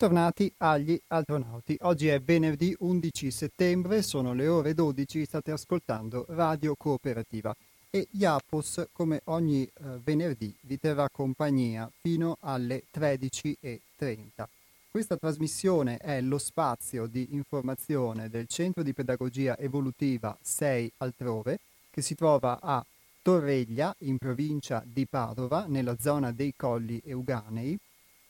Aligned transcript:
Bentornati 0.00 0.50
agli 0.56 0.98
astronauti. 1.08 1.76
Oggi 1.82 2.08
è 2.08 2.22
venerdì 2.22 2.74
11 2.78 3.30
settembre, 3.30 4.00
sono 4.00 4.32
le 4.32 4.48
ore 4.48 4.72
12, 4.72 5.26
state 5.26 5.50
ascoltando 5.50 6.24
Radio 6.30 6.74
Cooperativa 6.74 7.54
e 7.90 8.08
Iapos, 8.12 8.86
come 8.92 9.20
ogni 9.24 9.62
eh, 9.62 9.70
venerdì, 10.02 10.56
vi 10.62 10.80
terrà 10.80 11.06
compagnia 11.10 11.92
fino 12.00 12.38
alle 12.40 12.84
13.30. 12.90 14.44
Questa 14.90 15.18
trasmissione 15.18 15.98
è 15.98 16.22
lo 16.22 16.38
spazio 16.38 17.04
di 17.04 17.34
informazione 17.34 18.30
del 18.30 18.46
Centro 18.46 18.82
di 18.82 18.94
Pedagogia 18.94 19.58
Evolutiva 19.58 20.34
6 20.40 20.92
Altrove, 20.96 21.58
che 21.90 22.00
si 22.00 22.14
trova 22.14 22.58
a 22.58 22.82
Torreglia, 23.20 23.94
in 23.98 24.16
provincia 24.16 24.82
di 24.82 25.04
Padova, 25.04 25.66
nella 25.68 25.98
zona 25.98 26.32
dei 26.32 26.54
Colli 26.56 27.02
Euganei, 27.04 27.78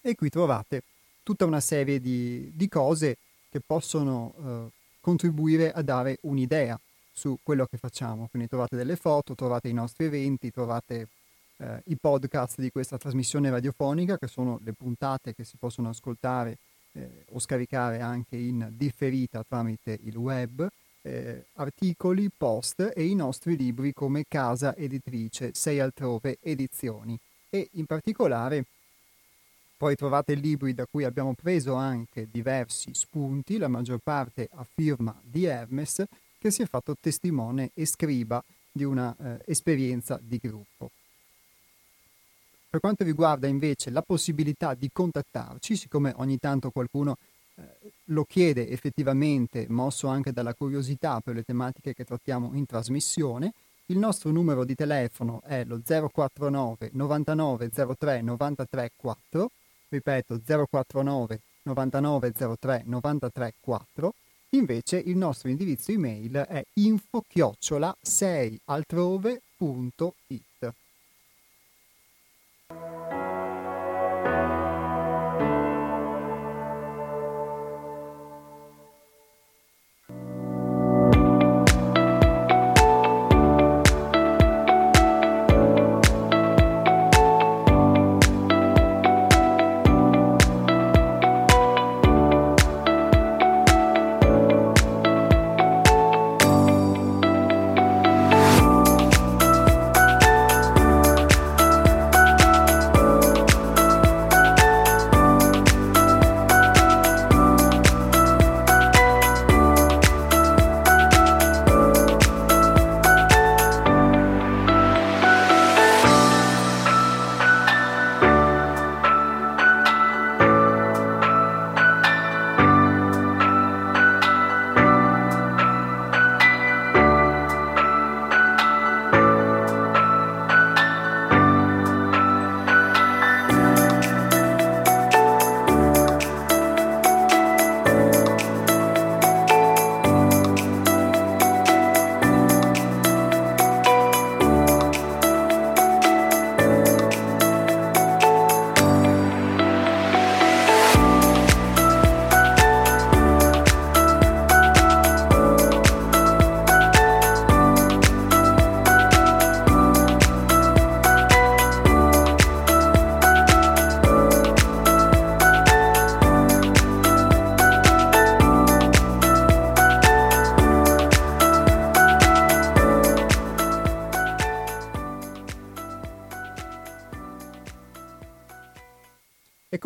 e 0.00 0.14
qui 0.14 0.30
trovate 0.30 0.84
tutta 1.22 1.44
una 1.44 1.60
serie 1.60 2.00
di, 2.00 2.50
di 2.54 2.68
cose 2.68 3.18
che 3.48 3.60
possono 3.60 4.34
eh, 4.38 4.70
contribuire 5.02 5.72
a 5.72 5.82
dare 5.82 6.16
un'idea 6.22 6.80
su 7.12 7.36
quello 7.42 7.66
che 7.66 7.76
facciamo. 7.76 8.28
Quindi 8.30 8.48
trovate 8.48 8.76
delle 8.76 8.96
foto, 8.96 9.34
trovate 9.34 9.68
i 9.68 9.74
nostri 9.74 10.06
eventi, 10.06 10.50
trovate 10.50 11.08
eh, 11.58 11.82
i 11.86 11.96
podcast 11.96 12.60
di 12.60 12.70
questa 12.70 12.96
trasmissione 12.96 13.50
radiofonica, 13.50 14.16
che 14.16 14.28
sono 14.28 14.58
le 14.64 14.72
puntate 14.72 15.34
che 15.34 15.44
si 15.44 15.56
possono 15.58 15.90
ascoltare 15.90 16.56
eh, 16.92 17.24
o 17.32 17.38
scaricare 17.38 18.00
anche 18.00 18.36
in 18.36 18.72
differita 18.72 19.44
tramite 19.46 19.98
il 20.04 20.16
web, 20.16 20.66
eh, 21.02 21.44
articoli, 21.54 22.30
post 22.34 22.92
e 22.94 23.04
i 23.04 23.14
nostri 23.14 23.56
libri 23.56 23.92
come 23.92 24.24
Casa 24.26 24.74
Editrice, 24.76 25.50
Sei 25.52 25.80
Altrove 25.80 26.38
Edizioni. 26.40 27.18
E 27.50 27.68
in 27.72 27.84
particolare 27.84 28.64
poi 29.82 29.96
trovate 29.96 30.34
libri 30.34 30.74
da 30.74 30.86
cui 30.86 31.02
abbiamo 31.02 31.34
preso 31.34 31.74
anche 31.74 32.28
diversi 32.30 32.94
spunti, 32.94 33.58
la 33.58 33.66
maggior 33.66 33.98
parte 34.00 34.48
a 34.52 34.64
firma 34.64 35.12
di 35.20 35.44
Hermes, 35.44 36.04
che 36.38 36.52
si 36.52 36.62
è 36.62 36.66
fatto 36.66 36.94
testimone 37.00 37.72
e 37.74 37.84
scriba 37.84 38.40
di 38.70 38.84
una 38.84 39.12
eh, 39.18 39.42
esperienza 39.44 40.20
di 40.22 40.38
gruppo. 40.40 40.92
Per 42.70 42.78
quanto 42.78 43.02
riguarda 43.02 43.48
invece 43.48 43.90
la 43.90 44.02
possibilità 44.02 44.74
di 44.74 44.88
contattarci, 44.92 45.74
siccome 45.74 46.12
ogni 46.14 46.38
tanto 46.38 46.70
qualcuno 46.70 47.16
eh, 47.56 47.64
lo 48.04 48.22
chiede 48.22 48.68
effettivamente, 48.68 49.66
mosso 49.68 50.06
anche 50.06 50.30
dalla 50.30 50.54
curiosità 50.54 51.18
per 51.18 51.34
le 51.34 51.42
tematiche 51.42 51.92
che 51.92 52.04
trattiamo 52.04 52.52
in 52.54 52.66
trasmissione, 52.66 53.52
il 53.86 53.98
nostro 53.98 54.30
numero 54.30 54.64
di 54.64 54.76
telefono 54.76 55.42
è 55.42 55.64
lo 55.64 55.82
049 55.84 56.90
99 56.92 57.68
03 57.98 58.22
93 58.22 58.92
4 58.94 59.50
ripeto 59.92 60.40
049 60.44 61.40
9903 61.64 62.82
934, 62.86 64.14
invece 64.50 64.98
il 64.98 65.16
nostro 65.16 65.48
indirizzo 65.48 65.92
email 65.92 66.32
è 66.32 66.62
info-chiocciola 66.74 67.96
6altrove.it. 68.02 70.72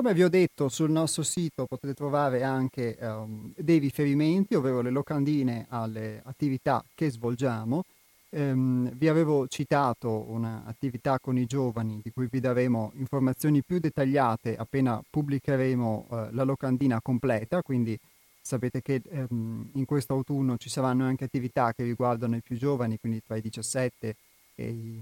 come 0.07 0.19
vi 0.19 0.23
ho 0.23 0.29
detto, 0.29 0.69
sul 0.69 0.93
nostro 0.93 1.25
sito 1.25 1.67
potete 1.67 1.93
trovare 1.93 2.45
anche 2.45 2.97
um, 3.01 3.53
dei 3.57 3.79
riferimenti, 3.79 4.55
ovvero 4.55 4.81
le 4.81 4.91
locandine 4.91 5.67
alle 5.69 6.21
attività 6.25 6.85
che 6.95 7.11
svolgiamo. 7.11 7.83
Um, 8.29 8.89
vi 8.95 9.09
avevo 9.09 9.49
citato 9.49 10.25
un'attività 10.29 11.19
con 11.19 11.37
i 11.37 11.47
giovani 11.47 11.99
di 12.05 12.13
cui 12.13 12.29
vi 12.31 12.39
daremo 12.39 12.93
informazioni 12.95 13.65
più 13.65 13.81
dettagliate 13.81 14.57
appena 14.57 15.03
pubblicheremo 15.11 16.07
uh, 16.09 16.17
la 16.31 16.45
locandina 16.45 17.01
completa, 17.03 17.61
quindi 17.63 17.99
sapete 18.41 18.83
che 18.83 19.03
um, 19.11 19.69
in 19.73 19.85
questo 19.87 20.13
autunno 20.13 20.57
ci 20.57 20.69
saranno 20.69 21.05
anche 21.05 21.25
attività 21.25 21.73
che 21.73 21.83
riguardano 21.83 22.37
i 22.37 22.43
più 22.43 22.57
giovani, 22.57 22.97
quindi 23.01 23.25
tra 23.27 23.35
i 23.35 23.41
17 23.41 24.17
e 24.55 24.69
i 24.69 25.01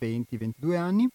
20-22 0.00 0.76
anni 0.76 1.08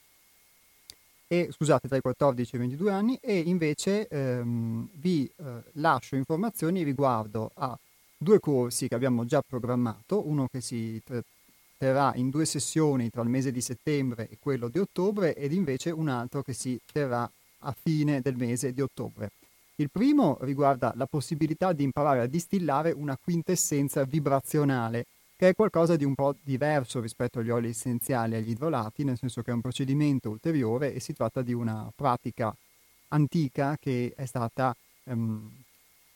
e, 1.31 1.49
scusate, 1.51 1.87
tra 1.87 1.95
i 1.95 2.01
14 2.01 2.55
e 2.55 2.57
i 2.57 2.59
22 2.61 2.91
anni 2.91 3.19
e 3.21 3.37
invece 3.37 4.07
ehm, 4.07 4.89
vi 4.93 5.25
eh, 5.37 5.43
lascio 5.73 6.15
informazioni 6.15 6.81
riguardo 6.81 7.51
a 7.53 7.77
due 8.17 8.39
corsi 8.39 8.87
che 8.87 8.95
abbiamo 8.95 9.25
già 9.25 9.43
programmato, 9.47 10.27
uno 10.27 10.47
che 10.51 10.59
si 10.59 10.99
terrà 11.77 12.13
in 12.15 12.31
due 12.31 12.45
sessioni 12.45 13.11
tra 13.11 13.21
il 13.21 13.29
mese 13.29 13.51
di 13.51 13.61
settembre 13.61 14.27
e 14.27 14.39
quello 14.39 14.69
di 14.69 14.79
ottobre 14.79 15.35
ed 15.35 15.53
invece 15.53 15.91
un 15.91 16.09
altro 16.09 16.41
che 16.41 16.53
si 16.53 16.79
terrà 16.91 17.29
a 17.59 17.75
fine 17.79 18.21
del 18.21 18.35
mese 18.35 18.73
di 18.73 18.81
ottobre. 18.81 19.29
Il 19.75 19.91
primo 19.91 20.39
riguarda 20.41 20.93
la 20.95 21.05
possibilità 21.05 21.73
di 21.73 21.83
imparare 21.83 22.21
a 22.21 22.25
distillare 22.25 22.91
una 22.91 23.15
quintessenza 23.21 24.03
vibrazionale 24.03 25.05
che 25.39 25.47
è 25.47 25.55
qualcosa 25.55 25.95
di 25.95 26.03
un 26.03 26.15
po' 26.15 26.35
diverso 26.41 26.99
rispetto 26.99 27.39
agli 27.39 27.49
oli 27.49 27.69
essenziali 27.69 28.33
e 28.33 28.39
agli 28.39 28.49
idrolati, 28.49 29.05
nel 29.05 29.17
senso 29.17 29.41
che 29.41 29.51
è 29.51 29.53
un 29.53 29.61
procedimento 29.61 30.29
ulteriore 30.29 30.93
e 30.93 30.99
si 30.99 31.13
tratta 31.13 31.41
di 31.41 31.53
una 31.53 31.89
pratica 31.95 32.53
antica 33.07 33.77
che 33.79 34.11
è 34.17 34.25
stata 34.25 34.75
ehm, 35.05 35.49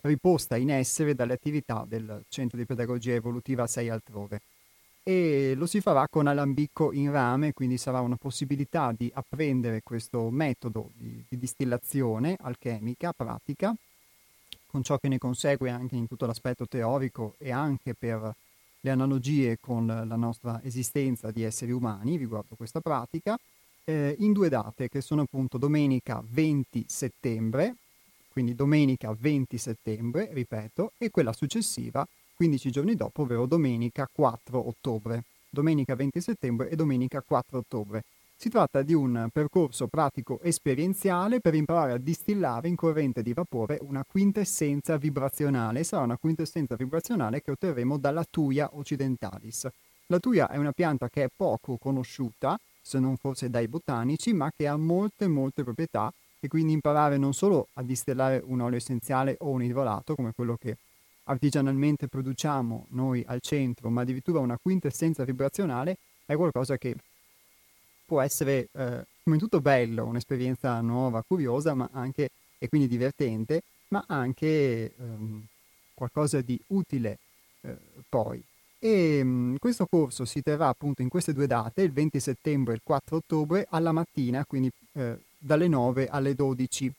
riposta 0.02 0.58
in 0.58 0.72
essere 0.72 1.16
dalle 1.16 1.32
attività 1.32 1.86
del 1.88 2.26
Centro 2.28 2.58
di 2.58 2.66
Pedagogia 2.66 3.14
Evolutiva 3.14 3.66
6 3.66 3.88
altrove. 3.88 4.42
e 5.04 5.54
lo 5.56 5.68
si 5.68 5.80
farà 5.80 6.06
con 6.10 6.28
alambicco 6.28 6.92
in 6.92 7.10
rame, 7.10 7.54
quindi 7.54 7.78
sarà 7.78 8.02
una 8.02 8.18
possibilità 8.18 8.92
di 8.92 9.10
apprendere 9.14 9.84
questo 9.84 10.30
metodo 10.32 10.92
di, 10.96 11.24
di 11.30 11.40
distillazione 11.40 12.36
alchemica, 12.42 13.14
pratica, 13.14 13.74
con 14.68 14.84
ciò 14.84 14.98
che 14.98 15.08
ne 15.08 15.18
consegue 15.18 15.70
anche 15.70 15.96
in 15.96 16.08
tutto 16.08 16.26
l'aspetto 16.26 16.68
teorico 16.68 17.36
e 17.38 17.54
anche 17.54 17.94
per 17.94 18.36
le 18.86 18.92
analogie 18.92 19.58
con 19.62 19.86
la 19.86 20.16
nostra 20.18 20.62
esistenza 20.62 21.32
di 21.32 21.44
esseri 21.44 21.72
umani 21.72 22.18
riguardo 22.18 22.56
questa 22.56 22.82
pratica, 22.82 23.40
eh, 23.86 24.16
in 24.20 24.34
due 24.34 24.50
date 24.50 24.90
che 24.90 25.00
sono 25.00 25.22
appunto 25.22 25.58
domenica 25.58 26.22
20 26.26 26.86
settembre, 26.88 27.76
quindi 28.30 28.56
domenica 28.56 29.16
20 29.18 29.58
settembre, 29.58 30.30
ripeto, 30.34 30.92
e 30.98 31.12
quella 31.12 31.32
successiva 31.32 32.06
15 32.36 32.72
giorni 32.72 32.96
dopo, 32.96 33.22
ovvero 33.22 33.46
domenica 33.46 34.10
4 34.12 34.68
ottobre. 34.68 35.24
Domenica 35.50 35.96
20 35.96 36.20
settembre 36.20 36.70
e 36.70 36.76
domenica 36.76 37.22
4 37.26 37.60
ottobre. 37.60 38.04
Si 38.44 38.50
tratta 38.50 38.82
di 38.82 38.94
un 38.94 39.30
percorso 39.32 39.88
pratico 39.88 40.42
esperienziale 40.42 41.40
per 41.40 41.56
imparare 41.56 41.94
a 41.94 41.98
distillare 41.98 42.68
in 42.68 42.76
corrente 42.76 43.24
di 43.24 43.32
vapore 43.32 43.78
una 43.80 44.04
quintessenza 44.04 44.98
vibrazionale. 44.98 45.86
Sarà 45.86 46.04
una 46.04 46.18
quintessenza 46.18 46.76
vibrazionale 46.76 47.42
che 47.42 47.52
otterremo 47.52 47.98
dalla 47.98 48.26
Tuia 48.30 48.70
occidentalis. 48.74 49.70
La 50.08 50.20
Tuia 50.20 50.50
è 50.50 50.58
una 50.58 50.74
pianta 50.74 51.08
che 51.08 51.24
è 51.24 51.30
poco 51.34 51.78
conosciuta, 51.78 52.60
se 52.82 53.00
non 53.00 53.16
forse 53.16 53.50
dai 53.50 53.70
botanici, 53.70 54.34
ma 54.34 54.52
che 54.54 54.68
ha 54.68 54.76
molte 54.76 55.30
molte 55.30 55.64
proprietà 55.64 56.12
e 56.42 56.50
quindi 56.50 56.74
imparare 56.74 57.16
non 57.16 57.34
solo 57.34 57.70
a 57.76 57.82
distillare 57.82 58.44
un 58.44 58.60
olio 58.60 58.76
essenziale 58.76 59.38
o 59.40 59.52
un 59.52 59.64
idrolato 59.64 60.16
come 60.16 60.34
quello 60.36 60.58
che 60.60 60.76
artigianalmente 61.24 62.10
produciamo 62.10 62.88
noi 62.90 63.24
al 63.26 63.40
centro, 63.40 63.90
ma 63.90 64.02
addirittura 64.02 64.40
una 64.40 64.60
quintessenza 64.62 65.24
vibrazionale, 65.24 65.96
è 66.26 66.36
qualcosa 66.36 66.78
che 66.78 66.94
può 68.06 68.22
essere 68.22 68.70
eh, 68.74 69.06
come 69.24 69.38
tutto 69.38 69.62
bello, 69.62 70.06
un'esperienza 70.06 70.80
nuova, 70.82 71.24
curiosa, 71.26 71.74
ma 71.74 71.90
anche 71.94 72.30
e 72.58 72.70
quindi 72.70 72.88
divertente, 72.88 73.64
ma 73.90 74.06
anche 74.08 74.94
ehm, 74.96 75.46
qualcosa 75.94 76.42
di 76.42 76.60
utile 76.68 77.20
eh, 77.62 77.78
poi. 78.08 78.42
E 78.80 79.24
mh, 79.24 79.28
mm, 79.28 79.56
questo 79.58 79.86
corso 79.86 80.26
si 80.26 80.42
terrà 80.42 80.68
appunto 80.68 81.02
in 81.02 81.10
queste 81.10 81.34
due 81.34 81.48
date, 81.48 81.82
il 81.82 81.92
20 81.92 82.20
settembre 82.20 82.74
e 82.74 82.76
il 82.78 82.82
4 82.84 83.18
ottobre, 83.18 83.68
alla 83.70 83.92
mattina, 83.92 84.46
quindi 84.46 84.72
eh, 84.94 85.18
dalle 85.38 85.68
9 85.68 86.08
alle 86.08 86.36
12, 86.36 86.92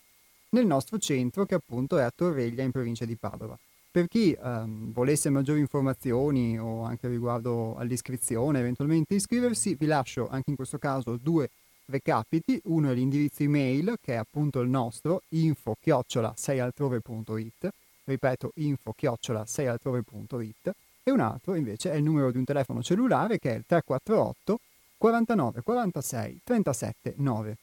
nel 0.51 0.67
nostro 0.67 0.99
centro 0.99 1.47
che 1.47 1.55
appunto 1.55 1.99
è 1.99 2.03
a 2.03 2.13
Torreglia 2.15 2.63
in 2.63 2.71
provincia 2.71 3.05
di 3.05 3.17
Padova. 3.17 3.59
Per 3.95 4.09
chi 4.09 4.33
ehm, 4.33 4.93
volesse 4.93 5.31
maggiori 5.31 5.61
informazioni 5.61 6.59
o 6.59 6.83
anche 6.83 7.07
riguardo 7.07 7.77
all'iscrizione, 7.77 8.59
eventualmente 8.59 9.15
iscriversi, 9.15 9.77
vi 9.77 9.87
lascio 9.87 10.29
anche 10.29 10.51
in 10.51 10.57
questo 10.57 10.79
caso 10.79 11.17
due 11.17 11.49
recapiti. 11.85 12.61
Uno 12.65 12.91
è 12.91 12.95
l'indirizzo 12.95 13.45
email, 13.45 13.95
che 14.03 14.15
è 14.15 14.17
appunto 14.17 14.59
il 14.59 14.69
nostro, 14.69 15.23
info 15.29 15.77
chiocciola 15.81 16.35
seialtrove.it, 16.37 17.69
ripeto 18.03 18.51
info 18.57 18.95
chiocciola 18.97 19.47
seialtrove.it, 19.47 20.75
e 21.05 21.11
un 21.13 21.21
altro 21.21 21.55
invece 21.55 21.93
è 21.93 21.95
il 21.95 22.03
numero 22.03 22.33
di 22.33 22.39
un 22.39 22.45
telefono 22.45 22.83
cellulare 22.83 23.39
che 23.39 23.53
è 23.53 23.55
il 23.55 23.65
348 23.65 24.59
49 24.99 25.63
46 25.63 26.41
37 26.43 27.15
9. 27.19 27.57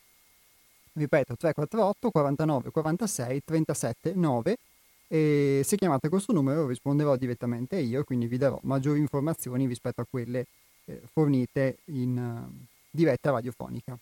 Ripeto 0.93 1.35
348 1.35 2.09
49 2.09 2.71
46 2.71 3.41
37 3.43 4.13
9 4.15 4.57
e 5.13 5.61
se 5.65 5.75
chiamate 5.75 6.07
questo 6.07 6.31
numero 6.31 6.67
risponderò 6.67 7.17
direttamente 7.17 7.75
io, 7.75 8.01
quindi 8.05 8.27
vi 8.27 8.37
darò 8.37 8.57
maggiori 8.63 8.99
informazioni 8.99 9.67
rispetto 9.67 9.99
a 9.99 10.05
quelle 10.09 10.45
eh, 10.85 11.01
fornite 11.11 11.79
in 11.87 12.17
uh, 12.17 12.65
diretta 12.89 13.31
radiofonica. 13.31 13.99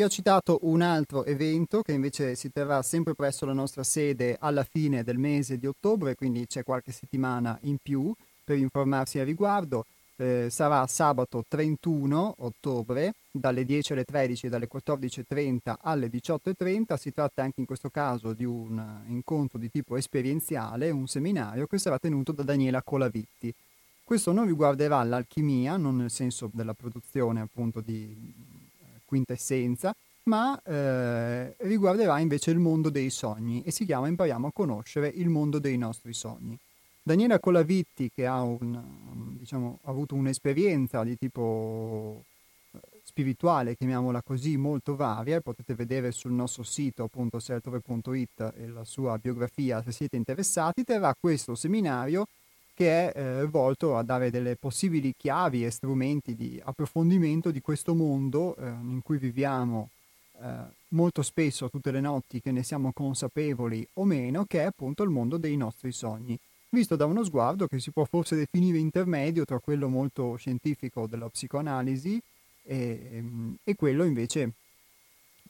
Vi 0.00 0.06
ho 0.06 0.08
citato 0.08 0.60
un 0.62 0.80
altro 0.80 1.26
evento 1.26 1.82
che 1.82 1.92
invece 1.92 2.34
si 2.34 2.50
terrà 2.50 2.80
sempre 2.80 3.14
presso 3.14 3.44
la 3.44 3.52
nostra 3.52 3.82
sede 3.82 4.38
alla 4.40 4.64
fine 4.64 5.04
del 5.04 5.18
mese 5.18 5.58
di 5.58 5.66
ottobre, 5.66 6.14
quindi 6.14 6.46
c'è 6.46 6.64
qualche 6.64 6.90
settimana 6.90 7.58
in 7.64 7.76
più 7.76 8.10
per 8.42 8.56
informarsi 8.56 9.18
a 9.18 9.24
riguardo. 9.24 9.84
Eh, 10.16 10.46
sarà 10.48 10.86
sabato 10.86 11.44
31 11.46 12.36
ottobre 12.38 13.12
dalle 13.30 13.66
10 13.66 13.92
alle 13.92 14.04
13 14.04 14.48
dalle 14.48 14.68
14.30 14.72 15.74
alle 15.82 16.06
18.30. 16.06 16.96
Si 16.96 17.12
tratta 17.12 17.42
anche 17.42 17.60
in 17.60 17.66
questo 17.66 17.90
caso 17.90 18.32
di 18.32 18.46
un 18.46 18.82
incontro 19.08 19.58
di 19.58 19.70
tipo 19.70 19.98
esperienziale, 19.98 20.88
un 20.88 21.08
seminario 21.08 21.66
che 21.66 21.76
sarà 21.76 21.98
tenuto 21.98 22.32
da 22.32 22.42
Daniela 22.42 22.80
Colavitti. 22.80 23.52
Questo 24.02 24.32
non 24.32 24.46
riguarderà 24.46 25.02
l'alchimia, 25.02 25.76
non 25.76 25.98
nel 25.98 26.10
senso 26.10 26.48
della 26.54 26.72
produzione 26.72 27.42
appunto 27.42 27.80
di 27.80 28.48
quintessenza, 29.10 29.92
ma 30.24 30.60
eh, 30.62 31.56
riguarderà 31.58 32.20
invece 32.20 32.52
il 32.52 32.60
mondo 32.60 32.90
dei 32.90 33.10
sogni 33.10 33.62
e 33.64 33.72
si 33.72 33.84
chiama 33.84 34.06
Impariamo 34.06 34.46
a 34.46 34.52
conoscere 34.52 35.08
il 35.08 35.28
mondo 35.28 35.58
dei 35.58 35.76
nostri 35.76 36.12
sogni. 36.12 36.56
Daniela 37.02 37.40
Colavitti, 37.40 38.10
che 38.14 38.24
ha, 38.26 38.40
un, 38.42 39.36
diciamo, 39.36 39.80
ha 39.82 39.90
avuto 39.90 40.14
un'esperienza 40.14 41.02
di 41.02 41.16
tipo 41.16 42.22
eh, 42.72 42.78
spirituale, 43.02 43.74
chiamiamola 43.74 44.22
così, 44.22 44.56
molto 44.56 44.94
varia, 44.94 45.40
potete 45.40 45.74
vedere 45.74 46.12
sul 46.12 46.32
nostro 46.32 46.62
sito 46.62 47.02
appunto 47.02 47.40
sertove.it 47.40 48.68
la 48.72 48.84
sua 48.84 49.18
biografia 49.18 49.82
se 49.82 49.90
siete 49.90 50.16
interessati, 50.16 50.84
terrà 50.84 51.12
questo 51.18 51.56
seminario 51.56 52.26
che 52.80 53.12
è 53.12 53.40
eh, 53.42 53.44
volto 53.44 53.98
a 53.98 54.02
dare 54.02 54.30
delle 54.30 54.56
possibili 54.56 55.12
chiavi 55.14 55.66
e 55.66 55.70
strumenti 55.70 56.34
di 56.34 56.58
approfondimento 56.64 57.50
di 57.50 57.60
questo 57.60 57.94
mondo 57.94 58.56
eh, 58.56 58.68
in 58.68 59.02
cui 59.02 59.18
viviamo 59.18 59.90
eh, 60.40 60.48
molto 60.88 61.20
spesso 61.20 61.68
tutte 61.68 61.90
le 61.90 62.00
notti 62.00 62.40
che 62.40 62.50
ne 62.50 62.62
siamo 62.62 62.90
consapevoli 62.94 63.86
o 63.94 64.04
meno, 64.04 64.46
che 64.46 64.60
è 64.60 64.64
appunto 64.64 65.02
il 65.02 65.10
mondo 65.10 65.36
dei 65.36 65.58
nostri 65.58 65.92
sogni, 65.92 66.38
visto 66.70 66.96
da 66.96 67.04
uno 67.04 67.22
sguardo 67.22 67.66
che 67.66 67.78
si 67.80 67.90
può 67.90 68.06
forse 68.06 68.34
definire 68.34 68.78
intermedio 68.78 69.44
tra 69.44 69.58
quello 69.58 69.90
molto 69.90 70.36
scientifico 70.36 71.06
della 71.06 71.28
psicoanalisi 71.28 72.18
e, 72.62 73.08
ehm, 73.12 73.56
e 73.62 73.74
quello 73.74 74.04
invece 74.04 74.52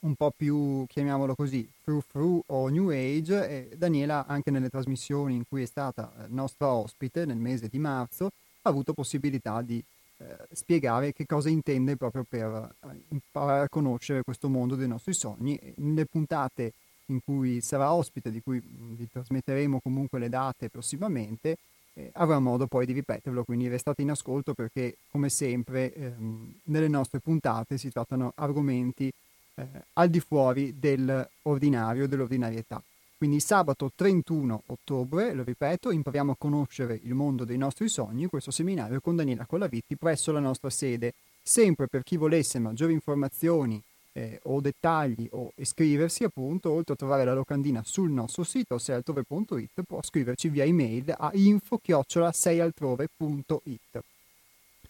un 0.00 0.14
po' 0.14 0.32
più, 0.34 0.86
chiamiamolo 0.86 1.34
così, 1.34 1.68
frou 1.82 2.00
frou 2.00 2.42
o 2.46 2.68
new 2.68 2.88
age 2.88 3.48
e 3.48 3.76
Daniela 3.76 4.26
anche 4.26 4.50
nelle 4.50 4.70
trasmissioni 4.70 5.34
in 5.34 5.44
cui 5.48 5.62
è 5.62 5.66
stata 5.66 6.12
eh, 6.12 6.26
nostra 6.28 6.68
ospite 6.68 7.24
nel 7.24 7.36
mese 7.36 7.68
di 7.68 7.78
marzo 7.78 8.26
ha 8.62 8.68
avuto 8.68 8.92
possibilità 8.92 9.60
di 9.62 9.82
eh, 10.18 10.36
spiegare 10.52 11.12
che 11.12 11.26
cosa 11.26 11.48
intende 11.48 11.96
proprio 11.96 12.24
per 12.28 12.74
eh, 12.80 12.88
imparare 13.08 13.64
a 13.64 13.68
conoscere 13.68 14.22
questo 14.22 14.48
mondo 14.48 14.74
dei 14.74 14.88
nostri 14.88 15.12
sogni. 15.12 15.58
Nelle 15.76 16.06
puntate 16.06 16.72
in 17.06 17.20
cui 17.24 17.60
sarà 17.60 17.92
ospite, 17.92 18.30
di 18.30 18.40
cui 18.40 18.60
vi 18.60 19.08
trasmetteremo 19.10 19.80
comunque 19.80 20.18
le 20.18 20.28
date 20.28 20.68
prossimamente, 20.68 21.58
eh, 21.94 22.10
avrà 22.14 22.38
modo 22.38 22.66
poi 22.66 22.86
di 22.86 22.92
ripeterlo, 22.92 23.44
quindi 23.44 23.68
restate 23.68 24.02
in 24.02 24.10
ascolto 24.10 24.54
perché 24.54 24.96
come 25.10 25.28
sempre 25.28 25.92
ehm, 25.92 26.54
nelle 26.64 26.88
nostre 26.88 27.18
puntate 27.18 27.78
si 27.78 27.90
trattano 27.90 28.32
argomenti 28.36 29.12
eh, 29.60 29.66
al 29.94 30.08
di 30.08 30.20
fuori 30.20 30.78
dell'ordinario, 30.78 32.08
dell'ordinarietà. 32.08 32.82
Quindi 33.16 33.40
sabato 33.40 33.90
31 33.94 34.62
ottobre, 34.66 35.34
lo 35.34 35.42
ripeto, 35.42 35.90
impariamo 35.90 36.32
a 36.32 36.36
conoscere 36.38 36.98
il 37.02 37.12
mondo 37.12 37.44
dei 37.44 37.58
nostri 37.58 37.88
sogni, 37.88 38.28
questo 38.28 38.50
seminario 38.50 39.00
con 39.00 39.14
Daniela 39.14 39.44
Colavitti 39.44 39.96
presso 39.96 40.32
la 40.32 40.40
nostra 40.40 40.70
sede. 40.70 41.12
Sempre 41.42 41.86
per 41.86 42.02
chi 42.02 42.16
volesse 42.16 42.58
maggiori 42.58 42.94
informazioni 42.94 43.82
eh, 44.12 44.40
o 44.44 44.60
dettagli 44.60 45.28
o 45.32 45.52
iscriversi 45.56 46.24
appunto, 46.24 46.70
oltre 46.70 46.94
a 46.94 46.96
trovare 46.96 47.24
la 47.24 47.34
locandina 47.34 47.82
sul 47.84 48.10
nostro 48.10 48.42
sito 48.42 48.78
seialtrove.it, 48.78 49.82
può 49.86 50.02
scriverci 50.02 50.48
via 50.48 50.64
email 50.64 51.14
a 51.18 51.30
info-seialtrove.it. 51.34 54.00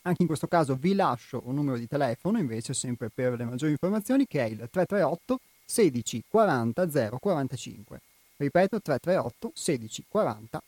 Anche 0.02 0.22
in 0.22 0.26
questo 0.26 0.46
caso 0.46 0.76
vi 0.76 0.94
lascio 0.94 1.42
un 1.44 1.54
numero 1.54 1.76
di 1.76 1.86
telefono 1.86 2.38
invece 2.38 2.72
sempre 2.72 3.10
per 3.10 3.36
le 3.36 3.44
maggiori 3.44 3.72
informazioni 3.72 4.26
che 4.26 4.40
è 4.40 4.48
il 4.48 4.56
338 4.70 5.40
16 5.66 6.24
40 6.26 7.18
045. 7.18 8.00
Ripeto 8.36 8.80
338 8.80 9.52
16 9.54 10.04
40 10.08 10.62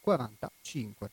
045. 0.00 1.10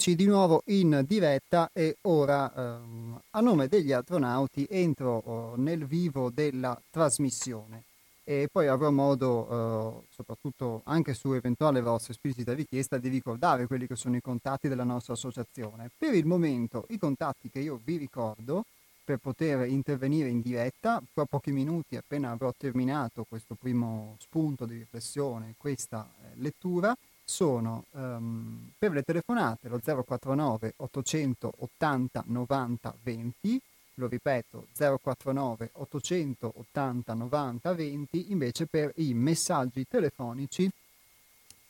Eccoci 0.00 0.14
di 0.14 0.26
nuovo 0.26 0.62
in 0.66 1.02
diretta 1.08 1.70
e 1.72 1.96
ora 2.02 2.54
ehm, 2.54 3.20
a 3.30 3.40
nome 3.40 3.66
degli 3.66 3.90
astronauti 3.90 4.64
entro 4.70 5.20
oh, 5.24 5.56
nel 5.56 5.86
vivo 5.86 6.30
della 6.30 6.80
trasmissione 6.88 7.82
e 8.22 8.48
poi 8.48 8.68
avrò 8.68 8.92
modo, 8.92 10.04
eh, 10.04 10.06
soprattutto 10.14 10.82
anche 10.84 11.14
su 11.14 11.32
eventuale 11.32 11.80
vostra 11.80 12.12
esplicita 12.12 12.54
richiesta, 12.54 12.98
di 12.98 13.08
ricordare 13.08 13.66
quelli 13.66 13.88
che 13.88 13.96
sono 13.96 14.14
i 14.14 14.20
contatti 14.20 14.68
della 14.68 14.84
nostra 14.84 15.14
associazione. 15.14 15.90
Per 15.98 16.14
il 16.14 16.26
momento 16.26 16.84
i 16.90 16.96
contatti 16.96 17.50
che 17.50 17.58
io 17.58 17.80
vi 17.82 17.96
ricordo 17.96 18.66
per 19.04 19.16
poter 19.16 19.66
intervenire 19.66 20.28
in 20.28 20.40
diretta, 20.40 21.02
fra 21.12 21.24
pochi 21.24 21.50
minuti 21.50 21.96
appena 21.96 22.30
avrò 22.30 22.54
terminato 22.56 23.26
questo 23.28 23.56
primo 23.56 24.14
spunto 24.20 24.64
di 24.64 24.76
riflessione, 24.76 25.54
questa 25.56 26.08
eh, 26.22 26.36
lettura, 26.36 26.96
sono 27.28 27.84
um, 27.90 28.70
per 28.78 28.92
le 28.92 29.02
telefonate 29.02 29.68
lo 29.68 29.78
049 29.78 30.72
880 30.76 32.24
90 32.26 32.94
20, 33.02 33.60
lo 33.94 34.06
ripeto 34.08 34.66
049 34.74 35.70
880 35.74 37.12
90 37.12 37.74
20, 37.74 38.32
invece 38.32 38.66
per 38.66 38.92
i 38.96 39.12
messaggi 39.12 39.86
telefonici 39.86 40.62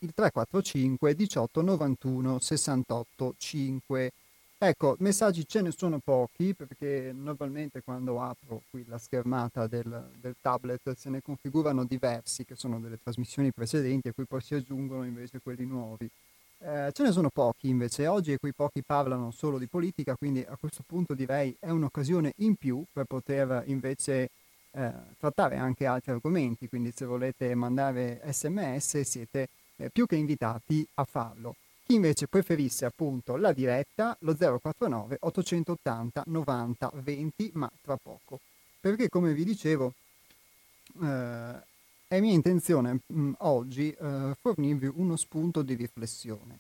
il 0.01 0.13
345 0.15 1.15
18 1.17 1.61
91 1.61 2.39
68 2.39 3.35
5. 3.37 4.13
Ecco, 4.61 4.97
messaggi 4.99 5.47
ce 5.47 5.63
ne 5.63 5.71
sono 5.71 6.01
pochi 6.01 6.53
perché 6.53 7.13
normalmente 7.15 7.81
quando 7.81 8.21
apro 8.21 8.63
qui 8.69 8.85
la 8.89 8.99
schermata 8.99 9.69
del, 9.69 10.11
del, 10.21 10.35
tablet 10.41 10.95
se 10.95 11.11
ne 11.11 11.23
configurano 11.23 11.85
diversi 11.85 12.45
che 12.45 12.57
sono 12.57 12.81
delle 12.81 12.99
trasmissioni 13.01 13.53
precedenti 13.53 14.09
a 14.09 14.13
cui 14.13 14.25
poi 14.25 14.41
si 14.41 14.57
aggiungono 14.57 15.05
invece 15.05 15.39
quelli 15.41 15.65
nuovi. 15.65 16.11
Eh, 16.59 16.91
ce 16.93 17.03
ne 17.05 17.13
sono 17.13 17.31
pochi 17.31 17.69
invece 17.69 18.09
oggi 18.09 18.33
e 18.33 18.39
quei 18.39 18.53
pochi 18.53 18.83
parlano 18.83 19.31
solo 19.31 19.59
di 19.59 19.69
politica, 19.69 20.17
quindi 20.17 20.41
a 20.41 20.57
questo 20.59 20.83
punto 20.85 21.15
direi 21.15 21.55
è 21.61 21.71
un'occasione 21.71 22.33
in 22.39 22.57
più 22.57 22.83
per 22.93 23.05
poter 23.05 23.63
invece 23.67 24.31
eh, 24.73 24.93
trattare 25.21 25.57
anche 25.57 25.87
altri 25.87 26.11
argomenti, 26.11 26.69
quindi 26.69 26.91
se 26.93 27.05
volete 27.05 27.55
mandare 27.55 28.21
sms 28.25 29.03
siete 29.03 29.49
eh, 29.77 29.89
più 29.91 30.05
che 30.07 30.17
invitati 30.17 30.85
a 30.95 31.05
farlo. 31.05 31.55
Chi 31.89 31.95
invece 31.95 32.29
preferisse 32.29 32.85
appunto 32.85 33.37
la 33.37 33.55
diretta, 33.55 34.15
lo 34.21 34.37
049 34.37 35.17
880 35.21 36.25
90 36.27 36.91
20, 36.97 37.51
ma 37.55 37.73
tra 37.81 37.97
poco. 37.97 38.41
Perché 38.79 39.09
come 39.09 39.33
vi 39.33 39.43
dicevo, 39.43 39.95
eh, 41.03 41.63
è 42.07 42.21
mia 42.21 42.35
intenzione 42.35 43.01
mh, 43.07 43.19
mm, 43.19 43.33
oggi 43.39 43.91
eh, 43.91 44.37
fornirvi 44.39 44.93
uno 44.97 45.17
spunto 45.17 45.63
di 45.63 45.73
riflessione. 45.73 46.59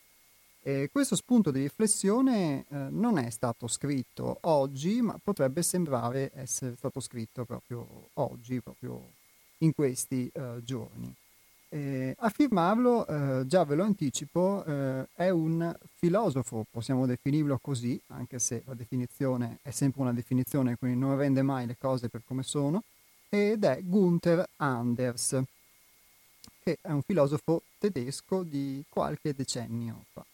E 0.63 0.89
questo 0.91 1.15
spunto 1.15 1.51
di 1.51 1.61
riflessione 1.61 2.65
eh, 2.67 2.87
non 2.89 3.19
è 3.19 3.29
stato 3.29 3.67
scritto 3.69 4.39
oggi, 4.41 5.03
ma 5.03 5.21
potrebbe 5.23 5.63
sembrare 5.63 6.31
essere 6.33 6.75
stato 6.75 7.01
scritto 7.01 7.45
proprio 7.45 8.09
oggi, 8.15 8.63
proprio 8.63 9.11
in 9.59 9.75
questi 9.75 10.31
eh, 10.33 10.63
giorni. 10.65 11.15
Eh, 11.71 12.15
a 12.17 12.31
firmarlo, 12.31 13.07
eh, 13.07 13.47
già 13.47 13.63
ve 13.65 13.75
lo 13.75 13.85
anticipo, 13.85 14.65
eh, 14.65 15.07
è 15.15 15.29
un 15.29 15.77
filosofo, 15.97 16.65
possiamo 16.71 17.05
definirlo 17.05 17.59
così, 17.59 18.01
anche 18.07 18.39
se 18.39 18.63
la 18.65 18.73
definizione 18.73 19.59
è 19.63 19.71
sempre 19.71 20.01
una 20.01 20.15
definizione, 20.15 20.77
quindi 20.77 20.99
non 20.99 21.17
rende 21.19 21.43
mai 21.43 21.67
le 21.67 21.77
cose 21.77 22.09
per 22.09 22.23
come 22.25 22.43
sono, 22.43 22.85
ed 23.29 23.65
è 23.65 23.81
Gunther 23.83 24.49
Anders, 24.57 25.43
che 26.63 26.79
è 26.81 26.91
un 26.91 27.03
filosofo 27.03 27.63
tedesco 27.79 28.43
di 28.43 28.83
qualche 28.89 29.35
decennio 29.35 30.05
fa. 30.13 30.25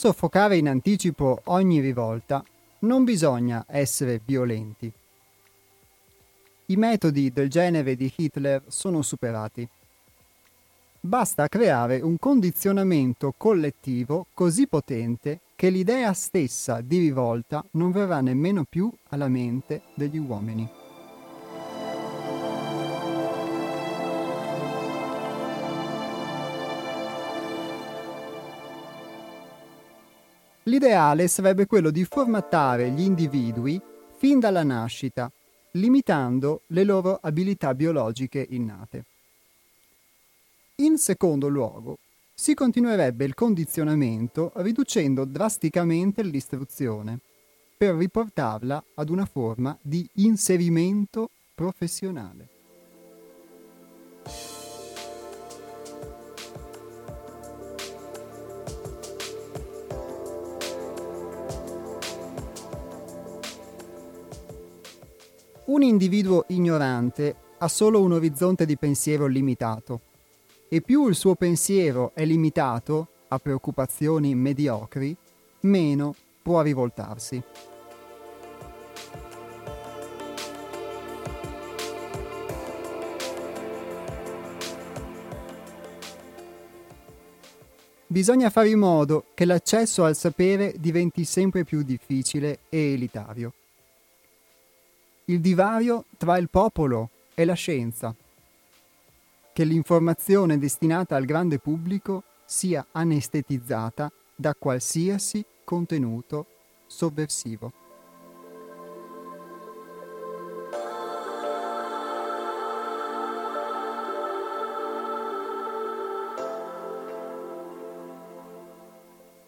Soffocare 0.00 0.56
in 0.56 0.66
anticipo 0.66 1.42
ogni 1.44 1.78
rivolta 1.78 2.42
non 2.80 3.04
bisogna 3.04 3.66
essere 3.68 4.18
violenti. 4.24 4.90
I 6.66 6.76
metodi 6.76 7.30
del 7.30 7.50
genere 7.50 7.94
di 7.96 8.10
Hitler 8.16 8.62
sono 8.68 9.02
superati. 9.02 9.68
Basta 11.02 11.48
creare 11.48 12.00
un 12.00 12.16
condizionamento 12.18 13.34
collettivo 13.36 14.24
così 14.32 14.66
potente 14.66 15.40
che 15.54 15.68
l'idea 15.68 16.14
stessa 16.14 16.80
di 16.80 16.96
rivolta 16.96 17.62
non 17.72 17.90
verrà 17.90 18.22
nemmeno 18.22 18.64
più 18.64 18.90
alla 19.10 19.28
mente 19.28 19.82
degli 19.94 20.16
uomini. 20.16 20.79
L'ideale 30.70 31.26
sarebbe 31.26 31.66
quello 31.66 31.90
di 31.90 32.04
formattare 32.04 32.90
gli 32.90 33.00
individui 33.00 33.80
fin 34.16 34.38
dalla 34.38 34.62
nascita, 34.62 35.28
limitando 35.72 36.62
le 36.68 36.84
loro 36.84 37.18
abilità 37.20 37.74
biologiche 37.74 38.46
innate. 38.50 39.04
In 40.76 40.96
secondo 40.96 41.48
luogo, 41.48 41.98
si 42.32 42.54
continuerebbe 42.54 43.24
il 43.24 43.34
condizionamento 43.34 44.52
riducendo 44.56 45.24
drasticamente 45.24 46.22
l'istruzione 46.22 47.18
per 47.76 47.96
riportarla 47.96 48.84
ad 48.94 49.08
una 49.08 49.26
forma 49.26 49.76
di 49.82 50.08
inserimento 50.14 51.30
professionale. 51.52 52.48
Un 65.70 65.82
individuo 65.82 66.46
ignorante 66.48 67.32
ha 67.58 67.68
solo 67.68 68.02
un 68.02 68.10
orizzonte 68.10 68.66
di 68.66 68.76
pensiero 68.76 69.26
limitato 69.26 70.00
e 70.68 70.80
più 70.80 71.06
il 71.06 71.14
suo 71.14 71.36
pensiero 71.36 72.10
è 72.12 72.24
limitato 72.24 73.06
a 73.28 73.38
preoccupazioni 73.38 74.34
mediocri, 74.34 75.16
meno 75.60 76.12
può 76.42 76.60
rivoltarsi. 76.62 77.40
Bisogna 88.08 88.50
fare 88.50 88.70
in 88.70 88.78
modo 88.80 89.26
che 89.34 89.44
l'accesso 89.44 90.02
al 90.02 90.16
sapere 90.16 90.74
diventi 90.80 91.24
sempre 91.24 91.62
più 91.62 91.82
difficile 91.82 92.58
e 92.68 92.94
elitario 92.94 93.52
il 95.30 95.40
divario 95.40 96.06
tra 96.16 96.36
il 96.38 96.50
popolo 96.50 97.10
e 97.34 97.44
la 97.44 97.54
scienza, 97.54 98.12
che 99.52 99.64
l'informazione 99.64 100.58
destinata 100.58 101.14
al 101.14 101.24
grande 101.24 101.60
pubblico 101.60 102.24
sia 102.44 102.84
anestetizzata 102.90 104.10
da 104.34 104.54
qualsiasi 104.54 105.44
contenuto 105.62 106.46
sovversivo. 106.86 107.72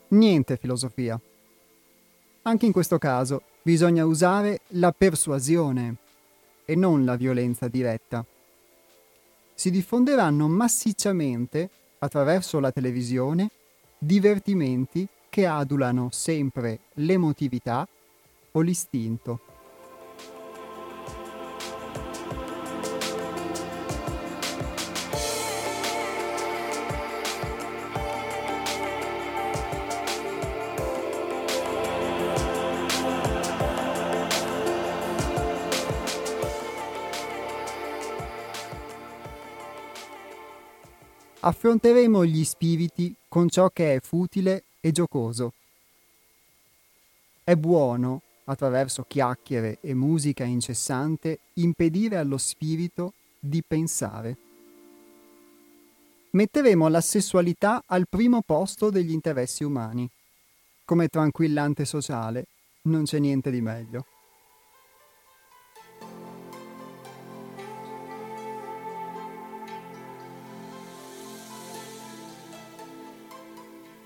Niente 0.08 0.56
filosofia. 0.58 1.20
Anche 2.44 2.66
in 2.66 2.72
questo 2.72 2.98
caso 2.98 3.42
bisogna 3.62 4.04
usare 4.04 4.62
la 4.68 4.90
persuasione 4.90 5.96
e 6.64 6.74
non 6.74 7.04
la 7.04 7.14
violenza 7.14 7.68
diretta. 7.68 8.24
Si 9.54 9.70
diffonderanno 9.70 10.48
massicciamente, 10.48 11.70
attraverso 11.98 12.58
la 12.58 12.72
televisione, 12.72 13.50
divertimenti 13.96 15.06
che 15.28 15.46
adulano 15.46 16.08
sempre 16.10 16.80
l'emotività 16.94 17.86
o 18.50 18.60
l'istinto. 18.60 19.51
Affronteremo 41.44 42.24
gli 42.24 42.44
spiriti 42.44 43.14
con 43.28 43.48
ciò 43.48 43.68
che 43.70 43.96
è 43.96 44.00
futile 44.00 44.64
e 44.80 44.92
giocoso. 44.92 45.54
È 47.42 47.56
buono, 47.56 48.22
attraverso 48.44 49.04
chiacchiere 49.08 49.78
e 49.80 49.92
musica 49.94 50.44
incessante, 50.44 51.40
impedire 51.54 52.16
allo 52.16 52.38
spirito 52.38 53.14
di 53.40 53.62
pensare. 53.66 54.36
Metteremo 56.30 56.86
la 56.88 57.00
sessualità 57.00 57.82
al 57.86 58.06
primo 58.08 58.42
posto 58.42 58.90
degli 58.90 59.10
interessi 59.10 59.64
umani. 59.64 60.08
Come 60.84 61.08
tranquillante 61.08 61.84
sociale 61.84 62.46
non 62.82 63.02
c'è 63.02 63.18
niente 63.18 63.50
di 63.50 63.60
meglio. 63.60 64.06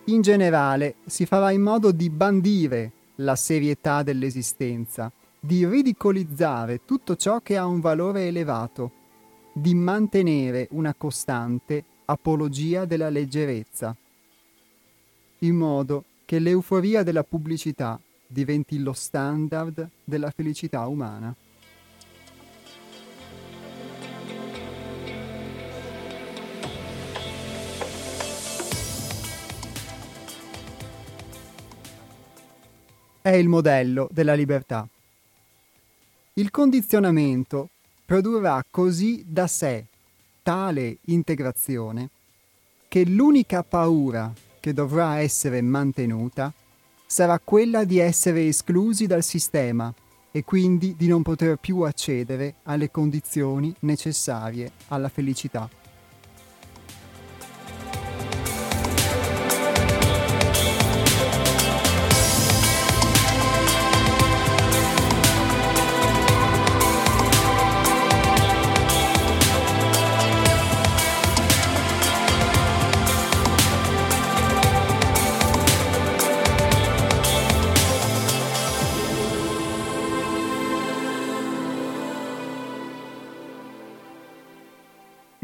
In 0.09 0.21
generale 0.21 0.97
si 1.07 1.27
farà 1.27 1.51
in 1.51 1.63
modo 1.63 1.91
di 1.91 2.09
bandire 2.11 2.93
la 3.17 3.35
serietà 3.35 4.05
dell'esistenza, 4.05 5.11
di 5.41 5.67
ridicolizzare 5.67 6.85
tutto 6.85 7.17
ciò 7.17 7.41
che 7.41 7.57
ha 7.57 7.67
un 7.67 7.81
valore 7.81 8.29
elevato, 8.29 8.93
di 9.53 9.75
mantenere 9.75 10.69
una 10.71 10.95
costante 10.95 11.83
apologia 12.05 12.85
della 12.85 13.11
leggerezza, 13.11 13.97
in 15.41 15.57
modo 15.57 16.05
che 16.25 16.39
l'euforia 16.39 17.03
della 17.03 17.25
pubblicità 17.25 18.01
diventi 18.29 18.79
lo 18.79 18.93
standard 18.93 19.89
della 20.05 20.31
felicità 20.31 20.87
umana. 20.87 21.35
È 33.27 33.35
il 33.35 33.49
modello 33.49 34.09
della 34.13 34.35
libertà. 34.35 34.89
Il 36.35 36.53
condizionamento 36.53 37.71
produrrà 38.05 38.65
così 38.71 39.25
da 39.27 39.49
sé 39.49 39.87
tale 40.45 40.99
integrazione 41.07 42.11
che 42.87 43.05
l'unica 43.05 43.65
paura 43.65 44.33
che 44.61 44.73
dovrà 44.73 45.19
essere 45.19 45.61
mantenuta 45.61 46.53
sarà 47.05 47.41
quella 47.41 47.83
di 47.83 47.99
essere 47.99 48.47
esclusi 48.47 49.09
dal 49.09 49.25
sistema 49.25 49.93
e 50.31 50.45
quindi 50.45 50.95
di 50.97 51.09
non 51.09 51.23
poter 51.23 51.57
più 51.57 51.81
accedere 51.81 52.55
alle 52.63 52.93
condizioni 52.93 53.75
necessarie 53.81 54.71
alla 54.87 55.09
felicità. 55.09 55.69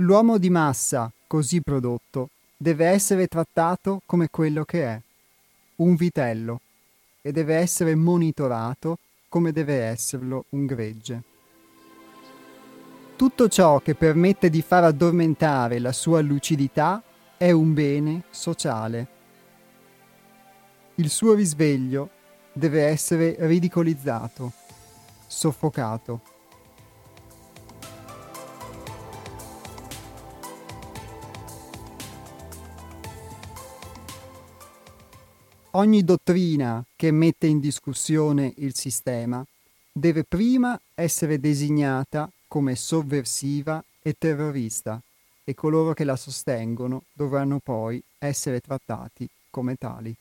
L'uomo 0.03 0.37
di 0.37 0.51
massa, 0.51 1.13
così 1.29 1.61
prodotto, 1.61 2.31
deve 2.57 2.87
essere 2.87 3.29
trattato 3.29 4.03
come 4.05 4.31
quello 4.31 4.65
che 4.65 4.85
è, 4.85 5.01
un 5.77 5.95
vitello, 5.95 6.61
e 7.21 7.31
deve 7.31 7.55
essere 7.55 7.95
monitorato 7.95 8.99
come 9.29 9.53
deve 9.53 9.75
esserlo 9.75 10.47
un 10.51 10.67
gregge. 10.67 11.23
Tutto 13.15 13.49
ciò 13.49 13.79
che 13.79 13.95
permette 13.95 14.51
di 14.51 14.61
far 14.61 14.83
addormentare 14.83 15.79
la 15.79 15.93
sua 15.93 16.21
lucidità 16.21 17.01
è 17.37 17.53
un 17.53 17.73
bene 17.73 18.25
sociale. 18.31 19.07
Il 20.97 21.11
suo 21.11 21.35
risveglio 21.35 22.11
deve 22.53 22.87
essere 22.87 23.37
ridicolizzato, 23.39 24.51
soffocato. 25.29 26.32
Ogni 35.73 36.05
dottrina 36.05 36.85
che 36.97 37.11
mette 37.11 37.47
in 37.47 37.61
discussione 37.61 38.53
il 38.57 38.75
sistema 38.75 39.45
deve 39.93 40.25
prima 40.25 40.79
essere 40.95 41.39
designata 41.39 42.31
come 42.49 42.75
sovversiva 42.77 43.83
e 44.03 44.15
terrorista 44.19 45.01
e 45.45 45.55
coloro 45.55 45.93
che 45.93 46.05
la 46.05 46.17
sostengono 46.17 47.05
dovranno 47.13 47.59
poi 47.59 48.03
essere 48.19 48.61
trattati 48.61 49.29
come 49.51 49.77
tali. 49.77 50.15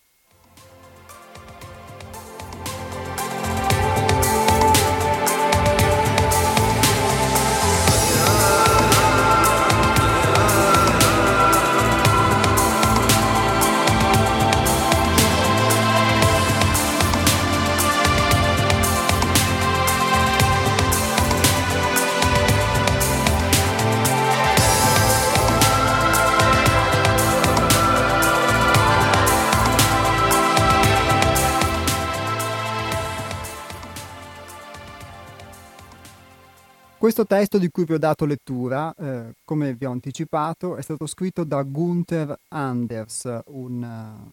Questo 37.01 37.25
testo 37.25 37.57
di 37.57 37.71
cui 37.71 37.85
vi 37.85 37.93
ho 37.93 37.97
dato 37.97 38.25
lettura, 38.25 38.93
eh, 38.95 39.33
come 39.43 39.73
vi 39.73 39.85
ho 39.85 39.91
anticipato, 39.91 40.75
è 40.75 40.83
stato 40.83 41.07
scritto 41.07 41.43
da 41.43 41.63
Gunther 41.63 42.37
Anders, 42.49 43.27
un 43.45 43.81
uh, 43.81 44.29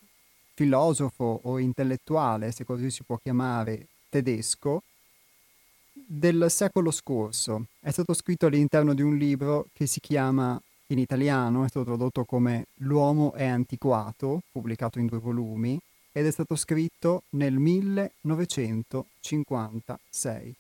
filosofo 0.53 1.41
o 1.45 1.59
intellettuale, 1.59 2.53
se 2.53 2.65
così 2.65 2.91
si 2.91 3.05
può 3.05 3.19
chiamare, 3.23 3.87
tedesco, 4.11 4.83
del 5.95 6.51
secolo 6.51 6.91
scorso. 6.91 7.69
È 7.81 7.91
stato 7.91 8.13
scritto 8.13 8.45
all'interno 8.45 8.93
di 8.93 9.01
un 9.01 9.17
libro 9.17 9.69
che 9.73 9.87
si 9.87 10.01
chiama, 10.01 10.61
in 10.89 10.99
italiano, 10.99 11.65
è 11.65 11.69
stato 11.69 11.87
tradotto 11.87 12.27
come 12.27 12.67
L'uomo 12.81 13.33
è 13.33 13.47
antiquato, 13.47 14.43
pubblicato 14.53 14.99
in 14.99 15.07
due 15.07 15.21
volumi, 15.21 15.81
ed 16.13 16.27
è 16.27 16.31
stato 16.31 16.55
scritto 16.55 17.23
nel 17.31 17.55
1956. 17.55 20.55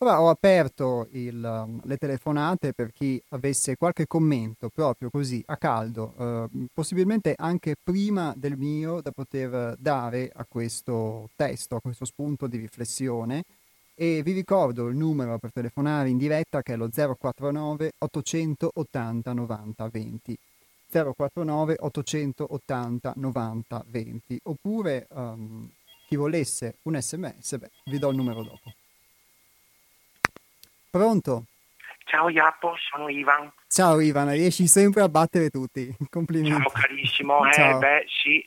Ora 0.00 0.20
ho 0.22 0.28
aperto 0.28 1.08
il, 1.10 1.42
um, 1.42 1.80
le 1.82 1.96
telefonate 1.96 2.72
per 2.72 2.92
chi 2.92 3.20
avesse 3.30 3.74
qualche 3.74 4.06
commento 4.06 4.68
proprio 4.68 5.10
così 5.10 5.42
a 5.46 5.56
caldo, 5.56 6.14
eh, 6.16 6.68
possibilmente 6.72 7.34
anche 7.36 7.74
prima 7.82 8.32
del 8.36 8.56
mio 8.56 9.00
da 9.00 9.10
poter 9.10 9.74
dare 9.76 10.30
a 10.32 10.46
questo 10.48 11.30
testo, 11.34 11.74
a 11.74 11.80
questo 11.80 12.04
spunto 12.04 12.46
di 12.46 12.58
riflessione. 12.58 13.42
E 13.96 14.22
vi 14.22 14.30
ricordo 14.30 14.86
il 14.86 14.96
numero 14.96 15.36
per 15.38 15.50
telefonare 15.50 16.08
in 16.10 16.16
diretta 16.16 16.62
che 16.62 16.74
è 16.74 16.76
lo 16.76 16.88
049 16.88 17.94
880 17.98 19.32
90 19.32 19.88
20. 19.88 20.38
049 20.90 21.74
880 21.76 23.12
90 23.16 23.84
20 23.88 24.40
oppure 24.44 25.08
um, 25.10 25.68
chi 26.06 26.14
volesse 26.14 26.76
un 26.82 27.00
sms, 27.00 27.58
beh, 27.58 27.70
vi 27.86 27.98
do 27.98 28.10
il 28.10 28.16
numero 28.16 28.44
dopo. 28.44 28.77
Pronto? 30.98 31.44
Ciao 32.06 32.28
Iapo, 32.28 32.74
sono 32.90 33.08
Ivan. 33.08 33.52
Ciao 33.68 34.00
Ivan, 34.00 34.32
riesci 34.32 34.66
sempre 34.66 35.02
a 35.02 35.08
battere 35.08 35.48
tutti. 35.48 35.94
Complimenti. 36.10 36.60
Ciao 36.60 36.70
carissimo, 36.70 37.46
eh, 37.46 37.52
Ciao. 37.52 37.78
beh 37.78 38.04
sì, 38.08 38.44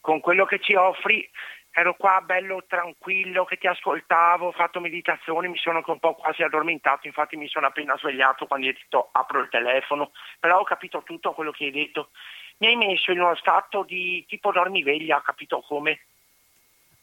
con 0.00 0.18
quello 0.18 0.44
che 0.44 0.58
ci 0.58 0.74
offri 0.74 1.30
ero 1.70 1.94
qua 1.94 2.20
bello 2.24 2.64
tranquillo 2.66 3.44
che 3.44 3.58
ti 3.58 3.68
ascoltavo, 3.68 4.48
ho 4.48 4.52
fatto 4.52 4.80
meditazione, 4.80 5.46
mi 5.46 5.56
sono 5.56 5.84
un 5.86 5.98
po' 6.00 6.14
quasi 6.14 6.42
addormentato, 6.42 7.06
infatti 7.06 7.36
mi 7.36 7.46
sono 7.46 7.66
appena 7.66 7.96
svegliato 7.96 8.46
quando 8.46 8.66
hai 8.66 8.72
detto 8.72 9.10
apro 9.12 9.40
il 9.40 9.48
telefono, 9.48 10.10
però 10.40 10.58
ho 10.58 10.64
capito 10.64 11.04
tutto 11.04 11.32
quello 11.32 11.52
che 11.52 11.66
hai 11.66 11.70
detto. 11.70 12.10
Mi 12.56 12.68
hai 12.68 12.76
messo 12.76 13.12
in 13.12 13.20
uno 13.20 13.36
stato 13.36 13.84
di 13.84 14.24
tipo 14.26 14.50
dormiveglia, 14.50 15.22
capito 15.22 15.60
come? 15.60 16.00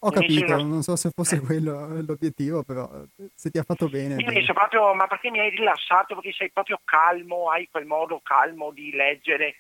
Ho 0.03 0.09
capito, 0.09 0.55
non 0.63 0.81
so 0.81 0.95
se 0.95 1.11
fosse 1.13 1.39
quello 1.41 2.01
l'obiettivo, 2.01 2.63
però 2.63 2.89
se 3.35 3.51
ti 3.51 3.59
ha 3.59 3.63
fatto 3.63 3.87
bene. 3.87 4.15
Io 4.15 4.25
bene. 4.25 4.43
proprio, 4.45 4.95
ma 4.95 5.05
perché 5.05 5.29
mi 5.29 5.39
hai 5.39 5.51
rilassato? 5.51 6.15
Perché 6.15 6.31
sei 6.31 6.49
proprio 6.49 6.79
calmo, 6.83 7.51
hai 7.51 7.67
quel 7.69 7.85
modo 7.85 8.19
calmo 8.23 8.71
di 8.71 8.91
leggere. 8.91 9.57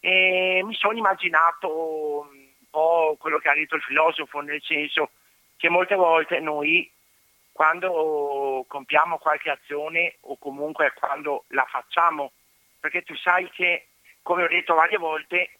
E 0.00 0.60
mi 0.64 0.74
sono 0.74 0.98
immaginato 0.98 2.26
un 2.28 2.48
po' 2.68 3.16
quello 3.20 3.38
che 3.38 3.48
ha 3.48 3.54
detto 3.54 3.76
il 3.76 3.82
filosofo, 3.82 4.40
nel 4.40 4.60
senso 4.62 5.10
che 5.56 5.68
molte 5.68 5.94
volte 5.94 6.40
noi, 6.40 6.90
quando 7.52 8.64
compiamo 8.66 9.18
qualche 9.18 9.50
azione 9.50 10.16
o 10.22 10.36
comunque 10.36 10.92
quando 10.96 11.44
la 11.48 11.66
facciamo, 11.68 12.32
perché 12.80 13.02
tu 13.02 13.14
sai 13.14 13.48
che, 13.50 13.86
come 14.22 14.42
ho 14.42 14.48
detto 14.48 14.74
varie 14.74 14.98
volte, 14.98 15.50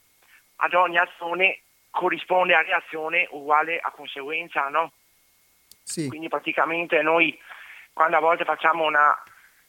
ad 0.56 0.74
ogni 0.74 0.98
azione 0.98 1.60
corrisponde 1.90 2.54
a 2.54 2.62
reazione 2.62 3.26
uguale 3.30 3.78
a 3.78 3.90
conseguenza, 3.90 4.68
no? 4.68 4.92
Sì. 5.82 6.08
Quindi 6.08 6.28
praticamente 6.28 7.02
noi 7.02 7.38
quando 7.92 8.16
a 8.16 8.20
volte 8.20 8.44
facciamo, 8.44 8.84
una, 8.84 9.14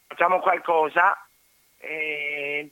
facciamo 0.08 0.40
qualcosa 0.40 1.18
eh, 1.78 2.70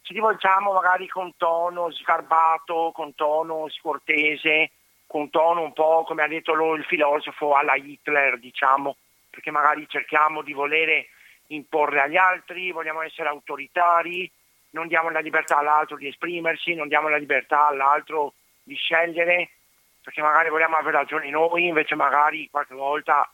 ci 0.00 0.14
rivolgiamo 0.14 0.72
magari 0.72 1.06
con 1.06 1.36
tono 1.36 1.90
sgarbato, 1.92 2.90
con 2.94 3.14
tono 3.14 3.68
scortese, 3.68 4.70
con 5.06 5.28
tono 5.28 5.62
un 5.62 5.72
po' 5.74 6.04
come 6.04 6.22
ha 6.22 6.28
detto 6.28 6.54
il 6.74 6.84
filosofo 6.84 7.54
alla 7.54 7.76
Hitler, 7.76 8.38
diciamo, 8.38 8.96
perché 9.28 9.50
magari 9.50 9.86
cerchiamo 9.88 10.42
di 10.42 10.54
volere 10.54 11.08
imporre 11.48 12.00
agli 12.00 12.16
altri, 12.16 12.72
vogliamo 12.72 13.02
essere 13.02 13.28
autoritari, 13.28 14.30
non 14.72 14.88
diamo 14.88 15.10
la 15.10 15.20
libertà 15.20 15.58
all'altro 15.58 15.96
di 15.96 16.08
esprimersi, 16.08 16.74
non 16.74 16.88
diamo 16.88 17.08
la 17.08 17.16
libertà 17.16 17.68
all'altro 17.68 18.34
di 18.62 18.74
scegliere, 18.74 19.50
perché 20.02 20.20
magari 20.20 20.50
vogliamo 20.50 20.76
avere 20.76 20.98
ragione 20.98 21.30
noi, 21.30 21.66
invece 21.66 21.94
magari 21.94 22.48
qualche 22.50 22.74
volta 22.74 23.30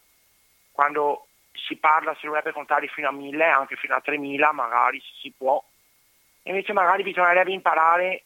quando 0.72 1.26
si 1.52 1.76
parla 1.76 2.14
si 2.14 2.26
dovrebbe 2.26 2.52
contare 2.52 2.86
fino 2.88 3.08
a 3.08 3.12
mille, 3.12 3.44
anche 3.44 3.76
fino 3.76 3.94
a 3.94 4.00
3000, 4.00 4.52
magari 4.52 5.02
si 5.20 5.32
può. 5.36 5.62
Invece 6.44 6.72
magari 6.72 7.02
bisognerebbe 7.02 7.52
imparare 7.52 8.22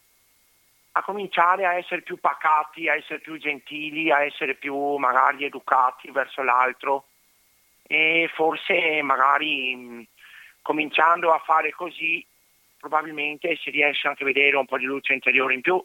a 0.93 1.03
cominciare 1.03 1.65
a 1.65 1.75
essere 1.75 2.03
più 2.03 2.19
pacati, 2.19 2.89
a 2.89 2.95
essere 2.95 3.21
più 3.21 3.39
gentili, 3.39 4.11
a 4.11 4.23
essere 4.23 4.55
più 4.55 4.97
magari 4.97 5.45
educati 5.45 6.11
verso 6.11 6.43
l'altro 6.43 7.07
e 7.85 8.31
forse 8.35 9.03
magari 9.03 10.07
cominciando 10.61 11.33
a 11.33 11.39
fare 11.39 11.73
così 11.73 12.25
probabilmente 12.83 13.57
si 13.63 13.71
riesce 13.71 14.09
anche 14.09 14.25
a 14.25 14.27
vedere 14.27 14.57
un 14.57 14.67
po' 14.67 14.77
di 14.77 14.87
luce 14.87 15.13
interiore 15.13 15.55
in 15.55 15.61
più. 15.61 15.83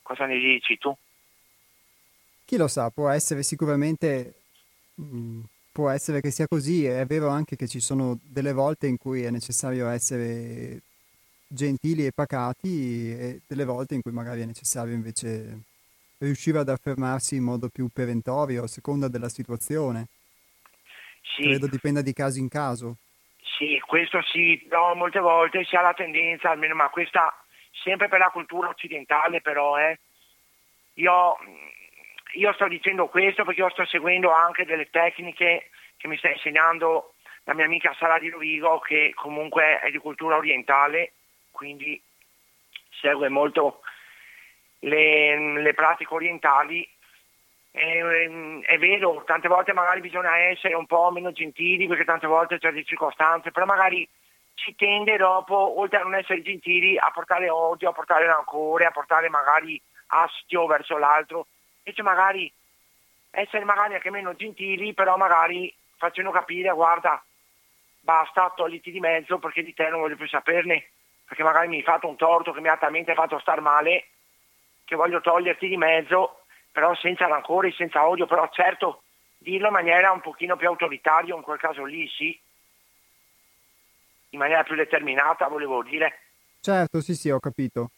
Cosa 0.00 0.24
ne 0.24 0.38
dici 0.38 0.78
tu? 0.78 0.96
Chi 2.46 2.56
lo 2.56 2.68
sa, 2.68 2.88
può 2.88 3.10
essere 3.10 3.42
sicuramente, 3.42 4.34
mm, 4.98 5.42
può 5.70 5.90
essere 5.90 6.22
che 6.22 6.30
sia 6.30 6.48
così, 6.48 6.86
è 6.86 7.04
vero 7.04 7.28
anche 7.28 7.54
che 7.54 7.68
ci 7.68 7.80
sono 7.80 8.18
delle 8.22 8.54
volte 8.54 8.86
in 8.86 8.96
cui 8.96 9.24
è 9.24 9.30
necessario 9.30 9.88
essere 9.88 10.80
gentili 11.46 12.06
e 12.06 12.12
pacati 12.12 13.10
e 13.12 13.40
delle 13.46 13.66
volte 13.66 13.94
in 13.94 14.00
cui 14.00 14.12
magari 14.12 14.40
è 14.40 14.46
necessario 14.46 14.94
invece 14.94 15.64
riuscire 16.18 16.58
ad 16.58 16.70
affermarsi 16.70 17.36
in 17.36 17.42
modo 17.42 17.68
più 17.68 17.88
perentorio 17.92 18.62
a 18.62 18.68
seconda 18.68 19.08
della 19.08 19.28
situazione. 19.28 20.08
Sì. 21.36 21.42
Credo 21.42 21.66
dipenda 21.66 22.00
di 22.00 22.14
caso 22.14 22.38
in 22.38 22.48
caso. 22.48 22.96
Sì, 23.56 23.80
questo 23.84 24.22
sì, 24.22 24.64
però 24.68 24.94
molte 24.94 25.18
volte 25.20 25.64
si 25.64 25.74
ha 25.76 25.80
la 25.80 25.94
tendenza, 25.94 26.50
almeno 26.50 26.74
ma 26.74 26.88
questa 26.90 27.34
sempre 27.82 28.08
per 28.08 28.18
la 28.18 28.30
cultura 28.30 28.68
occidentale 28.68 29.40
però, 29.40 29.78
eh. 29.78 29.98
io, 30.94 31.36
io 32.34 32.52
sto 32.52 32.68
dicendo 32.68 33.08
questo 33.08 33.44
perché 33.44 33.60
io 33.60 33.70
sto 33.70 33.84
seguendo 33.86 34.30
anche 34.30 34.64
delle 34.64 34.90
tecniche 34.90 35.70
che 35.96 36.08
mi 36.08 36.16
sta 36.18 36.30
insegnando 36.30 37.14
la 37.44 37.54
mia 37.54 37.64
amica 37.64 37.94
Sara 37.98 38.18
di 38.18 38.28
Rovigo 38.30 38.78
che 38.80 39.12
comunque 39.14 39.80
è 39.80 39.90
di 39.90 39.98
cultura 39.98 40.36
orientale, 40.36 41.12
quindi 41.50 42.00
segue 43.00 43.28
molto 43.28 43.80
le, 44.80 45.60
le 45.60 45.74
pratiche 45.74 46.14
orientali 46.14 46.88
è, 47.70 48.78
vero, 48.78 49.22
tante 49.24 49.48
volte 49.48 49.72
magari 49.72 50.00
bisogna 50.00 50.36
essere 50.36 50.74
un 50.74 50.86
po' 50.86 51.10
meno 51.10 51.32
gentili 51.32 51.86
perché 51.86 52.04
tante 52.04 52.26
volte 52.26 52.58
c'è 52.58 52.70
delle 52.70 52.84
circostanze, 52.84 53.50
però 53.50 53.66
magari 53.66 54.08
si 54.54 54.74
tende 54.74 55.16
dopo, 55.16 55.78
oltre 55.78 55.98
a 55.98 56.02
non 56.02 56.14
essere 56.14 56.42
gentili, 56.42 56.98
a 56.98 57.10
portare 57.12 57.48
odio, 57.48 57.90
a 57.90 57.92
portare 57.92 58.26
rancore, 58.26 58.86
a 58.86 58.90
portare 58.90 59.28
magari 59.28 59.80
astio 60.08 60.66
verso 60.66 60.96
l'altro, 60.96 61.46
invece 61.84 62.02
magari 62.02 62.52
essere 63.30 63.64
magari 63.64 63.94
anche 63.94 64.10
meno 64.10 64.34
gentili, 64.34 64.94
però 64.94 65.16
magari 65.16 65.72
facendo 65.96 66.30
capire, 66.30 66.70
guarda, 66.70 67.22
basta, 68.00 68.52
togliti 68.56 68.90
di 68.90 69.00
mezzo 69.00 69.38
perché 69.38 69.62
di 69.62 69.74
te 69.74 69.88
non 69.88 70.00
voglio 70.00 70.16
più 70.16 70.26
saperne, 70.26 70.88
perché 71.26 71.42
magari 71.42 71.68
mi 71.68 71.76
hai 71.76 71.82
fatto 71.82 72.08
un 72.08 72.16
torto 72.16 72.52
che 72.52 72.60
mi 72.60 72.68
ha 72.68 72.76
talmente 72.76 73.14
fatto 73.14 73.38
star 73.38 73.60
male 73.60 74.06
che 74.84 74.96
voglio 74.96 75.20
toglierti 75.20 75.68
di 75.68 75.76
mezzo 75.76 76.37
però 76.78 76.94
senza 76.94 77.26
rancore, 77.26 77.72
senza 77.72 78.06
odio, 78.06 78.26
però 78.26 78.48
certo 78.52 79.02
dirlo 79.36 79.66
in 79.66 79.72
maniera 79.72 80.12
un 80.12 80.20
pochino 80.20 80.56
più 80.56 80.68
autoritaria, 80.68 81.34
in 81.34 81.42
quel 81.42 81.58
caso 81.58 81.84
lì 81.84 82.08
sì, 82.08 82.40
in 84.30 84.38
maniera 84.38 84.62
più 84.62 84.76
determinata 84.76 85.48
volevo 85.48 85.82
dire. 85.82 86.20
Certo, 86.60 87.00
sì 87.00 87.16
sì, 87.16 87.30
ho 87.30 87.40
capito. 87.40 87.90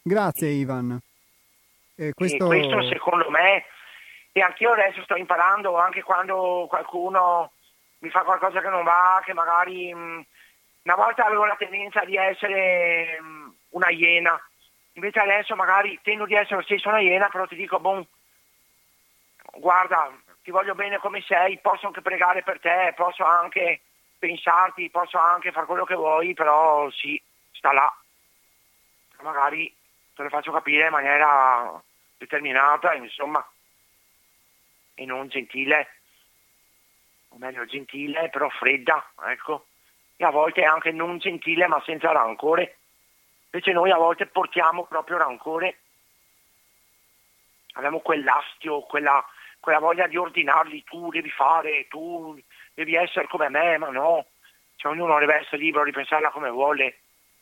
Grazie 0.00 0.48
Ivan. 0.48 0.98
Eh, 1.96 2.14
questo... 2.14 2.46
questo 2.46 2.82
secondo 2.88 3.28
me, 3.28 3.66
e 4.32 4.40
anch'io 4.40 4.72
adesso 4.72 5.02
sto 5.02 5.16
imparando, 5.16 5.76
anche 5.76 6.02
quando 6.02 6.64
qualcuno 6.66 7.52
mi 7.98 8.08
fa 8.08 8.22
qualcosa 8.22 8.62
che 8.62 8.68
non 8.70 8.84
va, 8.84 9.20
che 9.22 9.34
magari 9.34 9.92
mh, 9.92 10.24
una 10.84 10.94
volta 10.94 11.26
avevo 11.26 11.44
la 11.44 11.56
tendenza 11.56 12.06
di 12.06 12.16
essere 12.16 13.18
um, 13.20 13.54
una 13.70 13.90
iena, 13.90 14.40
invece 14.96 15.20
adesso 15.20 15.54
magari 15.54 15.98
tendo 16.02 16.26
di 16.26 16.34
essere 16.34 16.56
lo 16.56 16.62
stesso 16.62 16.88
una 16.88 17.00
iena, 17.00 17.28
però 17.28 17.46
ti 17.46 17.54
dico, 17.54 17.78
boh, 17.78 18.06
guarda, 19.54 20.10
ti 20.42 20.50
voglio 20.50 20.74
bene 20.74 20.98
come 20.98 21.22
sei, 21.22 21.58
posso 21.58 21.86
anche 21.86 22.02
pregare 22.02 22.42
per 22.42 22.60
te, 22.60 22.92
posso 22.96 23.24
anche 23.24 23.80
pensarti, 24.18 24.90
posso 24.90 25.18
anche 25.18 25.52
fare 25.52 25.66
quello 25.66 25.84
che 25.84 25.94
vuoi, 25.94 26.34
però 26.34 26.90
sì, 26.90 27.20
sta 27.52 27.72
là. 27.72 27.94
Magari 29.22 29.74
te 30.14 30.22
lo 30.22 30.28
faccio 30.28 30.52
capire 30.52 30.86
in 30.86 30.92
maniera 30.92 31.80
determinata, 32.16 32.94
insomma, 32.94 33.46
e 34.94 35.04
non 35.04 35.28
gentile, 35.28 35.88
o 37.28 37.36
meglio 37.38 37.66
gentile, 37.66 38.30
però 38.30 38.48
fredda, 38.48 39.12
ecco. 39.26 39.66
E 40.16 40.24
a 40.24 40.30
volte 40.30 40.62
anche 40.64 40.90
non 40.92 41.18
gentile, 41.18 41.66
ma 41.66 41.82
senza 41.84 42.10
rancore. 42.12 42.78
Invece 43.50 43.72
noi 43.72 43.90
a 43.90 43.96
volte 43.96 44.26
portiamo 44.26 44.84
proprio 44.84 45.18
rancore. 45.18 45.78
Abbiamo 47.74 48.00
quell'astio, 48.00 48.80
quella, 48.82 49.24
quella 49.60 49.78
voglia 49.78 50.06
di 50.06 50.16
ordinarli, 50.16 50.84
tu 50.84 51.10
devi 51.10 51.30
fare, 51.30 51.86
tu 51.88 52.38
devi 52.74 52.94
essere 52.94 53.26
come 53.28 53.48
me, 53.48 53.78
ma 53.78 53.88
no. 53.90 54.26
Cioè, 54.76 54.92
ognuno 54.92 55.18
deve 55.18 55.36
essere 55.36 55.58
libero 55.58 55.84
di 55.84 55.92
pensarla 55.92 56.30
come 56.30 56.50
vuole. 56.50 56.98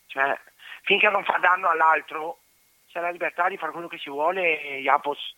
Cioè, 0.07 0.39
finché 0.83 1.09
non 1.09 1.25
fa 1.25 1.39
danno 1.39 1.69
all'altro, 1.69 2.39
c'è 2.89 3.01
la 3.01 3.11
libertà 3.11 3.49
di 3.49 3.57
fare 3.57 3.73
quello 3.73 3.89
che 3.89 3.99
si 3.99 4.11
vuole, 4.11 4.79
Iapos. 4.81 5.37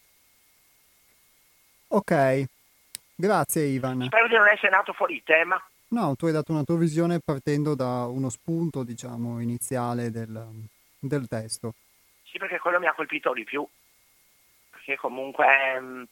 Ok, 1.88 2.44
grazie 3.14 3.62
Ivan. 3.64 4.04
Spero 4.04 4.28
di 4.28 4.34
non 4.34 4.48
essere 4.48 4.70
nato 4.70 4.92
fuori 4.92 5.22
tema. 5.22 5.62
No, 5.88 6.16
tu 6.16 6.26
hai 6.26 6.32
dato 6.32 6.50
una 6.50 6.64
tua 6.64 6.76
visione 6.76 7.20
partendo 7.24 7.76
da 7.76 8.06
uno 8.06 8.28
spunto, 8.28 8.82
diciamo, 8.82 9.40
iniziale 9.40 10.10
del, 10.10 10.48
del 10.98 11.28
testo. 11.28 11.74
Sì, 12.24 12.38
perché 12.38 12.58
quello 12.58 12.80
mi 12.80 12.86
ha 12.86 12.92
colpito 12.92 13.32
di 13.32 13.44
più. 13.44 13.66
Perché 14.70 14.96
comunque 14.96 15.80
mh, 15.80 15.86
mm, 15.86 16.02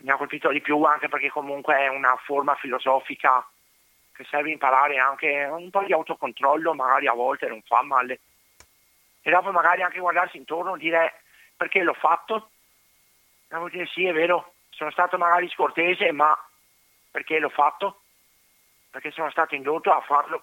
mi 0.00 0.10
ha 0.10 0.16
colpito 0.16 0.50
di 0.50 0.60
più 0.60 0.82
anche 0.82 1.08
perché 1.08 1.30
comunque 1.30 1.76
è 1.76 1.88
una 1.88 2.16
forma 2.16 2.54
filosofica 2.56 3.46
che 4.12 4.24
serve 4.24 4.50
imparare 4.50 4.98
anche 4.98 5.44
un 5.44 5.70
po' 5.70 5.84
di 5.84 5.92
autocontrollo, 5.92 6.74
magari 6.74 7.06
a 7.06 7.12
volte 7.12 7.46
non 7.46 7.62
fa 7.62 7.82
male. 7.82 8.20
E 9.22 9.30
dopo 9.30 9.52
magari 9.52 9.82
anche 9.82 10.00
guardarsi 10.00 10.36
intorno 10.36 10.74
e 10.74 10.78
dire 10.78 11.20
perché 11.56 11.82
l'ho 11.82 11.94
fatto. 11.94 12.50
E 13.48 13.56
vuol 13.56 13.70
dire 13.70 13.86
sì, 13.86 14.04
è 14.04 14.12
vero, 14.12 14.54
sono 14.70 14.90
stato 14.90 15.16
magari 15.16 15.48
scortese, 15.48 16.10
ma 16.12 16.36
perché 17.10 17.38
l'ho 17.38 17.50
fatto? 17.50 18.00
Perché 18.96 19.10
sono 19.10 19.30
stato 19.30 19.54
indotto 19.54 19.90
a 19.90 20.00
farlo. 20.00 20.42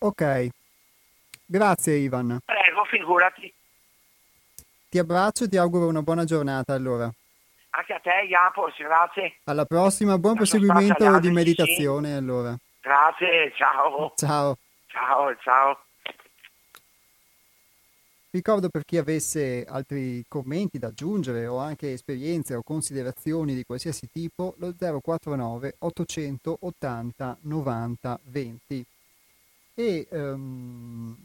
Ok, 0.00 0.48
grazie 1.46 1.94
Ivan. 1.94 2.38
Prego, 2.44 2.84
figurati. 2.84 3.50
Ti 4.90 4.98
abbraccio 4.98 5.44
e 5.44 5.48
ti 5.48 5.56
auguro 5.56 5.86
una 5.86 6.02
buona 6.02 6.24
giornata 6.24 6.74
allora. 6.74 7.10
Anche 7.70 7.92
a 7.94 7.98
te, 8.00 8.26
Iapos, 8.28 8.76
grazie. 8.76 9.38
Alla 9.44 9.64
prossima, 9.64 10.18
buon 10.18 10.36
proseguimento 10.36 11.18
di 11.18 11.30
meditazione 11.30 12.14
allora. 12.14 12.54
Grazie, 12.82 13.54
ciao. 13.56 14.12
Ciao. 14.16 14.58
Ciao, 14.88 15.34
ciao. 15.36 15.84
Ricordo 18.32 18.68
per 18.68 18.84
chi 18.84 18.96
avesse 18.96 19.64
altri 19.64 20.24
commenti 20.28 20.78
da 20.78 20.86
aggiungere 20.86 21.48
o 21.48 21.58
anche 21.58 21.92
esperienze 21.92 22.54
o 22.54 22.62
considerazioni 22.62 23.56
di 23.56 23.64
qualsiasi 23.64 24.08
tipo, 24.08 24.54
lo 24.58 24.72
049 24.72 25.74
880 25.78 27.38
90 27.40 28.20
20. 28.22 28.86
E 29.74 30.06
um, 30.10 31.16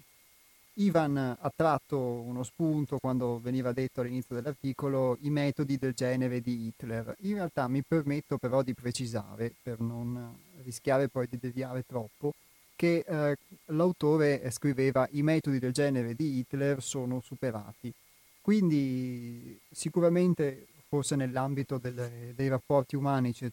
Ivan 0.74 1.16
ha 1.18 1.54
tratto 1.56 2.00
uno 2.00 2.42
spunto 2.42 2.98
quando 2.98 3.40
veniva 3.40 3.72
detto 3.72 4.02
all'inizio 4.02 4.34
dell'articolo 4.34 5.20
i 5.22 5.30
metodi 5.30 5.78
del 5.78 5.94
genere 5.94 6.42
di 6.42 6.66
Hitler. 6.66 7.16
In 7.20 7.36
realtà 7.36 7.68
mi 7.68 7.84
permetto 7.84 8.40
però 8.40 8.64
di 8.64 8.74
precisare, 8.74 9.54
per 9.62 9.80
non 9.80 10.36
rischiare 10.64 11.08
poi 11.08 11.28
di 11.30 11.38
deviare 11.40 11.84
troppo, 11.86 12.34
che 12.76 13.06
eh, 13.08 13.38
l'autore 13.68 14.50
scriveva 14.52 15.08
i 15.12 15.22
metodi 15.22 15.60
del 15.60 15.72
genere 15.72 16.14
di 16.14 16.38
Hitler 16.38 16.82
sono 16.82 17.22
superati. 17.22 17.94
Quindi 18.42 19.60
sicuramente 19.72 20.68
forse 20.88 21.16
nell'ambito 21.16 21.78
delle, 21.78 22.34
dei 22.36 22.48
rapporti 22.48 22.96
umani 22.96 23.34
ci 23.34 23.52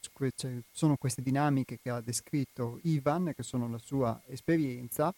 sono 0.71 0.97
queste 0.97 1.23
dinamiche 1.23 1.79
che 1.83 1.91
ha 1.91 2.01
descritto 2.01 2.79
Ivan, 2.83 3.33
che 3.35 3.43
sono 3.43 3.69
la 3.69 3.79
sua 3.79 4.21
esperienza, 4.29 5.13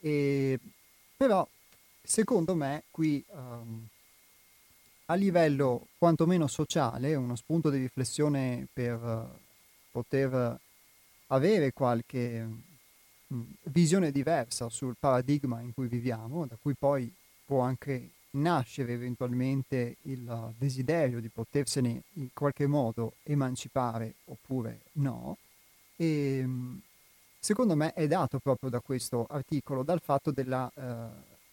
e 0.00 0.58
però, 1.16 1.46
secondo 2.02 2.54
me, 2.54 2.84
qui 2.90 3.24
um, 3.28 3.86
a 5.06 5.14
livello 5.14 5.86
quantomeno 5.96 6.46
sociale, 6.46 7.14
uno 7.14 7.36
spunto 7.36 7.70
di 7.70 7.78
riflessione 7.78 8.66
per 8.72 9.02
uh, 9.02 9.28
poter 9.90 10.58
avere 11.28 11.72
qualche 11.72 12.48
visione 13.64 14.10
diversa 14.10 14.68
sul 14.68 14.96
paradigma 14.98 15.60
in 15.60 15.72
cui 15.72 15.86
viviamo, 15.86 16.46
da 16.46 16.56
cui 16.60 16.74
poi 16.74 17.12
può 17.44 17.60
anche 17.60 18.10
nascere 18.32 18.92
eventualmente 18.92 19.96
il 20.02 20.54
desiderio 20.56 21.20
di 21.20 21.28
potersene 21.28 22.02
in 22.14 22.28
qualche 22.32 22.66
modo 22.66 23.14
emancipare 23.24 24.14
oppure 24.26 24.80
no. 24.92 25.36
E, 25.96 26.42
um, 26.44 26.80
secondo 27.38 27.74
me 27.74 27.92
è 27.92 28.06
dato 28.06 28.38
proprio 28.38 28.70
da 28.70 28.80
questo 28.80 29.26
articolo, 29.28 29.82
dal 29.82 30.00
fatto 30.00 30.30
della, 30.30 30.70
eh, 30.74 31.08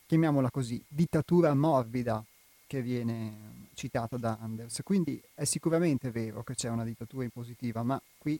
chiamiamola 0.06 0.52
così, 0.52 0.84
dittatura 0.88 1.54
morbida 1.54 2.24
che 2.68 2.82
viene 2.82 3.70
citata 3.74 4.18
da 4.18 4.38
Anders. 4.40 4.82
Quindi 4.84 5.22
è 5.34 5.46
sicuramente 5.46 6.12
vero 6.12 6.44
che 6.44 6.56
c'è 6.56 6.70
una 6.70 6.84
dittatura 6.84 7.24
impositiva, 7.24 7.82
ma 7.84 8.00
qui 8.18 8.40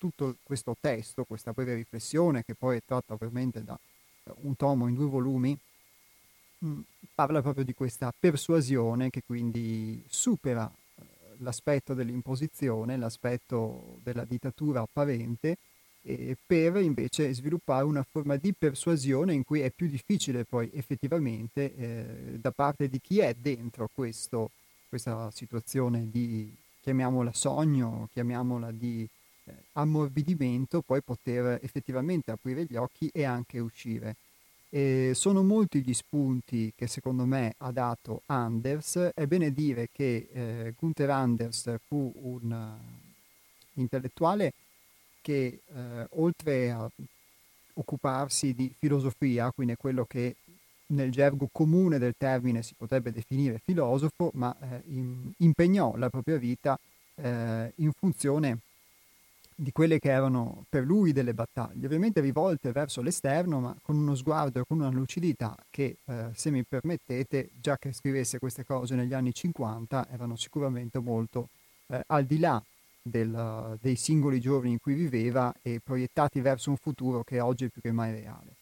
tutto 0.00 0.36
questo 0.42 0.74
testo, 0.80 1.24
questa 1.24 1.52
breve 1.52 1.74
riflessione, 1.74 2.42
che 2.42 2.54
poi 2.54 2.78
è 2.78 2.82
tratta 2.82 3.12
ovviamente 3.12 3.62
da 3.62 3.78
eh, 4.24 4.32
un 4.40 4.56
tomo 4.56 4.88
in 4.88 4.94
due 4.94 5.04
volumi, 5.04 5.56
mm, 6.64 6.80
parla 7.14 7.42
proprio 7.42 7.64
di 7.64 7.74
questa 7.74 8.12
persuasione 8.18 9.10
che 9.10 9.22
quindi 9.26 10.02
supera 10.08 10.66
eh, 10.70 11.04
l'aspetto 11.38 11.92
dell'imposizione, 11.92 12.96
l'aspetto 12.96 13.98
della 14.02 14.24
dittatura 14.24 14.80
apparente 14.80 15.58
per 16.46 16.76
invece 16.76 17.32
sviluppare 17.34 17.84
una 17.84 18.02
forma 18.10 18.36
di 18.36 18.54
persuasione 18.54 19.34
in 19.34 19.44
cui 19.44 19.60
è 19.60 19.70
più 19.70 19.86
difficile 19.86 20.44
poi 20.44 20.70
effettivamente 20.72 21.74
eh, 21.76 22.38
da 22.38 22.52
parte 22.52 22.88
di 22.88 22.98
chi 23.02 23.18
è 23.18 23.34
dentro 23.34 23.90
questo, 23.92 24.50
questa 24.88 25.30
situazione 25.30 26.08
di, 26.10 26.50
chiamiamola 26.80 27.34
sogno, 27.34 28.08
chiamiamola 28.12 28.70
di 28.72 29.06
ammorbidimento, 29.72 30.82
poi 30.82 31.02
poter 31.02 31.58
effettivamente 31.62 32.30
aprire 32.30 32.64
gli 32.64 32.76
occhi 32.76 33.08
e 33.12 33.24
anche 33.24 33.58
uscire. 33.58 34.16
E 34.68 35.12
sono 35.14 35.42
molti 35.42 35.82
gli 35.82 35.92
spunti 35.92 36.72
che 36.76 36.86
secondo 36.86 37.24
me 37.24 37.54
ha 37.58 37.72
dato 37.72 38.22
Anders. 38.26 39.10
È 39.14 39.26
bene 39.26 39.52
dire 39.52 39.88
che 39.92 40.28
eh, 40.32 40.74
Gunther 40.78 41.10
Anders 41.10 41.74
fu 41.88 42.12
un 42.22 42.52
uh, 42.52 43.80
intellettuale 43.80 44.52
che 45.20 45.60
eh, 45.66 46.06
oltre 46.10 46.70
a 46.70 46.88
occuparsi 47.74 48.54
di 48.54 48.72
filosofia, 48.76 49.50
quindi 49.50 49.76
quello 49.76 50.04
che 50.04 50.36
nel 50.86 51.10
gergo 51.10 51.48
comune 51.50 51.98
del 51.98 52.14
termine 52.16 52.62
si 52.62 52.74
potrebbe 52.76 53.12
definire 53.12 53.60
filosofo, 53.64 54.30
ma 54.34 54.56
eh, 54.60 54.82
in, 54.88 55.30
impegnò 55.38 55.96
la 55.96 56.08
propria 56.08 56.36
vita 56.36 56.78
eh, 57.16 57.72
in 57.76 57.92
funzione 57.92 58.58
di 59.60 59.72
quelle 59.72 59.98
che 59.98 60.10
erano 60.10 60.64
per 60.70 60.84
lui 60.84 61.12
delle 61.12 61.34
battaglie, 61.34 61.84
ovviamente 61.84 62.22
rivolte 62.22 62.72
verso 62.72 63.02
l'esterno, 63.02 63.60
ma 63.60 63.76
con 63.82 63.94
uno 63.94 64.14
sguardo 64.14 64.60
e 64.60 64.64
con 64.66 64.78
una 64.80 64.88
lucidità 64.88 65.54
che, 65.68 65.96
eh, 66.02 66.28
se 66.32 66.50
mi 66.50 66.64
permettete, 66.64 67.50
già 67.60 67.76
che 67.76 67.92
scrivesse 67.92 68.38
queste 68.38 68.64
cose 68.64 68.94
negli 68.94 69.12
anni 69.12 69.34
50, 69.34 70.08
erano 70.10 70.34
sicuramente 70.36 70.98
molto 70.98 71.50
eh, 71.88 72.02
al 72.06 72.24
di 72.24 72.38
là 72.38 72.62
del, 73.02 73.76
dei 73.82 73.96
singoli 73.96 74.40
giorni 74.40 74.70
in 74.70 74.80
cui 74.80 74.94
viveva 74.94 75.54
e 75.60 75.78
proiettati 75.84 76.40
verso 76.40 76.70
un 76.70 76.76
futuro 76.76 77.22
che 77.22 77.40
oggi 77.40 77.66
è 77.66 77.68
più 77.68 77.82
che 77.82 77.92
mai 77.92 78.12
reale. 78.12 78.54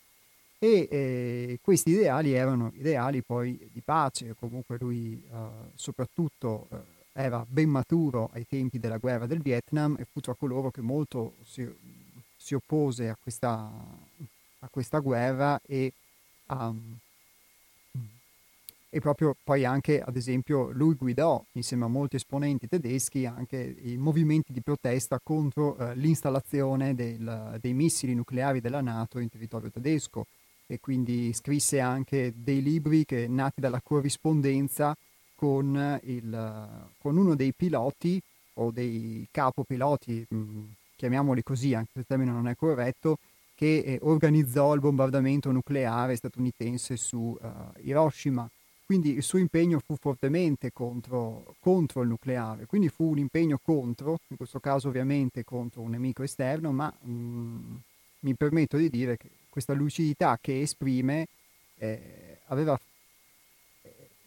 E 0.58 0.88
eh, 0.90 1.58
questi 1.62 1.90
ideali 1.90 2.32
erano 2.32 2.72
ideali 2.74 3.22
poi 3.22 3.70
di 3.72 3.80
pace, 3.84 4.34
comunque 4.34 4.76
lui 4.80 5.22
eh, 5.32 5.36
soprattutto 5.76 6.66
eh, 6.72 6.97
era 7.18 7.44
ben 7.48 7.68
maturo 7.68 8.30
ai 8.32 8.46
tempi 8.46 8.78
della 8.78 8.98
guerra 8.98 9.26
del 9.26 9.40
Vietnam 9.40 9.96
e 9.98 10.04
fu 10.04 10.20
tra 10.20 10.34
coloro 10.34 10.70
che 10.70 10.80
molto 10.80 11.34
si, 11.42 11.68
si 12.36 12.54
oppose 12.54 13.08
a 13.08 13.16
questa, 13.20 13.68
a 14.60 14.68
questa, 14.70 15.00
guerra 15.00 15.60
e 15.66 15.92
um, 16.46 16.96
e 18.90 19.00
proprio 19.00 19.36
poi 19.44 19.66
anche, 19.66 20.00
ad 20.00 20.16
esempio, 20.16 20.70
lui 20.70 20.94
guidò, 20.94 21.44
insieme 21.52 21.84
a 21.84 21.88
molti 21.88 22.16
esponenti 22.16 22.68
tedeschi, 22.68 23.26
anche 23.26 23.76
i 23.82 23.98
movimenti 23.98 24.50
di 24.50 24.62
protesta 24.62 25.20
contro 25.22 25.76
eh, 25.76 25.94
l'installazione 25.94 26.94
del, 26.94 27.58
dei 27.60 27.74
missili 27.74 28.14
nucleari 28.14 28.62
della 28.62 28.80
Nato 28.80 29.18
in 29.18 29.28
territorio 29.28 29.70
tedesco 29.70 30.24
e 30.66 30.80
quindi 30.80 31.34
scrisse 31.34 31.80
anche 31.80 32.32
dei 32.34 32.62
libri 32.62 33.04
che 33.04 33.28
nati 33.28 33.60
dalla 33.60 33.82
corrispondenza 33.82 34.96
con, 35.38 36.00
il, 36.02 36.88
con 36.98 37.16
uno 37.16 37.36
dei 37.36 37.52
piloti 37.54 38.20
o 38.54 38.72
dei 38.72 39.24
capopiloti, 39.30 40.26
mm, 40.34 40.64
chiamiamoli 40.96 41.44
così, 41.44 41.74
anche 41.74 41.90
se 41.92 41.98
il 42.00 42.06
termine 42.08 42.32
non 42.32 42.48
è 42.48 42.56
corretto, 42.56 43.18
che 43.54 43.78
eh, 43.78 43.98
organizzò 44.02 44.74
il 44.74 44.80
bombardamento 44.80 45.52
nucleare 45.52 46.16
statunitense 46.16 46.96
su 46.96 47.38
uh, 47.40 47.48
Hiroshima. 47.80 48.50
Quindi 48.84 49.12
il 49.14 49.22
suo 49.22 49.38
impegno 49.38 49.80
fu 49.84 49.94
fortemente 49.94 50.72
contro, 50.72 51.54
contro, 51.60 52.02
il 52.02 52.08
nucleare, 52.08 52.66
quindi 52.66 52.88
fu 52.88 53.10
un 53.10 53.18
impegno 53.18 53.60
contro, 53.62 54.18
in 54.28 54.36
questo 54.36 54.58
caso 54.58 54.88
ovviamente 54.88 55.44
contro 55.44 55.82
un 55.82 55.90
nemico 55.90 56.24
esterno, 56.24 56.72
ma 56.72 56.92
mh, 57.00 57.10
mm, 57.10 57.74
mi 58.20 58.34
permetto 58.34 58.76
di 58.76 58.88
dire 58.90 59.16
che 59.16 59.28
questa 59.48 59.72
lucidità 59.72 60.36
che 60.40 60.62
esprime 60.62 61.28
eh, 61.76 62.38
aveva, 62.46 62.78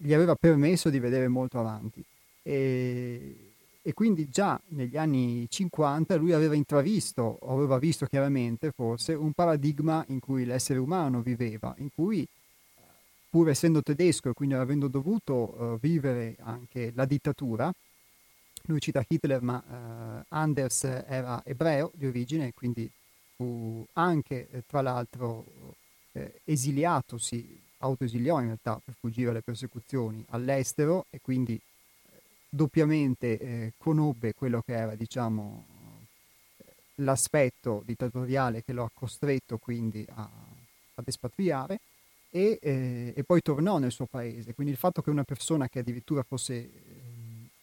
gli 0.01 0.13
aveva 0.13 0.35
permesso 0.35 0.89
di 0.89 0.99
vedere 0.99 1.27
molto 1.27 1.59
avanti. 1.59 2.03
E, 2.41 3.35
e 3.81 3.93
quindi 3.93 4.29
già 4.29 4.59
negli 4.69 4.97
anni 4.97 5.45
50 5.47 6.15
lui 6.15 6.33
aveva 6.33 6.55
intravisto, 6.55 7.37
o 7.41 7.55
aveva 7.55 7.77
visto 7.77 8.05
chiaramente 8.05 8.71
forse, 8.71 9.13
un 9.13 9.31
paradigma 9.33 10.03
in 10.07 10.19
cui 10.19 10.45
l'essere 10.45 10.79
umano 10.79 11.21
viveva, 11.21 11.73
in 11.77 11.89
cui 11.93 12.27
pur 13.29 13.49
essendo 13.49 13.81
tedesco 13.81 14.29
e 14.29 14.33
quindi 14.33 14.55
avendo 14.55 14.87
dovuto 14.87 15.33
uh, 15.33 15.79
vivere 15.79 16.35
anche 16.39 16.91
la 16.95 17.05
dittatura, 17.05 17.71
lui 18.65 18.79
cita 18.79 19.03
Hitler, 19.07 19.41
ma 19.41 19.63
uh, 19.65 20.25
Anders 20.29 20.83
era 20.83 21.41
ebreo 21.45 21.91
di 21.95 22.07
origine, 22.07 22.53
quindi 22.53 22.91
fu 23.35 23.85
anche, 23.93 24.49
eh, 24.51 24.63
tra 24.67 24.81
l'altro, 24.81 25.45
eh, 26.11 26.41
esiliato, 26.43 27.17
si 27.17 27.59
autoesiliò 27.81 28.39
in 28.39 28.45
realtà 28.45 28.81
per 28.83 28.95
fuggire 28.99 29.29
alle 29.29 29.41
persecuzioni 29.41 30.23
all'estero 30.29 31.05
e 31.09 31.19
quindi 31.21 31.59
doppiamente 32.53 33.39
eh, 33.39 33.73
conobbe 33.77 34.33
quello 34.33 34.61
che 34.61 34.73
era, 34.73 34.95
diciamo, 34.95 35.65
l'aspetto 36.95 37.81
dittatoriale 37.85 38.63
che 38.63 38.73
lo 38.73 38.83
ha 38.83 38.91
costretto 38.93 39.57
quindi 39.57 40.05
a, 40.09 40.29
ad 40.95 41.07
espatriare 41.07 41.79
e, 42.29 42.59
eh, 42.61 43.13
e, 43.15 43.23
poi 43.23 43.41
tornò 43.41 43.77
nel 43.77 43.91
suo 43.91 44.05
paese. 44.05 44.53
Quindi 44.53 44.73
il 44.73 44.79
fatto 44.79 45.01
che 45.01 45.09
una 45.09 45.23
persona 45.23 45.67
che 45.67 45.79
addirittura 45.79 46.23
fosse 46.23 46.53
eh, 46.53 46.69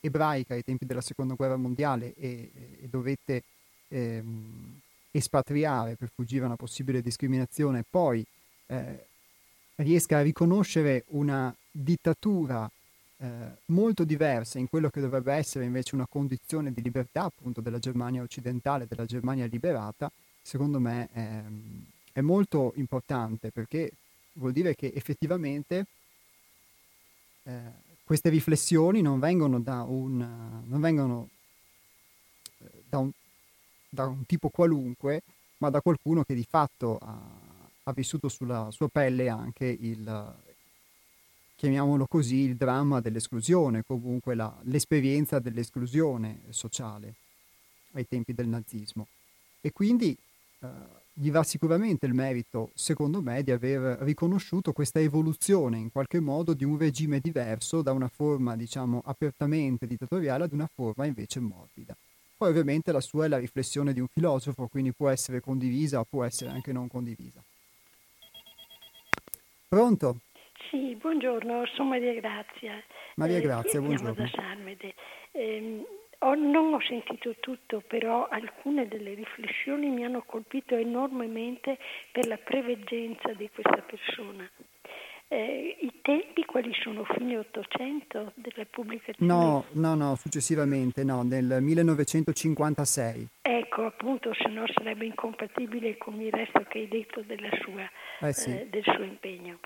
ebraica 0.01 0.55
ai 0.55 0.63
tempi 0.63 0.87
della 0.87 1.01
seconda 1.01 1.35
guerra 1.35 1.57
mondiale 1.57 2.15
e, 2.15 2.51
e 2.81 2.89
dovette 2.89 3.43
ehm, 3.89 4.81
espatriare 5.11 5.97
per 5.97 6.11
fuggire 6.15 6.45
a 6.45 6.47
una 6.47 6.57
possibile 6.57 7.03
discriminazione, 7.03 7.85
poi 7.89 8.25
eh, 8.67 9.07
riesca 9.83 10.19
a 10.19 10.23
riconoscere 10.23 11.05
una 11.09 11.55
dittatura 11.71 12.71
eh, 13.19 13.27
molto 13.67 14.05
diversa 14.05 14.59
in 14.59 14.69
quello 14.69 14.91
che 14.91 15.01
dovrebbe 15.01 15.33
essere 15.33 15.65
invece 15.65 15.95
una 15.95 16.07
condizione 16.07 16.73
di 16.73 16.83
libertà 16.83 17.25
appunto 17.25 17.61
della 17.61 17.79
Germania 17.79 18.23
occidentale, 18.23 18.87
della 18.89 19.05
Germania 19.05 19.47
liberata, 19.47 20.11
secondo 20.41 20.79
me 20.79 21.09
è, 21.13 21.43
è 22.13 22.21
molto 22.21 22.73
importante 22.77 23.51
perché 23.51 23.93
vuol 24.35 24.53
dire 24.53 24.75
che 24.75 24.93
effettivamente 24.95 25.87
eh, 27.45 27.61
queste 28.05 28.29
riflessioni 28.31 29.03
non 29.03 29.19
vengono 29.19 29.61
da 29.61 29.83
un, 29.83 30.27
vengono, 30.67 31.29
eh, 32.59 32.83
da, 32.89 32.99
un, 32.99 33.11
da 33.89 34.07
un 34.07 34.25
tipo 34.27 34.49
qualunque, 34.49 35.23
ma 35.59 35.71
da 35.71 35.81
qualcuno 35.81 36.25
che 36.25 36.35
di 36.35 36.47
fatto 36.49 36.99
ha, 36.99 37.48
ha 37.89 37.93
vissuto 37.93 38.29
sulla 38.29 38.69
sua 38.71 38.89
pelle 38.89 39.29
anche 39.29 39.65
il, 39.65 40.35
chiamiamolo 41.57 42.07
così, 42.07 42.37
il 42.37 42.57
dramma 42.57 43.01
dell'esclusione, 43.01 43.83
comunque 43.83 44.35
la, 44.35 44.55
l'esperienza 44.65 45.39
dell'esclusione 45.39 46.43
sociale 46.51 47.15
ai 47.93 48.07
tempi 48.07 48.35
del 48.35 48.47
nazismo. 48.47 49.09
E 49.63 49.73
quindi 49.73 50.17
eh, 50.61 50.69
gli 51.15 51.31
va 51.31 51.43
sicuramente 51.43 52.05
il 52.05 52.13
merito, 52.13 52.71
secondo 52.75 53.23
me, 53.23 53.43
di 53.43 53.51
aver 53.51 53.99
riconosciuto 54.03 54.73
questa 54.73 55.01
evoluzione 55.01 55.79
in 55.79 55.91
qualche 55.91 56.21
modo 56.21 56.53
di 56.53 56.65
un 56.65 56.77
regime 56.77 57.21
diverso 57.21 57.81
da 57.81 57.93
una 57.93 58.09
forma, 58.09 58.55
diciamo, 58.55 59.01
apertamente 59.05 59.87
dittatoriale 59.87 60.45
ad 60.45 60.53
una 60.53 60.69
forma 60.73 61.07
invece 61.07 61.41
morbida. 61.41 61.97
Poi 62.37 62.51
ovviamente 62.51 62.93
la 62.93 63.01
sua 63.01 63.25
è 63.25 63.29
la 63.29 63.39
riflessione 63.39 63.93
di 63.95 63.99
un 63.99 64.07
filosofo, 64.13 64.69
quindi 64.69 64.93
può 64.93 65.09
essere 65.09 65.41
condivisa 65.41 65.99
o 65.99 66.07
può 66.09 66.23
essere 66.23 66.51
anche 66.51 66.71
non 66.71 66.87
condivisa. 66.87 67.43
Pronto? 69.69 70.21
Sì, 70.71 70.97
buongiorno, 70.97 71.67
sono 71.75 71.91
Maria 71.91 72.15
Grazia. 72.15 72.83
Maria 73.17 73.37
eh, 73.37 73.41
Grazia, 73.43 73.79
eh, 73.79 73.83
buongiorno. 73.83 74.15
da 74.15 74.29
Sarmede. 74.33 74.95
Eh, 75.31 75.85
ho, 76.21 76.35
non 76.35 76.73
ho 76.73 76.81
sentito 76.81 77.35
tutto, 77.41 77.83
però 77.87 78.27
alcune 78.29 78.89
delle 78.89 79.13
riflessioni 79.13 79.91
mi 79.91 80.07
hanno 80.07 80.23
colpito 80.23 80.75
enormemente 80.75 81.79
per 82.11 82.27
la 82.27 82.39
preveggenza 82.39 83.35
di 83.35 83.51
questa 83.53 83.83
persona. 83.83 84.51
Eh, 85.31 85.77
I 85.81 85.93
tempi 86.01 86.45
quali 86.47 86.73
sono? 86.81 87.05
Fine 87.05 87.37
800 87.37 88.33
della 88.35 88.65
pubblicazione? 88.71 89.31
No, 89.31 89.67
no, 89.73 89.95
no, 89.95 90.15
successivamente, 90.15 91.05
no, 91.05 91.23
nel 91.23 91.59
1956. 91.61 93.29
Ecco, 93.43 93.85
appunto, 93.85 94.33
se 94.33 94.49
no 94.49 94.65
sarebbe 94.73 95.05
incompatibile 95.05 95.99
con 95.99 96.19
il 96.21 96.33
resto 96.33 96.65
che 96.69 96.79
hai 96.79 96.89
detto 96.89 97.23
sua, 97.63 97.91
eh 98.27 98.33
sì. 98.33 98.51
eh, 98.51 98.69
del 98.71 98.83
suo 98.83 99.05
impegno. 99.05 99.59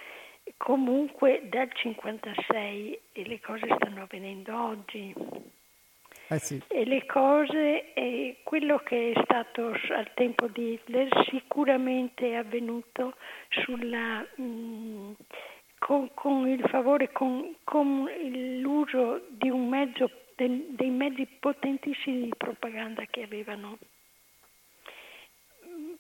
Comunque 0.57 1.47
dal 1.49 1.71
56 1.73 3.01
e 3.13 3.27
le 3.27 3.41
cose 3.41 3.67
stanno 3.77 4.03
avvenendo 4.03 4.61
oggi. 4.61 5.15
Eh 6.29 6.39
sì. 6.39 6.61
E 6.67 6.85
le 6.85 7.05
cose, 7.07 7.93
e 7.93 8.39
quello 8.43 8.79
che 8.79 9.13
è 9.13 9.23
stato 9.23 9.69
al 9.69 10.11
tempo 10.15 10.49
di 10.49 10.73
Hitler 10.73 11.09
sicuramente 11.31 12.31
è 12.31 12.35
avvenuto 12.35 13.15
sulla, 13.49 14.27
mh, 14.37 14.43
mm, 14.43 15.13
con, 15.83 16.11
con, 16.15 16.47
il 16.47 16.63
favore, 16.69 17.11
con, 17.11 17.57
con 17.65 18.09
l'uso 18.61 19.27
di 19.31 19.51
un 19.51 19.69
mezzo, 19.69 20.09
de, 20.37 20.67
dei 20.69 20.91
mezzi 20.91 21.27
potentissimi 21.41 22.23
di 22.23 22.33
propaganda 22.37 23.05
che 23.11 23.25
avevano. 23.25 23.79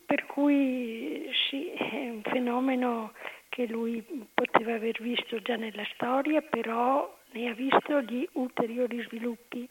Per 0.06 0.26
cui 0.26 1.28
sì, 1.48 1.70
è 1.70 2.08
un 2.08 2.22
fenomeno 2.22 3.12
che 3.48 3.66
lui 3.66 4.04
poteva 4.32 4.74
aver 4.74 5.02
visto 5.02 5.42
già 5.42 5.56
nella 5.56 5.84
storia, 5.94 6.40
però 6.42 7.18
ne 7.32 7.48
ha 7.48 7.52
visto 7.52 8.00
gli 8.02 8.26
ulteriori 8.34 9.02
sviluppi 9.02 9.68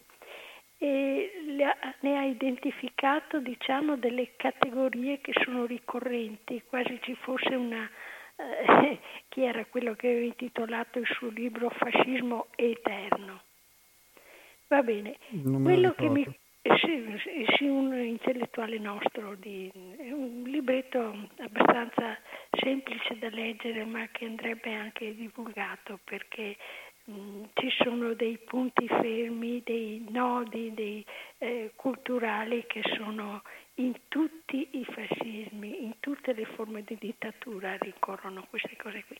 e 0.78 1.32
ne 2.00 2.18
ha 2.18 2.24
identificato 2.24 3.40
diciamo, 3.40 3.96
delle 3.96 4.32
categorie 4.36 5.22
che 5.22 5.32
sono 5.46 5.66
ricorrenti, 5.66 6.64
quasi 6.68 7.00
ci 7.02 7.16
fosse 7.16 7.56
una... 7.56 7.90
Eh, 8.42 9.00
chi 9.30 9.44
era 9.44 9.66
quello 9.66 9.94
che 9.96 10.08
aveva 10.08 10.26
intitolato 10.26 11.00
il 11.00 11.08
suo 11.08 11.30
libro 11.30 11.70
Fascismo 11.70 12.48
eterno. 12.56 13.42
Va 14.68 14.82
bene, 14.84 15.18
quello 15.64 15.94
che 15.94 16.08
mi 16.08 16.26
eh 16.64 16.78
sì, 16.78 17.04
sì, 17.58 17.66
un 17.66 17.92
intellettuale 17.92 18.78
nostro, 18.78 19.34
di, 19.34 19.72
un 19.74 20.44
libretto 20.46 21.28
abbastanza 21.40 22.16
semplice 22.52 23.18
da 23.18 23.30
leggere 23.30 23.84
ma 23.84 24.08
che 24.12 24.26
andrebbe 24.26 24.72
anche 24.72 25.16
divulgato 25.16 26.00
perché 26.04 26.58
mh, 27.06 27.46
ci 27.56 27.70
sono 27.82 28.14
dei 28.14 28.38
punti 28.38 28.88
fermi, 28.88 29.64
dei 29.66 30.06
nodi 30.10 30.72
dei, 30.76 31.04
eh, 31.40 31.72
culturali 31.76 32.64
che 32.68 32.84
sono 32.96 33.42
in 33.76 33.94
tutti 34.08 34.68
i 34.72 34.86
fascismi, 34.86 35.84
in 35.84 35.94
tutte 36.00 36.34
le 36.34 36.46
forme 36.46 36.84
di 36.84 36.98
dittatura 37.00 37.76
ricorrono 37.80 38.46
queste 38.50 38.76
cose 38.76 39.04
qui. 39.06 39.18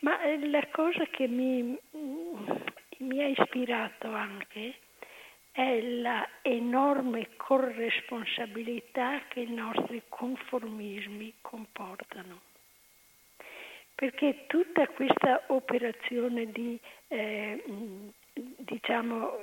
Ma 0.00 0.20
eh, 0.22 0.48
la 0.48 0.66
cosa 0.70 1.04
che 1.06 1.26
mi, 1.26 1.62
mh, 1.62 2.62
mi 2.98 3.22
ha 3.22 3.26
ispirato 3.26 4.12
anche 4.12 4.74
è 5.50 5.80
la 5.80 6.26
enorme 6.42 7.30
corresponsabilità 7.36 9.22
che 9.28 9.40
i 9.40 9.52
nostri 9.52 10.02
conformismi 10.08 11.34
comportano. 11.40 12.42
Perché 13.94 14.44
tutta 14.46 14.86
questa 14.86 15.42
operazione 15.48 16.52
di 16.52 16.78
eh, 17.08 17.64
diciamo, 18.56 19.38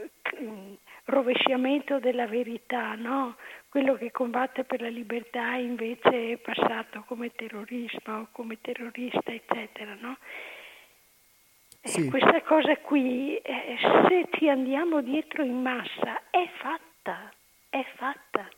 rovesciamento 1.05 1.99
della 1.99 2.27
verità, 2.27 2.95
no? 2.95 3.35
quello 3.69 3.95
che 3.95 4.11
combatte 4.11 4.63
per 4.63 4.81
la 4.81 4.89
libertà 4.89 5.55
invece 5.55 6.31
è 6.31 6.37
passato 6.37 7.03
come 7.07 7.31
terrorismo, 7.31 8.27
come 8.31 8.59
terrorista, 8.61 9.31
eccetera. 9.31 9.95
No? 9.99 10.17
Sì. 11.81 12.09
questa 12.09 12.41
cosa 12.41 12.75
qui, 12.77 13.37
eh, 13.37 13.77
se 14.07 14.27
ci 14.31 14.49
andiamo 14.49 15.01
dietro 15.01 15.43
in 15.43 15.61
massa, 15.61 16.21
è 16.31 16.49
fatta, 16.57 17.31
è 17.69 17.85
fatta. 17.95 18.49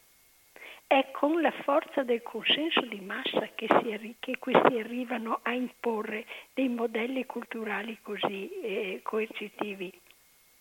È 0.88 1.12
con 1.12 1.42
la 1.42 1.52
forza 1.64 2.04
del 2.04 2.22
consenso 2.22 2.80
di 2.82 3.02
massa 3.02 3.50
che, 3.56 3.68
si, 3.68 4.16
che 4.20 4.38
questi 4.38 4.80
arrivano 4.80 5.40
a 5.44 5.52
imporre 5.52 6.26
dei 6.54 6.70
modelli 6.70 7.26
culturali 7.26 7.98
così 8.02 8.50
eh, 8.62 9.00
coercitivi 9.04 9.92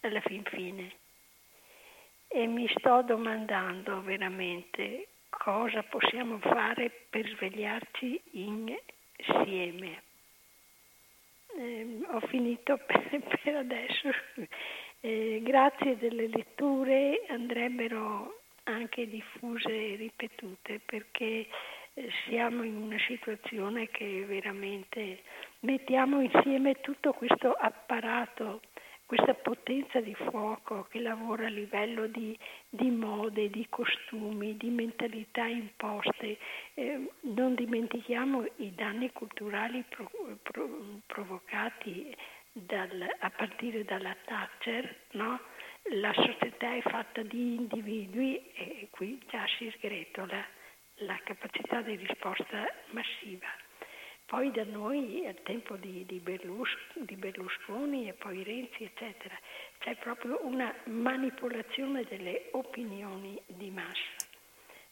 alla 0.07 0.21
fin 0.21 0.43
fine. 0.45 0.93
E 2.29 2.47
mi 2.47 2.67
sto 2.77 3.03
domandando 3.03 4.03
veramente 4.03 5.09
cosa 5.29 5.83
possiamo 5.83 6.39
fare 6.39 6.91
per 7.09 7.27
svegliarci 7.29 8.21
insieme. 8.33 10.03
Eh, 11.57 12.01
ho 12.11 12.21
finito 12.29 12.77
per, 12.87 13.23
per 13.43 13.57
adesso. 13.57 14.11
Eh, 15.01 15.41
grazie 15.43 15.97
delle 15.99 16.27
letture 16.29 17.23
andrebbero 17.29 18.41
anche 18.65 19.09
diffuse 19.09 19.69
e 19.69 19.95
ripetute 19.97 20.81
perché 20.85 21.47
eh, 21.95 22.11
siamo 22.27 22.63
in 22.63 22.77
una 22.77 22.99
situazione 23.07 23.89
che 23.89 24.25
veramente 24.27 25.23
mettiamo 25.61 26.21
insieme 26.21 26.81
tutto 26.81 27.13
questo 27.13 27.53
apparato 27.53 28.61
questa 29.07 29.35
potenza 29.35 30.01
di 30.01 30.15
fuoco 30.15 30.87
che 30.91 31.01
lavora 31.01 31.47
a 31.47 31.51
livello 31.51 32.07
di, 32.09 32.37
di 32.69 32.91
mode, 32.91 33.49
di 33.51 33.67
costumi, 33.71 34.57
di 34.57 34.69
mentalità 34.69 35.47
imposte. 35.47 36.39
Eh, 36.75 37.11
non 37.21 37.55
dimentichiamo 37.55 38.45
i 38.57 38.75
danni 38.75 39.11
culturali 39.13 39.85
pro, 39.89 40.11
pro, 40.43 40.69
provocati 41.07 42.15
dal, 42.53 43.07
a 43.21 43.31
partire 43.31 43.85
dalla 43.85 44.17
Thatcher, 44.25 44.97
no? 45.13 45.41
la 45.91 46.13
società 46.13 46.75
è 46.75 46.81
fatta 46.83 47.23
di 47.23 47.55
individui 47.55 48.43
e 48.55 48.89
qui 48.91 49.21
già 49.29 49.45
si 49.57 49.71
sgretola 49.77 50.45
la 51.01 51.21
capacità 51.25 51.83
di 51.83 51.95
risposta 51.95 52.67
massiva. 52.91 53.47
Poi 54.27 54.51
da 54.51 54.65
noi 54.65 55.25
al 55.25 55.41
tempo 55.45 55.77
di, 55.77 56.05
di, 56.05 56.19
Berlusconi, 56.19 57.07
di, 57.07 57.15
Berlusconi, 57.15 58.09
e 58.09 58.13
poi 58.13 58.43
Renzi, 58.43 58.83
eccetera, 58.83 59.39
c'è 59.79 59.95
proprio 59.97 60.41
una 60.43 60.75
manipolazione 60.87 62.03
delle 62.03 62.49
opinioni 62.53 63.41
di 63.47 63.71
massa. 63.71 64.27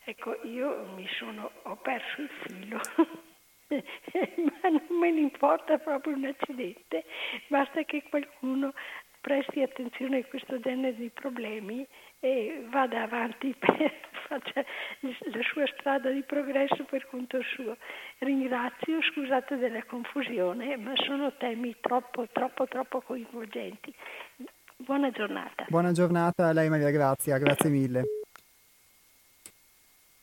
Ecco, 0.05 0.39
io 0.45 0.87
mi 0.95 1.09
sono, 1.18 1.51
ho 1.62 1.76
perso 1.76 2.20
il 2.20 2.30
filo, 2.45 2.80
ma 3.68 4.68
non 4.68 4.99
me 5.01 5.11
ne 5.11 5.20
importa 5.20 5.78
proprio 5.78 6.14
un 6.14 6.26
accidente, 6.26 7.05
basta 7.49 7.82
che 7.82 8.05
qualcuno 8.09 8.72
presti 9.20 9.62
attenzione 9.62 10.18
a 10.18 10.24
questo 10.26 10.61
genere 10.61 10.95
di 10.95 11.09
problemi 11.09 11.85
e 12.20 12.66
vada 12.68 13.03
avanti, 13.03 13.53
per, 13.59 13.93
faccia 14.27 14.64
la 15.01 15.43
sua 15.53 15.64
strada 15.79 16.11
di 16.11 16.22
progresso 16.22 16.85
per 16.85 17.07
conto 17.09 17.41
suo. 17.55 17.77
Ringrazio, 18.18 19.01
scusate 19.03 19.57
della 19.57 19.85
confusione, 19.85 20.77
ma 20.77 20.93
sono 20.97 21.33
temi 21.37 21.77
troppo, 21.81 22.27
troppo, 22.33 22.66
troppo 22.66 23.01
coinvolgenti. 23.01 23.95
Buona 24.77 25.11
giornata. 25.11 25.64
Buona 25.68 25.93
giornata 25.93 26.49
a 26.49 26.53
lei 26.53 26.68
Maria 26.68 26.91
Grazia, 26.91 27.39
grazie 27.39 27.70
mille. 27.70 28.05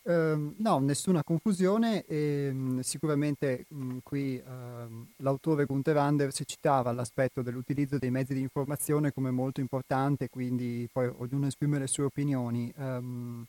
Uh, 0.04 0.56
no, 0.58 0.80
nessuna 0.80 1.24
confusione 1.24 2.06
e 2.08 2.50
um, 2.52 2.80
sicuramente 2.80 3.66
um, 3.70 4.00
qui 4.02 4.42
uh, 4.44 5.06
l'autore 5.18 5.66
Gunther 5.66 5.96
Anders 5.98 6.42
citava 6.44 6.92
l'aspetto 6.92 7.44
dell'utilizzo 7.44 8.00
dei 8.00 8.10
mezzi 8.10 8.34
di 8.34 8.42
informazione 8.42 9.12
come 9.12 9.30
molto 9.30 9.60
importante, 9.60 10.28
quindi 10.28 10.90
poi 10.92 11.06
ognuno 11.06 11.46
esprime 11.46 11.78
le 11.78 11.86
sue 11.86 12.06
opinioni. 12.06 12.74
Um, 12.78 13.46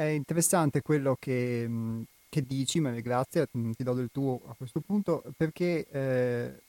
è 0.00 0.08
interessante 0.08 0.80
quello 0.80 1.14
che, 1.20 1.68
che 2.30 2.46
dici, 2.46 2.80
Maria 2.80 3.02
Grazia, 3.02 3.46
ti 3.46 3.82
do 3.82 3.92
del 3.92 4.08
tuo 4.10 4.40
a 4.46 4.54
questo 4.54 4.80
punto, 4.80 5.22
perché 5.36 5.86
eh, 5.90 6.60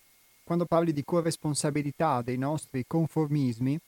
quando 0.43 0.65
parli 0.65 0.91
di 0.91 1.05
corresponsabilità 1.05 2.21
dei 2.21 2.37
nostri 2.37 2.83
conformismi, 2.85 3.79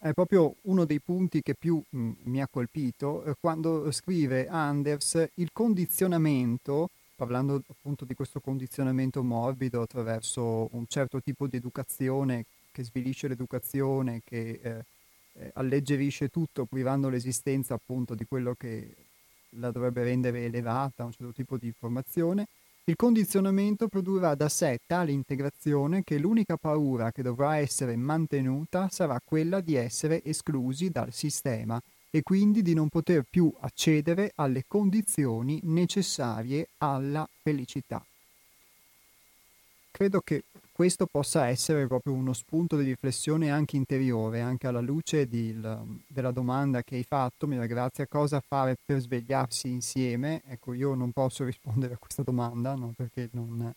è 0.00 0.12
proprio 0.12 0.56
uno 0.62 0.84
dei 0.84 1.00
punti 1.00 1.40
che 1.40 1.54
più 1.54 1.82
mh, 1.88 2.10
mi 2.24 2.42
ha 2.42 2.48
colpito 2.50 3.24
eh, 3.24 3.34
quando 3.40 3.90
scrive 3.90 4.48
Anders 4.48 5.28
il 5.34 5.48
condizionamento, 5.50 6.90
parlando 7.16 7.62
appunto 7.66 8.04
di 8.04 8.14
questo 8.14 8.40
condizionamento 8.40 9.22
morbido 9.22 9.80
attraverso 9.80 10.68
un 10.72 10.84
certo 10.88 11.22
tipo 11.22 11.46
di 11.46 11.56
educazione 11.56 12.44
che 12.70 12.84
svilisce 12.84 13.28
l'educazione, 13.28 14.20
che 14.24 14.60
eh, 14.62 14.84
eh, 15.34 15.50
alleggerisce 15.54 16.28
tutto, 16.28 16.64
privando 16.66 17.08
l'esistenza 17.08 17.74
appunto 17.74 18.14
di 18.14 18.24
quello 18.26 18.54
che 18.54 18.94
la 19.56 19.70
dovrebbe 19.70 20.02
rendere 20.02 20.44
elevata, 20.44 21.04
un 21.04 21.12
certo 21.12 21.32
tipo 21.32 21.56
di 21.56 21.66
informazione, 21.66 22.46
il 22.84 22.96
condizionamento 22.96 23.86
produrrà 23.86 24.34
da 24.34 24.48
sé 24.48 24.80
tale 24.86 25.12
integrazione 25.12 26.02
che 26.02 26.18
l'unica 26.18 26.56
paura 26.56 27.12
che 27.12 27.22
dovrà 27.22 27.58
essere 27.58 27.94
mantenuta 27.94 28.88
sarà 28.88 29.20
quella 29.24 29.60
di 29.60 29.76
essere 29.76 30.24
esclusi 30.24 30.90
dal 30.90 31.12
sistema 31.12 31.80
e 32.10 32.22
quindi 32.22 32.60
di 32.60 32.74
non 32.74 32.88
poter 32.88 33.24
più 33.28 33.52
accedere 33.60 34.32
alle 34.34 34.64
condizioni 34.66 35.60
necessarie 35.62 36.70
alla 36.78 37.26
felicità. 37.40 38.04
Credo 39.92 40.20
che 40.20 40.42
questo 40.72 41.06
possa 41.06 41.46
essere 41.48 41.86
proprio 41.86 42.14
uno 42.14 42.32
spunto 42.32 42.76
di 42.78 42.84
riflessione 42.84 43.50
anche 43.50 43.76
interiore, 43.76 44.40
anche 44.40 44.66
alla 44.66 44.80
luce 44.80 45.28
di, 45.28 45.54
della 46.06 46.30
domanda 46.30 46.82
che 46.82 46.96
hai 46.96 47.04
fatto, 47.04 47.46
mi 47.46 47.58
ringrazio, 47.58 48.06
cosa 48.08 48.42
fare 48.46 48.76
per 48.82 49.00
svegliarsi 49.00 49.68
insieme. 49.68 50.42
Ecco, 50.46 50.72
io 50.72 50.94
non 50.94 51.12
posso 51.12 51.44
rispondere 51.44 51.94
a 51.94 51.98
questa 51.98 52.22
domanda, 52.22 52.74
no? 52.74 52.94
perché 52.96 53.28
non, 53.32 53.72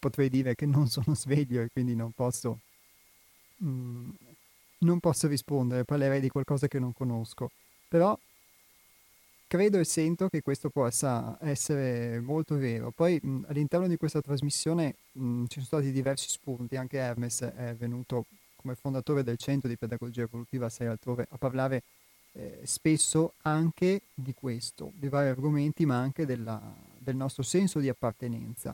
potrei 0.00 0.28
dire 0.28 0.56
che 0.56 0.66
non 0.66 0.88
sono 0.88 1.14
sveglio 1.14 1.62
e 1.62 1.68
quindi 1.72 1.94
non 1.94 2.10
posso, 2.10 2.58
mm, 3.62 4.10
non 4.78 4.98
posso 4.98 5.28
rispondere, 5.28 5.84
parlerei 5.84 6.20
di 6.20 6.28
qualcosa 6.30 6.66
che 6.66 6.80
non 6.80 6.92
conosco. 6.92 7.50
Però 7.88 8.18
credo 9.50 9.80
e 9.80 9.84
sento 9.84 10.28
che 10.28 10.42
questo 10.42 10.70
possa 10.70 11.36
essere 11.40 12.20
molto 12.20 12.56
vero. 12.56 12.92
Poi 12.92 13.18
mh, 13.20 13.46
all'interno 13.48 13.88
di 13.88 13.96
questa 13.96 14.20
trasmissione 14.20 14.94
mh, 15.10 15.46
ci 15.46 15.54
sono 15.54 15.64
stati 15.64 15.90
diversi 15.90 16.28
spunti, 16.28 16.76
anche 16.76 16.98
Hermes 16.98 17.40
è 17.40 17.74
venuto 17.74 18.26
come 18.54 18.76
fondatore 18.76 19.24
del 19.24 19.38
Centro 19.38 19.68
di 19.68 19.76
Pedagogia 19.76 20.22
Evolutiva 20.22 20.68
6 20.68 20.86
altrove 20.86 21.26
a 21.28 21.36
parlare 21.36 21.82
eh, 22.34 22.60
spesso 22.62 23.32
anche 23.42 24.02
di 24.14 24.32
questo, 24.34 24.92
di 24.94 25.08
vari 25.08 25.30
argomenti, 25.30 25.84
ma 25.84 25.96
anche 25.98 26.26
della, 26.26 26.62
del 26.96 27.16
nostro 27.16 27.42
senso 27.42 27.80
di 27.80 27.88
appartenenza. 27.88 28.72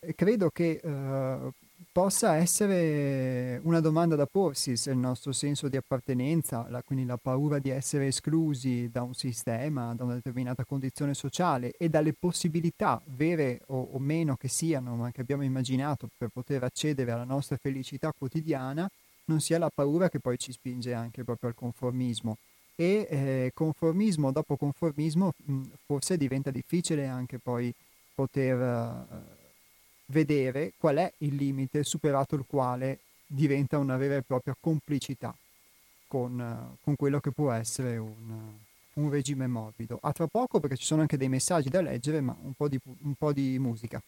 E 0.00 0.14
credo 0.14 0.50
che 0.50 0.80
eh, 0.84 1.52
possa 1.90 2.36
essere 2.36 3.60
una 3.64 3.80
domanda 3.80 4.14
da 4.14 4.26
porsi 4.26 4.76
se 4.76 4.90
il 4.90 4.98
nostro 4.98 5.32
senso 5.32 5.68
di 5.68 5.76
appartenenza, 5.76 6.66
la, 6.68 6.82
quindi 6.82 7.04
la 7.04 7.16
paura 7.16 7.58
di 7.58 7.70
essere 7.70 8.06
esclusi 8.06 8.88
da 8.90 9.02
un 9.02 9.14
sistema, 9.14 9.94
da 9.94 10.04
una 10.04 10.14
determinata 10.14 10.64
condizione 10.64 11.14
sociale 11.14 11.72
e 11.76 11.88
dalle 11.88 12.12
possibilità 12.12 13.00
vere 13.06 13.62
o, 13.66 13.88
o 13.92 13.98
meno 13.98 14.36
che 14.36 14.48
siano, 14.48 14.94
ma 14.96 15.10
che 15.10 15.20
abbiamo 15.20 15.42
immaginato 15.42 16.08
per 16.16 16.28
poter 16.28 16.62
accedere 16.62 17.10
alla 17.10 17.24
nostra 17.24 17.56
felicità 17.60 18.12
quotidiana, 18.16 18.88
non 19.24 19.40
sia 19.40 19.58
la 19.58 19.70
paura 19.74 20.08
che 20.08 20.20
poi 20.20 20.38
ci 20.38 20.52
spinge 20.52 20.94
anche 20.94 21.24
proprio 21.24 21.50
al 21.50 21.56
conformismo. 21.56 22.36
E 22.74 23.06
eh, 23.08 23.50
conformismo 23.54 24.32
dopo 24.32 24.56
conformismo 24.56 25.32
mh, 25.36 25.62
forse 25.86 26.16
diventa 26.16 26.50
difficile 26.50 27.06
anche 27.06 27.38
poi 27.38 27.72
poter... 28.14 28.58
Uh, 28.58 29.40
vedere 30.12 30.74
qual 30.78 30.96
è 30.96 31.12
il 31.18 31.34
limite 31.34 31.82
superato 31.82 32.36
il 32.36 32.44
quale 32.46 33.00
diventa 33.26 33.78
una 33.78 33.96
vera 33.96 34.16
e 34.16 34.22
propria 34.22 34.54
complicità 34.60 35.34
con, 36.06 36.76
con 36.82 36.94
quello 36.94 37.18
che 37.18 37.30
può 37.30 37.50
essere 37.50 37.96
un, 37.96 38.52
un, 38.92 39.10
regime 39.10 39.46
morbido. 39.46 39.98
A 40.02 40.12
tra 40.12 40.26
poco 40.26 40.60
perché 40.60 40.76
ci 40.76 40.84
sono 40.84 41.00
anche 41.00 41.16
dei 41.16 41.30
messaggi 41.30 41.70
da 41.70 41.80
leggere, 41.80 42.20
ma 42.20 42.36
un 42.42 42.52
po' 42.52 42.68
di, 42.68 42.78
un 42.84 43.14
po 43.14 43.32
di 43.32 43.58
musica. 43.58 44.00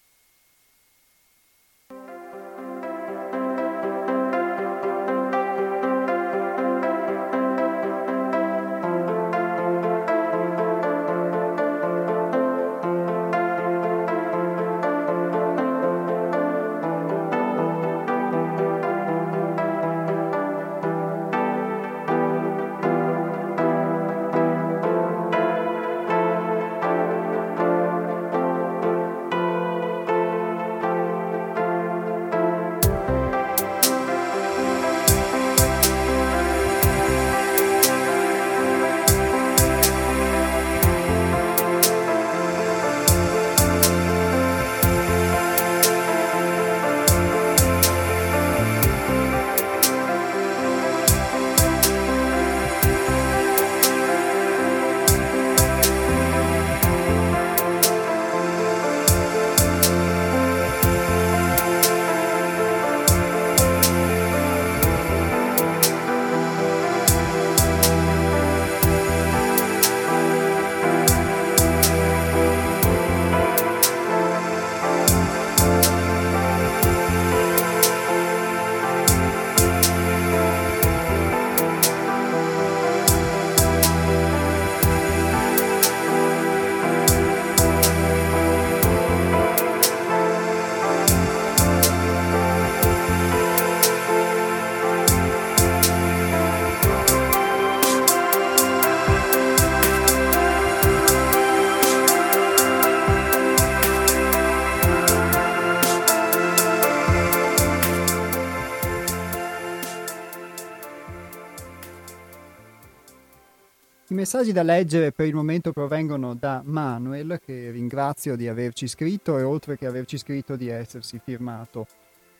Messaggi 114.34 114.52
da 114.52 114.64
leggere 114.64 115.12
per 115.12 115.28
il 115.28 115.34
momento 115.36 115.70
provengono 115.70 116.34
da 116.34 116.60
Manuel, 116.64 117.38
che 117.40 117.70
ringrazio 117.70 118.34
di 118.34 118.48
averci 118.48 118.88
scritto 118.88 119.38
e 119.38 119.44
oltre 119.44 119.76
che 119.76 119.86
averci 119.86 120.18
scritto 120.18 120.56
di 120.56 120.66
essersi 120.66 121.20
firmato, 121.22 121.86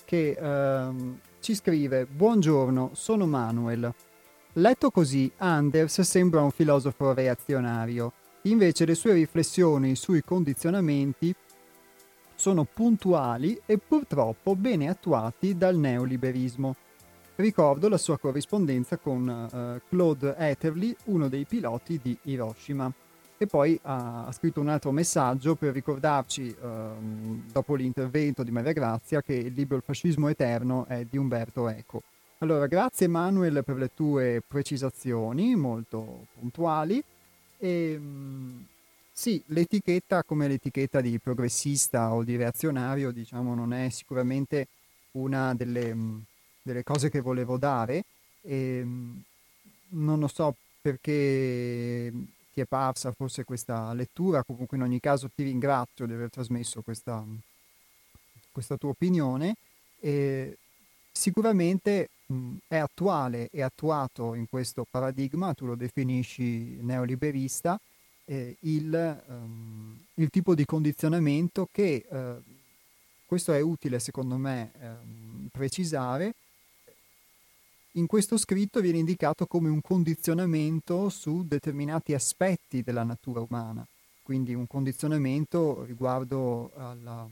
che 0.04 0.36
ehm, 0.36 1.20
ci 1.38 1.54
scrive 1.54 2.04
Buongiorno, 2.06 2.90
sono 2.94 3.26
Manuel. 3.26 3.94
Letto 4.54 4.90
così, 4.90 5.30
Anders 5.36 6.00
sembra 6.00 6.42
un 6.42 6.50
filosofo 6.50 7.14
reazionario, 7.14 8.10
invece 8.42 8.86
le 8.86 8.96
sue 8.96 9.12
riflessioni 9.12 9.94
sui 9.94 10.24
condizionamenti 10.24 11.32
sono 12.34 12.64
puntuali 12.64 13.56
e 13.66 13.78
purtroppo 13.78 14.56
bene 14.56 14.88
attuati 14.88 15.56
dal 15.56 15.76
neoliberismo. 15.76 16.74
Ricordo 17.36 17.88
la 17.88 17.98
sua 17.98 18.16
corrispondenza 18.16 18.96
con 18.96 19.26
uh, 19.26 19.80
Claude 19.88 20.36
Etherly, 20.36 20.94
uno 21.06 21.28
dei 21.28 21.44
piloti 21.44 21.98
di 22.00 22.16
Hiroshima. 22.22 22.92
E 23.36 23.46
poi 23.48 23.76
ha, 23.82 24.26
ha 24.26 24.32
scritto 24.32 24.60
un 24.60 24.68
altro 24.68 24.92
messaggio 24.92 25.56
per 25.56 25.72
ricordarci, 25.72 26.54
uh, 26.60 27.42
dopo 27.50 27.74
l'intervento 27.74 28.44
di 28.44 28.52
Maria 28.52 28.72
Grazia, 28.72 29.20
che 29.20 29.34
il 29.34 29.52
libro 29.52 29.76
Il 29.76 29.82
fascismo 29.82 30.28
eterno 30.28 30.86
è 30.86 31.04
di 31.10 31.16
Umberto 31.18 31.68
Eco. 31.68 32.02
Allora, 32.38 32.68
grazie 32.68 33.08
Manuel 33.08 33.64
per 33.64 33.78
le 33.78 33.90
tue 33.92 34.40
precisazioni 34.46 35.56
molto 35.56 36.26
puntuali. 36.38 37.02
E, 37.58 37.96
um, 38.00 38.64
sì, 39.10 39.42
l'etichetta 39.46 40.22
come 40.22 40.46
l'etichetta 40.46 41.00
di 41.00 41.18
progressista 41.18 42.12
o 42.12 42.22
di 42.22 42.36
reazionario, 42.36 43.10
diciamo, 43.10 43.56
non 43.56 43.72
è 43.72 43.88
sicuramente 43.88 44.68
una 45.12 45.52
delle... 45.52 45.96
Delle 46.66 46.82
cose 46.82 47.10
che 47.10 47.20
volevo 47.20 47.58
dare 47.58 48.04
e 48.40 48.78
ehm, 48.78 49.22
non 49.88 50.18
lo 50.18 50.28
so 50.28 50.56
perché 50.80 52.10
ti 52.54 52.60
è 52.60 52.64
parsa 52.64 53.12
forse 53.12 53.44
questa 53.44 53.92
lettura, 53.92 54.42
comunque 54.42 54.78
in 54.78 54.82
ogni 54.82 54.98
caso 54.98 55.28
ti 55.34 55.42
ringrazio 55.42 56.06
di 56.06 56.14
aver 56.14 56.30
trasmesso 56.30 56.80
questa, 56.80 57.22
questa 58.50 58.76
tua 58.78 58.90
opinione 58.90 59.56
e 60.00 60.56
sicuramente 61.12 62.08
mh, 62.26 62.54
è 62.66 62.76
attuale 62.76 63.48
e 63.50 63.60
attuato 63.60 64.32
in 64.32 64.48
questo 64.48 64.86
paradigma, 64.88 65.52
tu 65.52 65.66
lo 65.66 65.74
definisci 65.74 66.78
neoliberista, 66.80 67.78
eh, 68.24 68.56
il, 68.60 69.22
um, 69.26 69.98
il, 70.14 70.30
tipo 70.30 70.54
di 70.54 70.64
condizionamento 70.64 71.68
che, 71.70 72.06
eh, 72.08 72.36
questo 73.26 73.52
è 73.52 73.60
utile 73.60 73.98
secondo 73.98 74.36
me 74.36 74.70
eh, 74.80 74.88
precisare, 75.50 76.34
in 77.96 78.06
questo 78.06 78.36
scritto 78.36 78.80
viene 78.80 78.98
indicato 78.98 79.46
come 79.46 79.68
un 79.68 79.80
condizionamento 79.80 81.08
su 81.08 81.44
determinati 81.46 82.12
aspetti 82.12 82.82
della 82.82 83.04
natura 83.04 83.40
umana, 83.40 83.86
quindi 84.22 84.54
un 84.54 84.66
condizionamento 84.66 85.84
riguardo 85.84 86.72
alla, 86.74 87.28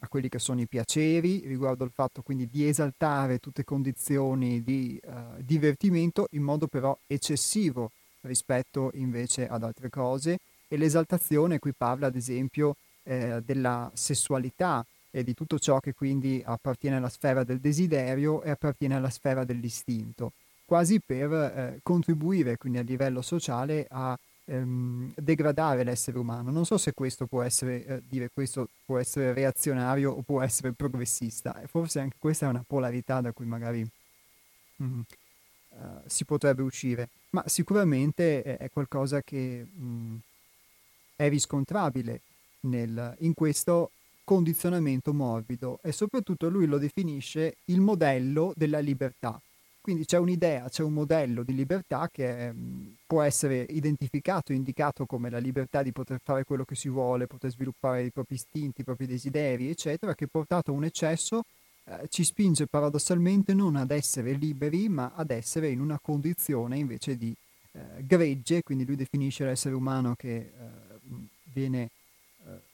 a 0.00 0.08
quelli 0.08 0.28
che 0.28 0.40
sono 0.40 0.60
i 0.60 0.66
piaceri, 0.66 1.46
riguardo 1.46 1.84
al 1.84 1.92
fatto 1.92 2.22
quindi 2.22 2.48
di 2.50 2.66
esaltare 2.66 3.38
tutte 3.38 3.64
condizioni 3.64 4.62
di 4.62 5.00
uh, 5.04 5.40
divertimento 5.40 6.26
in 6.32 6.42
modo 6.42 6.66
però 6.66 6.98
eccessivo 7.06 7.92
rispetto 8.22 8.90
invece 8.94 9.46
ad 9.46 9.62
altre 9.62 9.88
cose. 9.88 10.38
E 10.66 10.76
l'esaltazione 10.76 11.58
qui 11.58 11.72
parla 11.76 12.06
ad 12.06 12.16
esempio 12.16 12.76
eh, 13.04 13.42
della 13.44 13.90
sessualità 13.94 14.84
e 15.14 15.22
di 15.22 15.34
tutto 15.34 15.58
ciò 15.58 15.78
che 15.78 15.92
quindi 15.92 16.42
appartiene 16.44 16.96
alla 16.96 17.10
sfera 17.10 17.44
del 17.44 17.60
desiderio 17.60 18.42
e 18.42 18.50
appartiene 18.50 18.96
alla 18.96 19.10
sfera 19.10 19.44
dell'istinto, 19.44 20.32
quasi 20.64 21.00
per 21.00 21.30
eh, 21.32 21.80
contribuire 21.82 22.56
quindi 22.56 22.78
a 22.78 22.82
livello 22.82 23.20
sociale 23.20 23.86
a 23.90 24.18
ehm, 24.46 25.12
degradare 25.14 25.84
l'essere 25.84 26.18
umano. 26.18 26.50
Non 26.50 26.64
so 26.64 26.78
se 26.78 26.94
questo 26.94 27.26
può 27.26 27.42
essere, 27.42 27.84
eh, 27.84 28.02
dire 28.08 28.30
questo 28.32 28.68
può 28.86 28.98
essere 28.98 29.34
reazionario 29.34 30.12
o 30.12 30.22
può 30.22 30.40
essere 30.40 30.72
progressista, 30.72 31.60
e 31.60 31.66
forse 31.66 32.00
anche 32.00 32.16
questa 32.18 32.46
è 32.46 32.48
una 32.48 32.64
polarità 32.66 33.20
da 33.20 33.32
cui 33.32 33.44
magari 33.44 33.86
mm, 34.82 35.00
uh, 35.68 35.76
si 36.06 36.24
potrebbe 36.24 36.62
uscire, 36.62 37.10
ma 37.30 37.42
sicuramente 37.46 38.42
è, 38.42 38.70
qualcosa 38.70 39.20
che 39.20 39.66
mm, 39.78 40.16
è 41.16 41.28
riscontrabile 41.28 42.20
nel, 42.60 43.14
in 43.20 43.34
questo 43.34 43.90
condizionamento 44.24 45.12
morbido 45.12 45.78
e 45.82 45.92
soprattutto 45.92 46.48
lui 46.48 46.66
lo 46.66 46.78
definisce 46.78 47.56
il 47.66 47.80
modello 47.80 48.52
della 48.56 48.78
libertà. 48.78 49.40
Quindi 49.80 50.04
c'è 50.04 50.16
un'idea, 50.18 50.68
c'è 50.68 50.84
un 50.84 50.92
modello 50.92 51.42
di 51.42 51.54
libertà 51.56 52.08
che 52.10 52.52
mm, 52.52 52.86
può 53.04 53.20
essere 53.20 53.66
identificato, 53.68 54.52
indicato 54.52 55.06
come 55.06 55.28
la 55.28 55.38
libertà 55.38 55.82
di 55.82 55.90
poter 55.90 56.20
fare 56.22 56.44
quello 56.44 56.64
che 56.64 56.76
si 56.76 56.88
vuole, 56.88 57.26
poter 57.26 57.50
sviluppare 57.50 58.04
i 58.04 58.12
propri 58.12 58.36
istinti, 58.36 58.82
i 58.82 58.84
propri 58.84 59.06
desideri, 59.06 59.68
eccetera, 59.68 60.14
che 60.14 60.28
portato 60.28 60.70
a 60.70 60.74
un 60.74 60.84
eccesso 60.84 61.42
eh, 61.84 62.06
ci 62.08 62.22
spinge 62.22 62.68
paradossalmente 62.68 63.54
non 63.54 63.74
ad 63.74 63.90
essere 63.90 64.34
liberi, 64.34 64.88
ma 64.88 65.12
ad 65.16 65.30
essere 65.30 65.68
in 65.68 65.80
una 65.80 65.98
condizione 66.00 66.78
invece 66.78 67.16
di 67.16 67.34
eh, 67.72 68.06
gregge, 68.06 68.62
quindi 68.62 68.84
lui 68.84 68.94
definisce 68.94 69.44
l'essere 69.44 69.74
umano 69.74 70.14
che 70.14 70.36
eh, 70.36 70.50
viene 71.52 71.90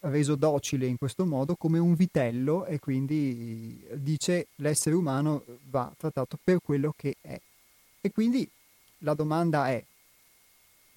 reso 0.00 0.34
docile 0.34 0.86
in 0.86 0.96
questo 0.96 1.24
modo 1.24 1.56
come 1.56 1.78
un 1.78 1.94
vitello 1.94 2.64
e 2.66 2.78
quindi 2.78 3.84
dice 3.94 4.48
l'essere 4.56 4.94
umano 4.94 5.44
va 5.70 5.92
trattato 5.96 6.38
per 6.42 6.60
quello 6.62 6.94
che 6.96 7.16
è. 7.20 7.38
E 8.00 8.10
quindi 8.12 8.48
la 8.98 9.14
domanda 9.14 9.68
è, 9.68 9.84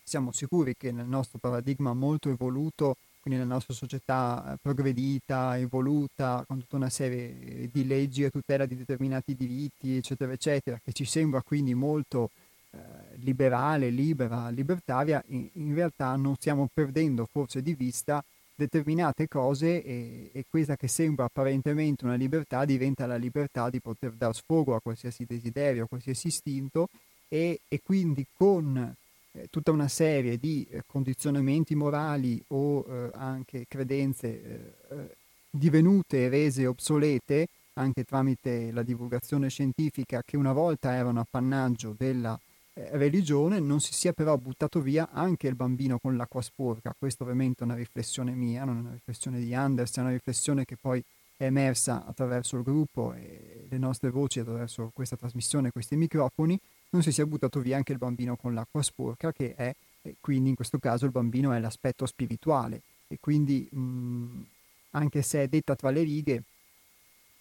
siamo 0.03 0.32
sicuri 0.32 0.75
che 0.77 0.91
nel 0.91 1.07
nostro 1.07 1.39
paradigma 1.39 1.93
molto 1.93 2.29
evoluto, 2.29 2.95
quindi 3.21 3.39
nella 3.39 3.53
nostra 3.53 3.73
società 3.73 4.57
progredita, 4.61 5.57
evoluta, 5.57 6.43
con 6.47 6.59
tutta 6.59 6.75
una 6.75 6.89
serie 6.89 7.69
di 7.71 7.86
leggi 7.86 8.23
a 8.23 8.29
tutela 8.29 8.65
di 8.65 8.75
determinati 8.75 9.36
diritti, 9.36 9.97
eccetera, 9.97 10.32
eccetera, 10.32 10.79
che 10.84 10.91
ci 10.91 11.05
sembra 11.05 11.41
quindi 11.41 11.75
molto 11.75 12.32
eh, 12.71 12.77
liberale, 13.17 13.89
libera, 13.89 14.49
libertaria, 14.49 15.23
in, 15.27 15.47
in 15.53 15.75
realtà 15.75 16.15
non 16.15 16.36
stiamo 16.36 16.67
perdendo 16.73 17.27
forse 17.32 17.61
di 17.61 17.73
vista 17.73 18.23
determinate 18.56 19.28
cose 19.28 19.84
e, 19.84 20.30
e, 20.34 20.45
questa 20.49 20.76
che 20.76 20.88
sembra 20.88 21.26
apparentemente 21.26 22.06
una 22.06 22.16
libertà 22.16 22.66
diventa 22.66 23.06
la 23.06 23.16
libertà 23.16 23.70
di 23.70 23.80
poter 23.80 24.12
dar 24.12 24.36
sfogo 24.36 24.76
a 24.76 24.82
qualsiasi 24.82 25.26
desiderio, 25.26 25.86
a 25.86 25.88
qualsiasi 25.88 26.28
istinto 26.28 26.89
e, 27.28 27.62
e 27.68 27.82
quindi 27.84 28.26
con 28.34 28.95
eh, 29.34 29.47
tutta 29.49 29.72
una 29.72 29.88
serie 29.88 30.38
di 30.38 30.68
eh, 30.70 30.84
condizionamenti 30.86 31.76
morali 31.76 32.41
o 32.47 32.86
eh, 32.88 33.10
anche 33.14 33.66
credenze 33.68 34.28
eh, 34.28 34.74
eh, 34.89 35.16
divenute 35.49 36.26
e 36.26 36.30
rese 36.30 36.66
obsolete 36.66 37.47
anche 37.74 38.04
tramite 38.04 38.72
la 38.72 38.84
divulgazione 38.84 39.49
scientifica 39.49 40.22
che 40.26 40.36
una 40.36 40.52
volta 40.52 40.93
erano 40.93 41.22
appannaggio 41.22 41.95
della 41.97 42.38
religione 42.74 43.59
non 43.59 43.80
si 43.82 43.93
sia 43.93 44.13
però 44.13 44.38
buttato 44.38 44.82
via 44.82 45.09
anche 45.11 45.47
il 45.47 45.55
bambino 45.55 45.99
con 45.99 46.15
l'acqua 46.15 46.41
sporca. 46.41 46.95
Questa 46.97 47.24
ovviamente 47.24 47.61
è 47.61 47.63
una 47.65 47.76
riflessione 47.76 48.32
mia, 48.32 48.63
non 48.63 48.78
è 48.78 48.80
una 48.80 48.91
riflessione 48.91 49.39
di 49.39 49.53
Anders, 49.53 49.95
è 49.95 50.01
una 50.01 50.11
riflessione 50.11 50.65
che 50.65 50.78
poi 50.80 51.03
è 51.36 51.45
emersa 51.45 52.05
attraverso 52.05 52.57
il 52.57 52.63
gruppo 52.63 53.13
e 53.13 53.65
le 53.67 53.78
nostre 53.78 54.09
voci 54.09 54.39
attraverso 54.39 54.91
questa 54.93 55.15
trasmissione, 55.15 55.72
questi 55.72 55.95
microfoni, 55.95 56.59
non 56.91 57.01
si 57.01 57.11
sia 57.11 57.26
buttato 57.26 57.59
via 57.59 57.78
anche 57.78 57.91
il 57.93 57.97
bambino 57.97 58.36
con 58.36 58.53
l'acqua 58.53 58.82
sporca, 58.82 59.32
che 59.32 59.55
è, 59.55 59.74
quindi 60.19 60.49
in 60.49 60.55
questo 60.55 60.78
caso 60.78 61.05
il 61.05 61.11
bambino 61.11 61.51
è 61.51 61.59
l'aspetto 61.59 62.05
spirituale 62.05 62.82
e 63.07 63.17
quindi 63.19 63.67
mh, 63.69 64.45
anche 64.91 65.22
se 65.22 65.43
è 65.43 65.47
detta 65.47 65.76
tra 65.76 65.89
le 65.89 66.03
righe, 66.03 66.43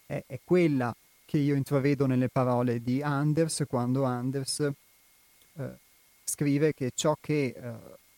è, 0.05 0.23
è 0.25 0.39
quella 0.43 0.95
che 1.25 1.37
io 1.37 1.55
intravedo 1.55 2.05
nelle 2.05 2.27
parole 2.27 2.81
di 2.81 3.01
Anders 3.01 3.63
quando 3.67 4.03
Anders 4.03 4.69
eh, 5.57 5.69
scrive 6.23 6.73
che 6.73 6.91
ciò 6.95 7.15
che 7.19 7.53
eh, 7.55 7.73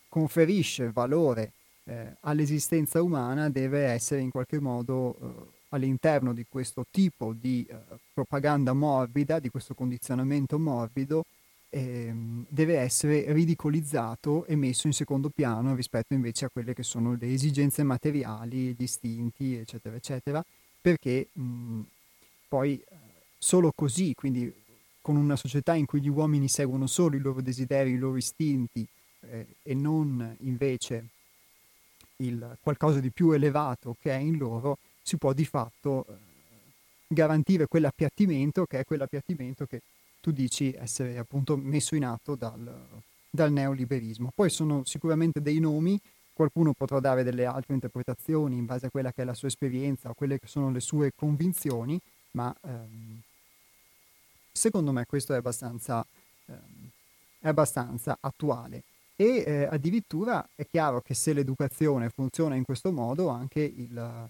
conferisce 0.10 0.92
valore 0.92 1.52
eh, 1.86 2.16
all'esistenza 2.22 3.02
umana 3.02 3.50
deve 3.50 3.86
essere 3.86 4.22
in 4.22 4.32
qualche 4.32 4.60
modo 4.60 5.16
eh, 5.20 5.52
all'interno 5.70 6.34
di 6.34 6.46
questo 6.48 6.86
tipo 6.90 7.34
di 7.34 7.66
eh, 7.68 7.76
propaganda 8.14 8.74
morbida, 8.74 9.40
di 9.40 9.50
questo 9.50 9.74
condizionamento 9.74 10.58
morbido, 10.60 11.26
ehm, 11.70 12.46
deve 12.48 12.78
essere 12.78 13.32
ridicolizzato 13.34 14.46
e 14.46 14.56
messo 14.56 14.88
in 14.88 14.94
secondo 14.94 15.30
piano 15.30 15.76
rispetto 15.76 16.14
invece 16.14 16.46
a 16.46 16.50
quelle 16.54 16.74
che 16.74 16.84
sono 16.84 17.18
le 17.20 17.34
esigenze 17.34 17.84
materiali, 17.84 18.76
gli 18.78 18.84
istinti, 18.84 19.56
eccetera, 19.56 19.96
eccetera, 19.96 20.46
perché 20.80 21.28
mh, 21.34 21.80
poi 22.48 22.82
solo 23.44 23.74
così, 23.76 24.14
quindi 24.14 24.54
con 25.04 25.18
una 25.18 25.36
società 25.36 25.76
in 25.76 25.86
cui 25.86 26.02
gli 26.02 26.08
uomini 26.08 26.48
seguono 26.48 26.88
solo 26.88 27.18
i 27.18 27.20
loro 27.20 27.42
desideri, 27.42 27.92
i 27.92 27.98
loro 27.98 28.16
istinti 28.16 28.88
eh, 29.20 29.46
e 29.62 29.74
non 29.74 30.36
invece 30.40 31.10
il 32.18 32.58
qualcosa 32.62 33.02
di 33.02 33.12
più 33.12 33.32
elevato 33.32 33.98
che 34.00 34.12
è 34.12 34.18
in 34.18 34.38
loro, 34.38 34.78
si 35.02 35.18
può 35.18 35.34
di 35.34 35.44
fatto 35.44 36.06
eh, 36.08 36.14
garantire 37.08 37.68
quell'appiattimento 37.68 38.66
che 38.66 38.80
è 38.80 38.86
quell'appiattimento 38.86 39.66
che 39.66 39.82
tu 40.22 40.32
dici 40.32 40.74
essere 40.74 41.18
appunto 41.18 41.58
messo 41.58 41.96
in 41.96 42.06
atto 42.06 42.36
dal, 42.36 42.74
dal 43.30 43.52
neoliberismo. 43.52 44.32
Poi 44.34 44.50
sono 44.50 44.84
sicuramente 44.86 45.42
dei 45.42 45.60
nomi, 45.60 46.00
qualcuno 46.32 46.72
potrà 46.72 47.02
dare 47.02 47.24
delle 47.24 47.44
altre 47.44 47.74
interpretazioni 47.74 48.56
in 48.56 48.66
base 48.66 48.86
a 48.86 48.90
quella 48.90 49.12
che 49.12 49.24
è 49.24 49.26
la 49.26 49.34
sua 49.34 49.50
esperienza 49.50 50.10
o 50.10 50.14
quelle 50.14 50.40
che 50.40 50.48
sono 50.48 50.72
le 50.72 50.80
sue 50.80 51.12
convinzioni, 51.14 52.00
ma 52.32 52.56
ehm, 52.62 53.22
secondo 54.54 54.92
me 54.92 55.06
questo 55.06 55.34
è 55.34 55.38
abbastanza, 55.38 56.06
ehm, 56.46 56.90
è 57.40 57.48
abbastanza 57.48 58.18
attuale. 58.20 58.84
E 59.16 59.44
eh, 59.46 59.64
addirittura 59.66 60.48
è 60.56 60.66
chiaro 60.70 61.02
che 61.02 61.14
se 61.14 61.34
l'educazione 61.34 62.10
funziona 62.10 62.56
in 62.56 62.64
questo 62.64 62.92
modo, 62.92 63.28
anche 63.28 63.62
il, 63.62 64.30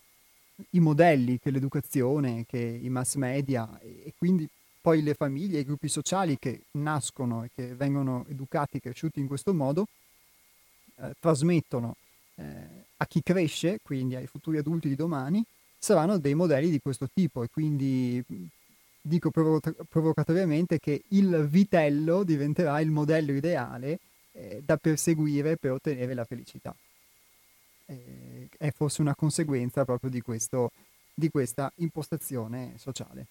i 0.72 0.80
modelli 0.80 1.40
che 1.40 1.52
l'educazione, 1.52 2.46
che 2.48 2.60
i 2.60 2.90
mass 2.90 3.16
media 3.16 3.80
e, 3.80 4.04
e 4.06 4.14
quindi 4.18 4.48
poi 4.82 5.02
le 5.02 5.14
famiglie, 5.14 5.60
i 5.60 5.64
gruppi 5.64 5.88
sociali 5.88 6.38
che 6.38 6.64
nascono 6.72 7.44
e 7.44 7.50
che 7.56 7.74
vengono 7.76 8.26
educati, 8.28 8.82
cresciuti 8.82 9.22
in 9.22 9.28
questo 9.28 9.54
modo, 9.54 9.88
eh, 10.98 11.14
trasmettono 11.20 11.96
eh, 12.36 12.44
a 12.98 13.06
chi 13.06 13.22
cresce, 13.24 13.80
quindi 13.82 14.16
ai 14.16 14.28
futuri 14.28 14.58
adulti 14.58 14.90
di 14.90 14.96
domani, 14.96 15.44
saranno 15.78 16.18
dei 16.18 16.34
modelli 16.34 16.70
di 16.70 16.82
questo 16.82 17.08
tipo 17.14 17.44
e 17.44 17.50
quindi 17.50 18.24
dico 19.06 19.30
provo- 19.32 19.60
provocatoriamente 19.90 20.80
che 20.80 21.04
il 21.10 21.46
vitello 21.48 22.24
diventerà 22.24 22.80
il 22.80 22.90
modello 22.90 23.34
ideale 23.34 24.00
eh, 24.32 24.62
da 24.66 24.78
perseguire 24.78 25.58
per 25.58 25.72
ottenere 25.72 26.14
la 26.14 26.24
felicità. 26.24 26.74
Eh, 27.86 28.48
è 28.58 28.72
forse 28.72 29.02
una 29.02 29.14
conseguenza 29.14 29.84
proprio 29.84 30.10
di, 30.10 30.22
questo, 30.22 30.72
di 31.14 31.30
questa 31.30 31.72
impostazione 31.76 32.74
sociale. 32.78 33.26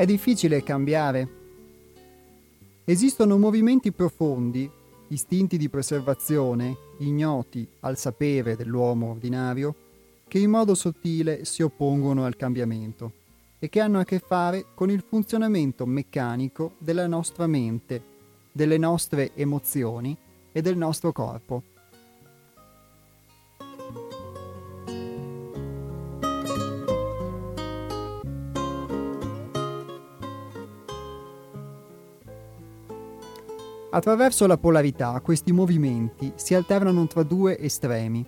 È 0.00 0.06
difficile 0.06 0.62
cambiare. 0.62 1.28
Esistono 2.86 3.36
movimenti 3.36 3.92
profondi, 3.92 4.66
istinti 5.08 5.58
di 5.58 5.68
preservazione, 5.68 6.74
ignoti 7.00 7.68
al 7.80 7.98
sapere 7.98 8.56
dell'uomo 8.56 9.10
ordinario, 9.10 9.74
che 10.26 10.38
in 10.38 10.48
modo 10.48 10.74
sottile 10.74 11.44
si 11.44 11.60
oppongono 11.60 12.24
al 12.24 12.36
cambiamento 12.36 13.12
e 13.58 13.68
che 13.68 13.80
hanno 13.80 13.98
a 13.98 14.04
che 14.04 14.20
fare 14.20 14.68
con 14.74 14.90
il 14.90 15.04
funzionamento 15.06 15.84
meccanico 15.84 16.76
della 16.78 17.06
nostra 17.06 17.46
mente, 17.46 18.02
delle 18.52 18.78
nostre 18.78 19.32
emozioni 19.34 20.16
e 20.50 20.62
del 20.62 20.78
nostro 20.78 21.12
corpo. 21.12 21.62
Attraverso 33.92 34.46
la 34.46 34.56
polarità 34.56 35.20
questi 35.20 35.50
movimenti 35.50 36.32
si 36.36 36.54
alternano 36.54 37.08
tra 37.08 37.24
due 37.24 37.58
estremi, 37.58 38.24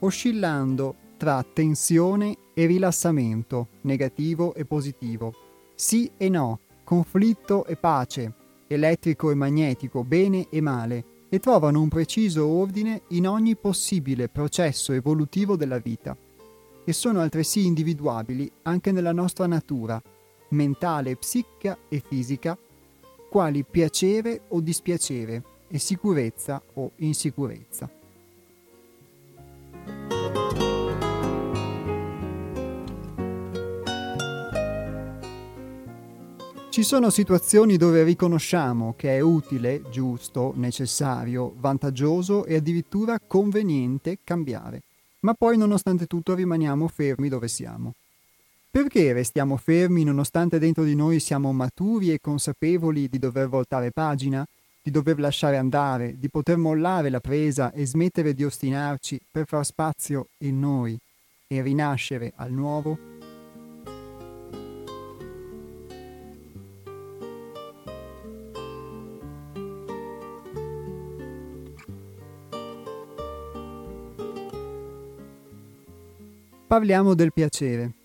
oscillando 0.00 0.94
tra 1.18 1.44
tensione 1.44 2.36
e 2.54 2.64
rilassamento, 2.64 3.68
negativo 3.82 4.54
e 4.54 4.64
positivo, 4.64 5.34
sì 5.74 6.10
e 6.16 6.30
no, 6.30 6.60
conflitto 6.84 7.66
e 7.66 7.76
pace, 7.76 8.32
elettrico 8.66 9.30
e 9.30 9.34
magnetico, 9.34 10.04
bene 10.04 10.48
e 10.48 10.62
male, 10.62 11.04
e 11.28 11.38
trovano 11.38 11.82
un 11.82 11.88
preciso 11.88 12.46
ordine 12.46 13.02
in 13.08 13.28
ogni 13.28 13.56
possibile 13.56 14.30
processo 14.30 14.92
evolutivo 14.92 15.54
della 15.54 15.78
vita, 15.78 16.16
e 16.82 16.92
sono 16.94 17.20
altresì 17.20 17.66
individuabili 17.66 18.50
anche 18.62 18.90
nella 18.90 19.12
nostra 19.12 19.46
natura, 19.46 20.00
mentale, 20.50 21.16
psichica 21.16 21.76
e 21.90 22.02
fisica, 22.06 22.56
quali 23.34 23.64
piacere 23.64 24.42
o 24.50 24.60
dispiacere 24.60 25.42
e 25.66 25.80
sicurezza 25.80 26.62
o 26.74 26.92
insicurezza. 26.98 27.90
Ci 36.70 36.82
sono 36.84 37.10
situazioni 37.10 37.76
dove 37.76 38.04
riconosciamo 38.04 38.94
che 38.96 39.16
è 39.16 39.20
utile, 39.20 39.82
giusto, 39.90 40.52
necessario, 40.54 41.54
vantaggioso 41.56 42.44
e 42.44 42.54
addirittura 42.54 43.18
conveniente 43.18 44.18
cambiare, 44.22 44.82
ma 45.22 45.34
poi 45.34 45.56
nonostante 45.56 46.06
tutto 46.06 46.36
rimaniamo 46.36 46.86
fermi 46.86 47.28
dove 47.28 47.48
siamo. 47.48 47.94
Perché 48.74 49.12
restiamo 49.12 49.56
fermi 49.56 50.02
nonostante 50.02 50.58
dentro 50.58 50.82
di 50.82 50.96
noi 50.96 51.20
siamo 51.20 51.52
maturi 51.52 52.12
e 52.12 52.18
consapevoli 52.20 53.08
di 53.08 53.20
dover 53.20 53.46
voltare 53.46 53.92
pagina, 53.92 54.44
di 54.82 54.90
dover 54.90 55.20
lasciare 55.20 55.56
andare, 55.56 56.18
di 56.18 56.28
poter 56.28 56.56
mollare 56.56 57.08
la 57.08 57.20
presa 57.20 57.70
e 57.70 57.86
smettere 57.86 58.34
di 58.34 58.42
ostinarci 58.42 59.20
per 59.30 59.46
far 59.46 59.64
spazio 59.64 60.30
in 60.38 60.58
noi 60.58 60.98
e 61.46 61.62
rinascere 61.62 62.32
al 62.34 62.50
nuovo? 62.50 62.98
Parliamo 76.66 77.14
del 77.14 77.32
piacere. 77.32 78.02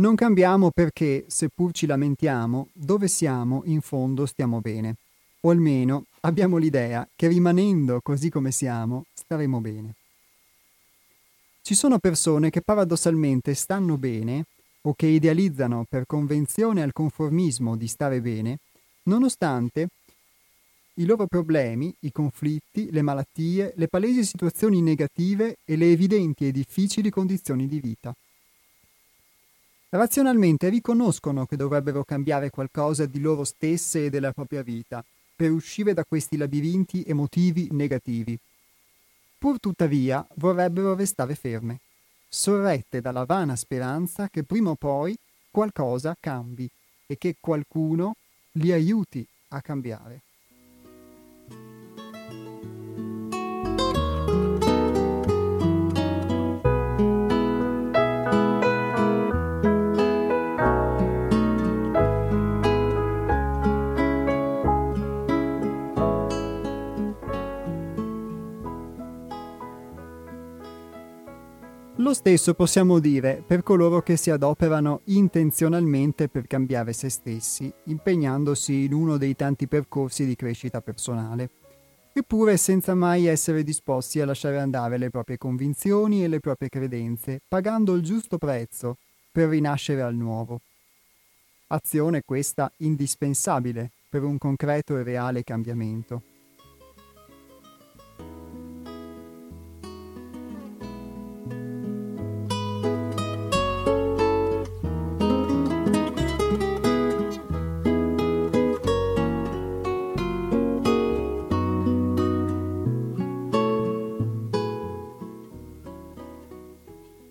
Non 0.00 0.14
cambiamo 0.14 0.70
perché, 0.70 1.24
seppur 1.26 1.72
ci 1.72 1.84
lamentiamo, 1.84 2.68
dove 2.72 3.08
siamo 3.08 3.62
in 3.64 3.80
fondo 3.80 4.26
stiamo 4.26 4.60
bene. 4.60 4.94
O 5.40 5.50
almeno 5.50 6.04
abbiamo 6.20 6.56
l'idea 6.56 7.08
che 7.16 7.26
rimanendo 7.26 8.00
così 8.00 8.30
come 8.30 8.52
siamo 8.52 9.06
staremo 9.12 9.60
bene. 9.60 9.94
Ci 11.62 11.74
sono 11.74 11.98
persone 11.98 12.48
che 12.48 12.60
paradossalmente 12.60 13.54
stanno 13.54 13.98
bene 13.98 14.44
o 14.82 14.94
che 14.94 15.06
idealizzano 15.06 15.84
per 15.88 16.06
convenzione 16.06 16.82
al 16.82 16.92
conformismo 16.92 17.76
di 17.76 17.88
stare 17.88 18.20
bene, 18.20 18.58
nonostante 19.04 19.88
i 20.94 21.06
loro 21.06 21.26
problemi, 21.26 21.92
i 22.00 22.12
conflitti, 22.12 22.92
le 22.92 23.02
malattie, 23.02 23.72
le 23.74 23.88
palesi 23.88 24.24
situazioni 24.24 24.80
negative 24.80 25.56
e 25.64 25.74
le 25.74 25.90
evidenti 25.90 26.46
e 26.46 26.52
difficili 26.52 27.10
condizioni 27.10 27.66
di 27.66 27.80
vita. 27.80 28.14
Razionalmente 29.90 30.68
riconoscono 30.68 31.46
che 31.46 31.56
dovrebbero 31.56 32.04
cambiare 32.04 32.50
qualcosa 32.50 33.06
di 33.06 33.20
loro 33.20 33.44
stesse 33.44 34.04
e 34.04 34.10
della 34.10 34.32
propria 34.32 34.62
vita 34.62 35.02
per 35.34 35.50
uscire 35.50 35.94
da 35.94 36.04
questi 36.04 36.36
labirinti 36.36 37.04
emotivi 37.06 37.68
negativi. 37.70 38.38
Pur 39.38 39.58
tuttavia 39.58 40.26
vorrebbero 40.34 40.94
restare 40.94 41.34
ferme, 41.34 41.78
sorrette 42.28 43.00
dalla 43.00 43.24
vana 43.24 43.56
speranza 43.56 44.28
che 44.28 44.42
prima 44.42 44.70
o 44.70 44.74
poi 44.74 45.16
qualcosa 45.50 46.14
cambi 46.20 46.68
e 47.06 47.16
che 47.16 47.36
qualcuno 47.40 48.16
li 48.52 48.72
aiuti 48.72 49.26
a 49.48 49.62
cambiare. 49.62 50.20
Lo 72.00 72.14
stesso 72.14 72.54
possiamo 72.54 73.00
dire 73.00 73.42
per 73.44 73.64
coloro 73.64 74.02
che 74.02 74.16
si 74.16 74.30
adoperano 74.30 75.00
intenzionalmente 75.06 76.28
per 76.28 76.46
cambiare 76.46 76.92
se 76.92 77.08
stessi, 77.08 77.72
impegnandosi 77.86 78.84
in 78.84 78.92
uno 78.92 79.16
dei 79.16 79.34
tanti 79.34 79.66
percorsi 79.66 80.24
di 80.24 80.36
crescita 80.36 80.80
personale, 80.80 81.50
eppure 82.12 82.56
senza 82.56 82.94
mai 82.94 83.26
essere 83.26 83.64
disposti 83.64 84.20
a 84.20 84.26
lasciare 84.26 84.60
andare 84.60 84.96
le 84.96 85.10
proprie 85.10 85.38
convinzioni 85.38 86.22
e 86.22 86.28
le 86.28 86.38
proprie 86.38 86.68
credenze, 86.68 87.40
pagando 87.48 87.94
il 87.94 88.02
giusto 88.02 88.38
prezzo 88.38 88.98
per 89.32 89.48
rinascere 89.48 90.00
al 90.00 90.14
nuovo. 90.14 90.60
Azione 91.66 92.22
questa 92.24 92.70
indispensabile 92.76 93.90
per 94.08 94.22
un 94.22 94.38
concreto 94.38 94.96
e 94.96 95.02
reale 95.02 95.42
cambiamento. 95.42 96.22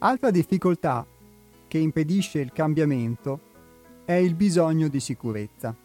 Altra 0.07 0.31
difficoltà 0.31 1.05
che 1.67 1.77
impedisce 1.77 2.39
il 2.39 2.53
cambiamento 2.53 3.41
è 4.05 4.13
il 4.13 4.35
bisogno 4.35 4.87
di 4.87 5.01
sicurezza. 5.01 5.75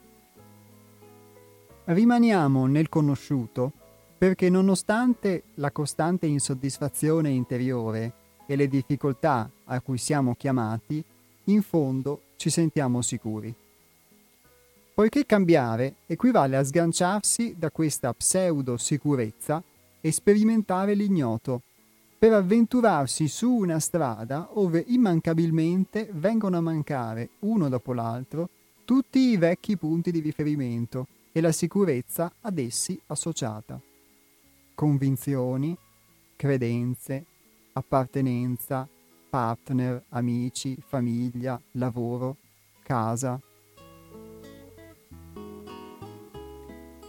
Rimaniamo 1.87 2.67
nel 2.67 2.89
conosciuto 2.89 3.73
perché 4.17 4.49
nonostante 4.49 5.43
la 5.55 5.73
costante 5.73 6.27
insoddisfazione 6.27 7.31
interiore 7.31 8.13
e 8.47 8.55
le 8.55 8.69
difficoltà 8.69 9.51
a 9.65 9.81
cui 9.81 9.99
siamo 9.99 10.37
chiamati, 10.37 11.05
in 11.47 11.63
fondo 11.63 12.21
ci 12.37 12.49
sentiamo 12.49 13.03
sicuri. 13.03 13.53
Poiché 14.95 15.27
cambiare 15.27 15.97
equivale 16.07 16.57
a 16.57 16.63
sganciarsi 16.63 17.57
da 17.59 17.73
questa 17.73 18.15
pseudo 18.15 18.77
sicurezza 18.77 19.61
e 20.01 20.13
sperimentare 20.13 20.95
l'ignoto 20.95 21.63
per 22.23 22.33
avventurarsi 22.35 23.27
su 23.27 23.51
una 23.51 23.81
strada 23.81 24.49
dove 24.55 24.85
immancabilmente 24.87 26.09
vengono 26.13 26.57
a 26.57 26.61
mancare, 26.61 27.31
uno 27.41 27.69
dopo 27.69 27.93
l'altro, 27.93 28.49
tutti 28.85 29.19
i 29.19 29.37
vecchi 29.37 29.77
punti 29.77 30.13
di 30.13 30.21
riferimento 30.21 31.09
e 31.33 31.41
la 31.41 31.51
sicurezza 31.51 32.33
ad 32.43 32.59
essi 32.59 32.97
associata. 33.07 33.81
Convinzioni, 34.73 35.77
credenze, 36.37 37.25
appartenenza, 37.73 38.89
partner, 39.29 40.05
amici, 40.11 40.79
famiglia, 40.81 41.61
lavoro, 41.73 42.37
casa, 42.85 43.41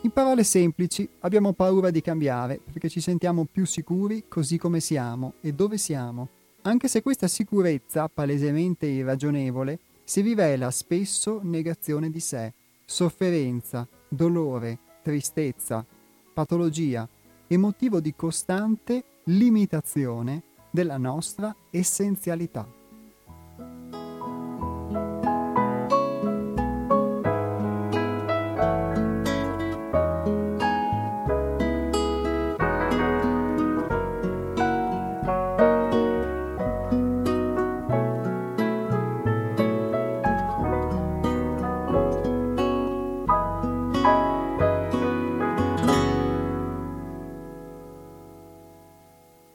In 0.04 0.12
parole 0.12 0.44
semplici, 0.44 1.08
abbiamo 1.22 1.54
paura 1.54 1.90
di 1.90 2.02
cambiare 2.02 2.60
perché 2.60 2.90
ci 2.90 3.00
sentiamo 3.00 3.48
più 3.50 3.66
sicuri 3.66 4.26
così 4.28 4.58
come 4.58 4.82
siamo 4.82 5.36
e 5.40 5.54
dove 5.54 5.78
siamo, 5.78 6.28
anche 6.64 6.90
se 6.90 7.02
questa 7.02 7.30
sicurezza, 7.30 8.10
palesemente 8.10 8.86
irragionevole, 8.86 9.80
si 10.04 10.20
rivela 10.20 10.72
spesso 10.72 11.40
negazione 11.42 12.10
di 12.10 12.20
sé, 12.20 12.54
sofferenza, 12.84 13.88
dolore, 14.10 14.78
tristezza, 15.02 15.86
patologia 16.34 17.08
e 17.48 17.56
motivo 17.56 18.02
di 18.02 18.14
costante 18.14 19.22
limitazione 19.26 20.44
della 20.70 20.98
nostra 20.98 21.56
essenzialità. 21.70 22.83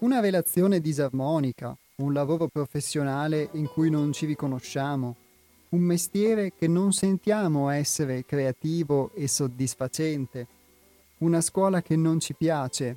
Una 0.08 0.20
relazione 0.20 0.80
disarmonica, 0.80 1.76
un 1.96 2.14
lavoro 2.14 2.48
professionale 2.48 3.50
in 3.52 3.66
cui 3.66 3.90
non 3.90 4.10
ci 4.10 4.24
riconosciamo, 4.24 5.14
un 5.68 5.80
mestiere 5.80 6.54
che 6.56 6.66
non 6.66 6.94
sentiamo 6.94 7.68
essere 7.68 8.24
creativo 8.24 9.10
e 9.12 9.28
soddisfacente, 9.28 10.46
una 11.18 11.42
scuola 11.42 11.82
che 11.82 11.94
non 11.96 12.20
ci 12.20 12.32
piace, 12.32 12.96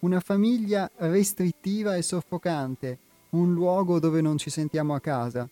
una 0.00 0.20
famiglia 0.20 0.90
restrittiva 0.96 1.96
e 1.96 2.02
soffocante, 2.02 2.98
un 3.30 3.54
luogo 3.54 3.98
dove 3.98 4.20
non 4.20 4.36
ci 4.36 4.50
sentiamo 4.50 4.94
a 4.94 5.00
casa. 5.00 5.48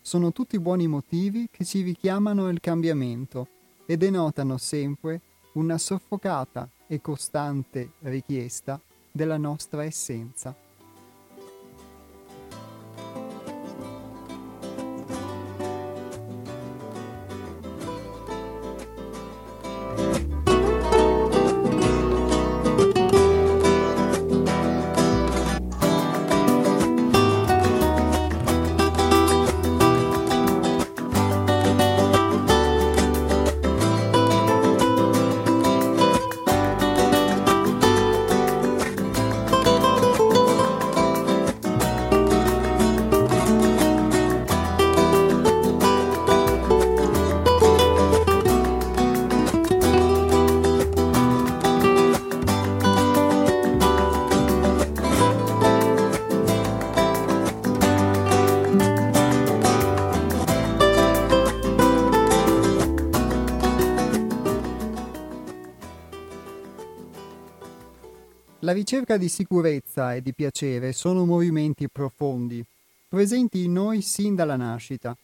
Sono 0.00 0.30
tutti 0.30 0.60
buoni 0.60 0.86
motivi 0.86 1.48
che 1.50 1.64
ci 1.64 1.82
richiamano 1.82 2.46
al 2.46 2.60
cambiamento 2.60 3.48
e 3.86 3.96
denotano 3.96 4.56
sempre 4.58 5.20
una 5.54 5.78
soffocata 5.78 6.70
e 6.86 7.00
costante 7.00 7.94
richiesta 8.02 8.80
della 9.16 9.36
nostra 9.36 9.84
essenza. 9.84 10.63
Ricerca 68.74 69.16
di 69.16 69.28
sicurezza 69.28 70.14
e 70.14 70.20
di 70.20 70.34
piacere 70.34 70.92
sono 70.92 71.24
movimenti 71.24 71.88
profondi, 71.88 72.62
presenti 73.08 73.64
in 73.64 73.72
noi 73.72 74.02
sin 74.02 74.34
dalla 74.34 74.56
nascita, 74.56 75.16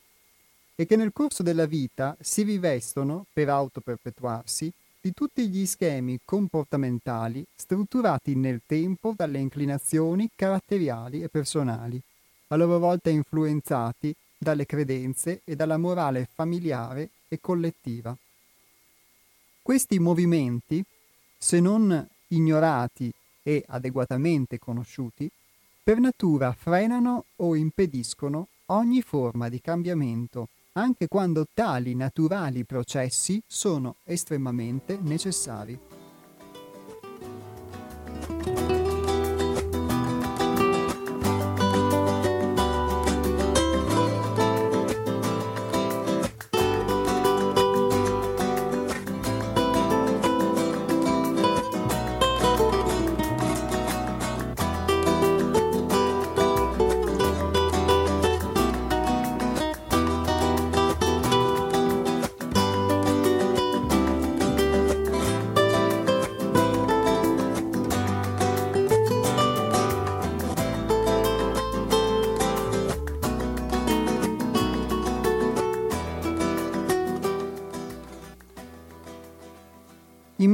e 0.74 0.86
che 0.86 0.96
nel 0.96 1.12
corso 1.12 1.42
della 1.42 1.66
vita 1.66 2.16
si 2.20 2.42
rivestono, 2.42 3.26
per 3.30 3.51
autoperpetuarsi, 3.51 4.72
di 5.03 5.12
tutti 5.12 5.48
gli 5.48 5.66
schemi 5.66 6.20
comportamentali 6.24 7.44
strutturati 7.55 8.34
nel 8.36 8.62
tempo 8.64 9.14
dalle 9.16 9.38
inclinazioni 9.38 10.30
caratteriali 10.34 11.22
e 11.22 11.28
personali, 11.28 12.01
a 12.48 12.57
loro 12.57 12.78
volta 12.78 13.11
influenzati 13.11 14.14
dalle 14.38 14.64
credenze 14.64 15.40
e 15.44 15.57
dalla 15.57 15.76
morale 15.76 16.28
familiare 16.32 17.11
e 17.28 17.40
collettiva. 17.40 18.16
Questi 19.61 19.98
movimenti, 19.98 20.82
se 21.36 21.61
non 21.61 22.09
ignorati 22.28 23.12
e 23.43 23.64
adeguatamente 23.68 24.59
conosciuti, 24.59 25.30
per 25.82 25.99
natura 25.99 26.53
frenano 26.53 27.24
o 27.36 27.57
impediscono 27.57 28.49
ogni 28.66 29.03
forma 29.03 29.49
di 29.49 29.61
cambiamento, 29.61 30.49
anche 30.72 31.09
quando 31.09 31.47
tali 31.53 31.95
naturali 31.95 32.64
processi 32.64 33.43
sono 33.47 33.97
estremamente 34.05 34.99
necessari. 35.01 35.89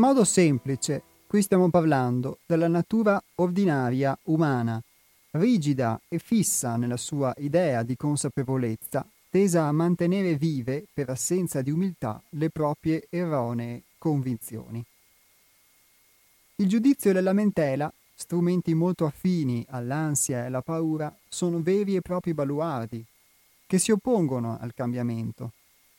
Modo 0.06 0.22
semplice, 0.22 1.02
qui 1.26 1.42
stiamo 1.42 1.68
parlando 1.68 2.38
della 2.46 2.68
natura 2.68 3.20
ordinaria 3.36 4.16
umana, 4.26 4.80
rigida 5.32 6.00
e 6.06 6.20
fissa 6.20 6.76
nella 6.76 6.96
sua 6.96 7.34
idea 7.38 7.82
di 7.82 7.96
consapevolezza, 7.96 9.04
tesa 9.28 9.64
a 9.64 9.72
mantenere 9.72 10.36
vive, 10.36 10.86
per 10.92 11.10
assenza 11.10 11.60
di 11.60 11.72
umiltà, 11.72 12.22
le 12.30 12.50
proprie 12.50 13.08
erronee 13.10 13.82
convinzioni. 13.98 14.80
Il 16.54 16.68
giudizio 16.68 17.10
e 17.10 17.12
la 17.12 17.20
lamentela, 17.20 17.92
strumenti 18.14 18.74
molto 18.74 19.06
affini 19.06 19.66
all'ansia 19.70 20.44
e 20.44 20.46
alla 20.46 20.62
paura, 20.62 21.12
sono 21.28 21.60
veri 21.62 21.96
e 21.96 22.00
propri 22.00 22.32
baluardi, 22.32 23.04
che 23.66 23.78
si 23.78 23.90
oppongono 23.90 24.56
al 24.60 24.72
cambiamento 24.72 25.50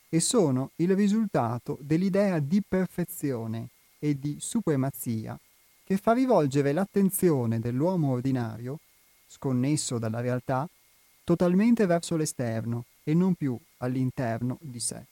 e 0.07 0.21
sono 0.21 0.71
il 0.77 0.95
risultato 0.95 1.77
dell'idea 1.81 2.39
di 2.39 2.63
perfezione 2.65 3.67
e 3.99 4.17
di 4.17 4.37
supremazia 4.39 5.39
che 5.83 5.97
fa 5.97 6.13
rivolgere 6.13 6.73
l'attenzione 6.73 7.59
dell'uomo 7.59 8.11
ordinario, 8.11 8.79
sconnesso 9.25 9.97
dalla 9.97 10.19
realtà, 10.19 10.67
totalmente 11.23 11.85
verso 11.85 12.15
l'esterno 12.17 12.85
e 13.03 13.13
non 13.13 13.35
più 13.35 13.57
all'interno 13.77 14.57
di 14.61 14.79
sé. 14.79 15.05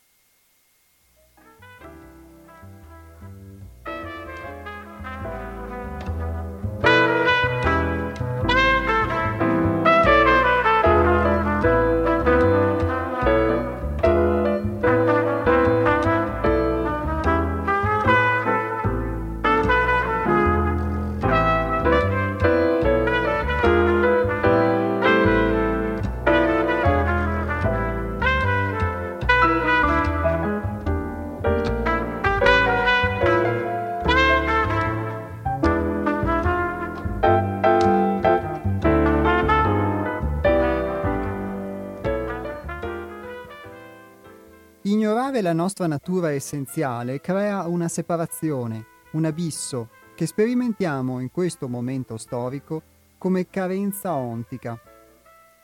Nostra 45.56 45.88
natura 45.88 46.32
essenziale 46.32 47.20
crea 47.20 47.68
una 47.68 47.88
separazione, 47.88 48.86
un 49.14 49.26
abisso, 49.26 49.90
che 50.14 50.28
sperimentiamo 50.28 51.20
in 51.20 51.32
questo 51.32 51.68
momento 51.68 52.18
storico 52.18 52.84
come 53.18 53.50
carenza 53.50 54.14
ontica, 54.14 54.80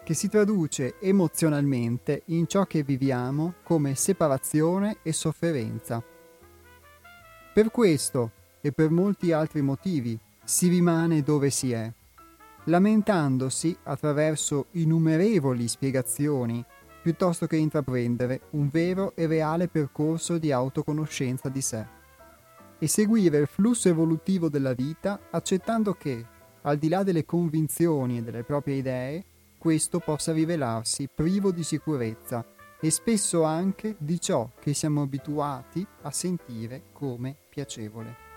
che 0.04 0.14
si 0.16 0.28
traduce 0.30 0.96
emozionalmente 1.00 2.24
in 2.26 2.48
ciò 2.48 2.66
che 2.66 2.82
viviamo 2.82 3.54
come 3.64 3.94
separazione 3.94 4.98
e 5.04 5.14
sofferenza. 5.14 6.04
Per 7.54 7.70
questo 7.70 8.32
e 8.62 8.72
per 8.72 8.90
molti 8.90 9.32
altri 9.32 9.62
motivi 9.62 10.20
si 10.44 10.68
rimane 10.70 11.22
dove 11.22 11.50
si 11.50 11.72
è, 11.72 11.92
lamentandosi 12.66 13.78
attraverso 13.84 14.68
innumerevoli 14.72 15.68
spiegazioni 15.68 16.64
piuttosto 17.02 17.48
che 17.48 17.56
intraprendere 17.56 18.42
un 18.52 18.70
vero 18.70 19.14
e 19.16 19.28
reale 19.28 19.68
percorso 19.68 20.38
di 20.38 20.52
autoconoscenza 20.52 21.50
di 21.50 21.62
sé 21.62 22.00
e 22.84 22.88
seguire 22.88 23.38
il 23.38 23.46
flusso 23.46 23.90
evolutivo 23.90 24.50
della 24.50 24.74
vita 24.74 25.28
accettando 25.30 25.94
che, 25.94 26.26
al 26.62 26.78
di 26.78 26.90
là 26.90 27.04
delle 27.04 27.26
convinzioni 27.26 28.18
e 28.18 28.24
delle 28.24 28.44
proprie 28.44 28.78
idee, 28.78 29.26
questo 29.60 30.00
possa 30.00 30.34
rivelarsi 30.34 31.08
privo 31.14 31.52
di 31.52 31.64
sicurezza 31.64 32.44
e 32.80 32.90
spesso 32.90 33.44
anche 33.44 33.96
di 34.00 34.20
ciò 34.20 34.50
che 34.60 34.74
siamo 34.74 35.04
abituati 35.04 35.86
a 36.02 36.10
sentire 36.10 36.86
come 36.92 37.38
piacevole. 37.50 38.31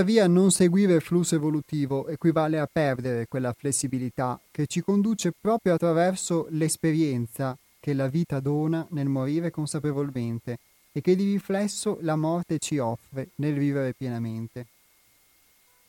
Tuttavia 0.00 0.26
non 0.28 0.50
seguire 0.50 0.94
il 0.94 1.02
flusso 1.02 1.34
evolutivo 1.34 2.08
equivale 2.08 2.58
a 2.58 2.66
perdere 2.66 3.26
quella 3.28 3.52
flessibilità 3.52 4.40
che 4.50 4.66
ci 4.66 4.80
conduce 4.80 5.30
proprio 5.38 5.74
attraverso 5.74 6.46
l'esperienza 6.52 7.54
che 7.78 7.92
la 7.92 8.08
vita 8.08 8.40
dona 8.40 8.86
nel 8.92 9.08
morire 9.08 9.50
consapevolmente 9.50 10.56
e 10.90 11.02
che 11.02 11.14
di 11.14 11.30
riflesso 11.32 11.98
la 12.00 12.16
morte 12.16 12.58
ci 12.58 12.78
offre 12.78 13.28
nel 13.34 13.58
vivere 13.58 13.92
pienamente. 13.92 14.64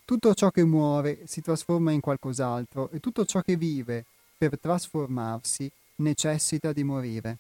Tutto 0.03 0.34
ciò 0.34 0.51
che 0.51 0.66
muore 0.66 1.20
si 1.24 1.39
trasforma 1.39 1.93
in 1.93 2.01
qualcos'altro 2.01 2.89
e 2.91 2.99
tutto 2.99 3.24
ciò 3.24 3.39
che 3.39 3.55
vive 3.55 4.03
per 4.38 4.59
trasformarsi 4.59 5.72
necessita 5.95 6.74
di 6.74 6.84
morire. 6.84 7.38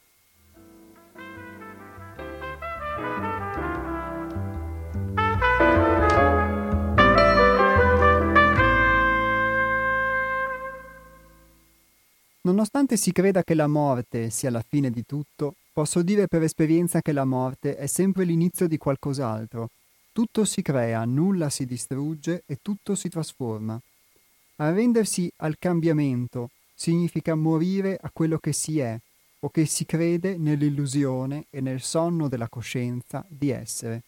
Nonostante 12.43 12.97
si 12.97 13.11
creda 13.11 13.43
che 13.43 13.53
la 13.53 13.67
morte 13.67 14.31
sia 14.31 14.49
la 14.49 14.63
fine 14.67 14.89
di 14.89 15.05
tutto, 15.05 15.55
posso 15.71 16.01
dire 16.01 16.27
per 16.27 16.41
esperienza 16.41 17.01
che 17.01 17.11
la 17.11 17.25
morte 17.25 17.75
è 17.75 17.85
sempre 17.85 18.23
l'inizio 18.23 18.67
di 18.67 18.77
qualcos'altro 18.77 19.69
Tutto 20.13 20.43
si 20.43 20.61
crea, 20.61 21.05
nulla 21.05 21.49
si 21.49 21.65
distrugge 21.65 22.43
e 22.45 22.57
tutto 22.61 22.95
si 22.95 23.07
trasforma. 23.07 23.79
Arrendersi 24.57 25.31
al 25.37 25.55
cambiamento 25.57 26.49
significa 26.75 27.33
morire 27.33 27.97
a 27.99 28.09
quello 28.11 28.37
che 28.37 28.51
si 28.51 28.79
è 28.79 28.99
o 29.39 29.49
che 29.49 29.65
si 29.65 29.85
crede 29.85 30.35
nell'illusione 30.35 31.45
e 31.49 31.61
nel 31.61 31.81
sonno 31.81 32.27
della 32.27 32.49
coscienza 32.49 33.25
di 33.29 33.51
essere. 33.51 34.01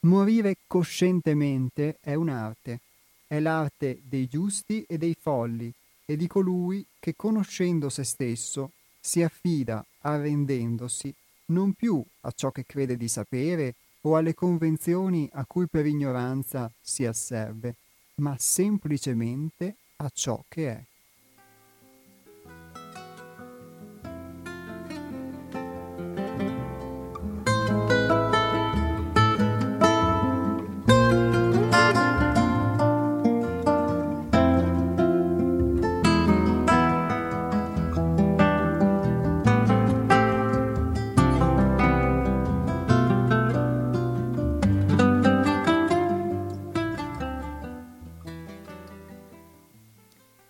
Morire 0.00 0.56
coscientemente 0.66 1.96
è 2.00 2.12
un'arte, 2.12 2.80
è 3.26 3.40
l'arte 3.40 4.00
dei 4.02 4.28
giusti 4.28 4.84
e 4.86 4.98
dei 4.98 5.16
folli 5.18 5.72
e 6.10 6.16
di 6.16 6.26
colui 6.26 6.86
che 6.98 7.14
conoscendo 7.14 7.90
se 7.90 8.02
stesso 8.02 8.72
si 8.98 9.22
affida 9.22 9.84
arrendendosi 10.00 11.14
non 11.48 11.74
più 11.74 12.02
a 12.22 12.32
ciò 12.34 12.50
che 12.50 12.64
crede 12.64 12.96
di 12.96 13.08
sapere 13.08 13.74
o 14.02 14.16
alle 14.16 14.32
convenzioni 14.32 15.28
a 15.34 15.44
cui 15.44 15.66
per 15.66 15.84
ignoranza 15.84 16.72
si 16.80 17.04
asserve, 17.04 17.74
ma 18.16 18.34
semplicemente 18.38 19.76
a 19.96 20.10
ciò 20.10 20.42
che 20.48 20.70
è. 20.70 20.82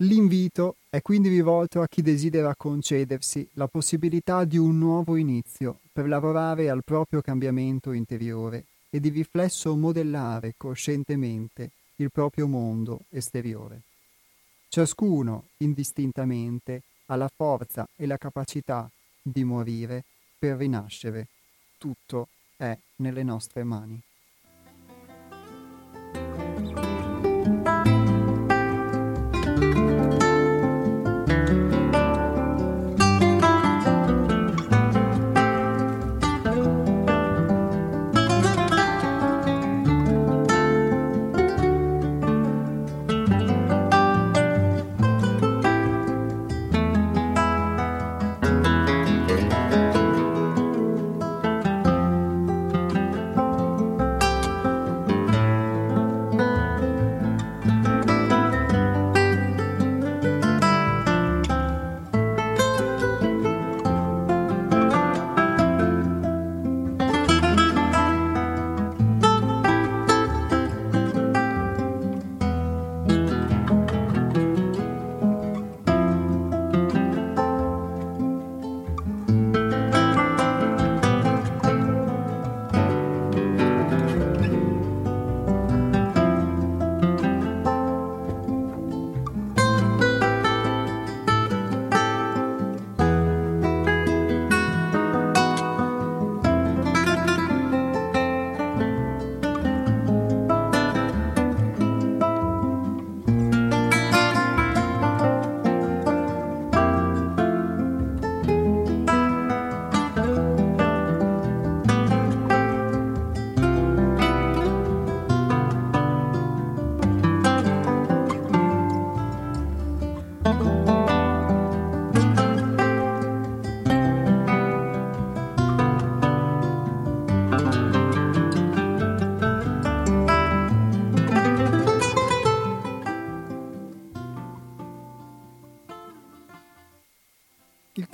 L'invito 0.09 0.77
è 0.89 1.03
quindi 1.03 1.29
rivolto 1.29 1.83
a 1.83 1.87
chi 1.87 2.01
desidera 2.01 2.55
concedersi 2.57 3.47
la 3.55 3.67
possibilità 3.67 4.47
di 4.47 4.57
un 4.57 4.79
nuovo 4.79 5.17
inizio 5.17 5.81
per 5.93 6.09
lavorare 6.09 6.71
al 6.71 6.83
proprio 6.83 7.21
cambiamento 7.21 7.93
interiore 7.93 8.65
e 8.89 9.01
di 9.01 9.11
riflesso 9.11 9.77
modellare 9.77 10.55
coscientemente 10.57 11.73
il 11.97 12.11
proprio 12.11 12.47
mondo 12.47 13.01
esteriore. 13.11 13.83
Ciascuno, 14.71 15.49
indistintamente, 15.59 16.85
ha 17.09 17.17
la 17.17 17.29
forza 17.29 17.87
e 17.95 18.07
la 18.07 18.17
capacità 18.17 18.91
di 19.21 19.45
morire 19.45 20.05
per 20.39 20.57
rinascere. 20.57 21.27
Tutto 21.77 22.29
è 22.57 22.75
nelle 22.97 23.23
nostre 23.23 23.63
mani. 23.63 24.01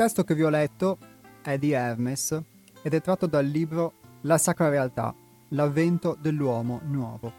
Testo 0.05 0.22
che 0.22 0.34
vi 0.34 0.42
ho 0.42 0.50
letto 0.50 0.98
è 1.40 1.57
di 1.57 1.70
Hermes 1.70 2.38
ed 2.82 2.92
è 2.92 3.00
tratto 3.00 3.26
dal 3.26 3.46
libro 3.46 3.94
La 4.20 4.36
Sacra 4.36 4.68
Realtà, 4.68 5.14
l'avvento 5.48 6.14
dell'uomo 6.20 6.82
nuovo. 6.84 7.32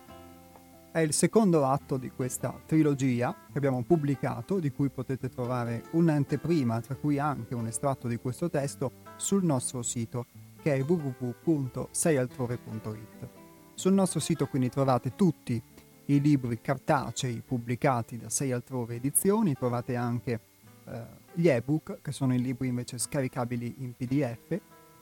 È 0.91 0.97
il 0.97 1.13
secondo 1.13 1.67
atto 1.67 1.97
di 1.97 2.09
questa 2.09 2.59
trilogia 2.65 3.35
che 3.51 3.57
abbiamo 3.59 3.83
pubblicato, 3.83 4.57
di 4.57 4.71
cui 4.71 4.89
potete 4.89 5.29
trovare 5.29 5.83
un'anteprima, 5.91 6.81
tra 6.81 6.95
cui 6.95 7.19
anche 7.19 7.53
un 7.53 7.67
estratto 7.67 8.07
di 8.07 8.17
questo 8.17 8.49
testo, 8.49 8.93
sul 9.15 9.43
nostro 9.43 9.83
sito, 9.83 10.25
che 10.59 10.73
è 10.73 10.81
www.seialtrove.it. 10.81 13.29
Sul 13.75 13.93
nostro 13.93 14.19
sito 14.19 14.47
quindi 14.47 14.69
trovate 14.69 15.13
tutti 15.15 15.61
i 16.05 16.19
libri 16.19 16.59
cartacei 16.59 17.43
pubblicati 17.45 18.17
da 18.17 18.31
Sei 18.31 18.51
Altrove 18.51 18.95
Edizioni, 18.95 19.53
trovate 19.53 19.95
anche 19.95 20.39
eh, 20.87 21.23
gli 21.35 21.47
ebook, 21.47 21.99
che 22.01 22.11
sono 22.11 22.33
i 22.33 22.41
libri 22.41 22.67
invece 22.67 22.97
scaricabili 22.97 23.75
in 23.79 23.93
PDF, 23.93 24.51
e, 24.51 24.61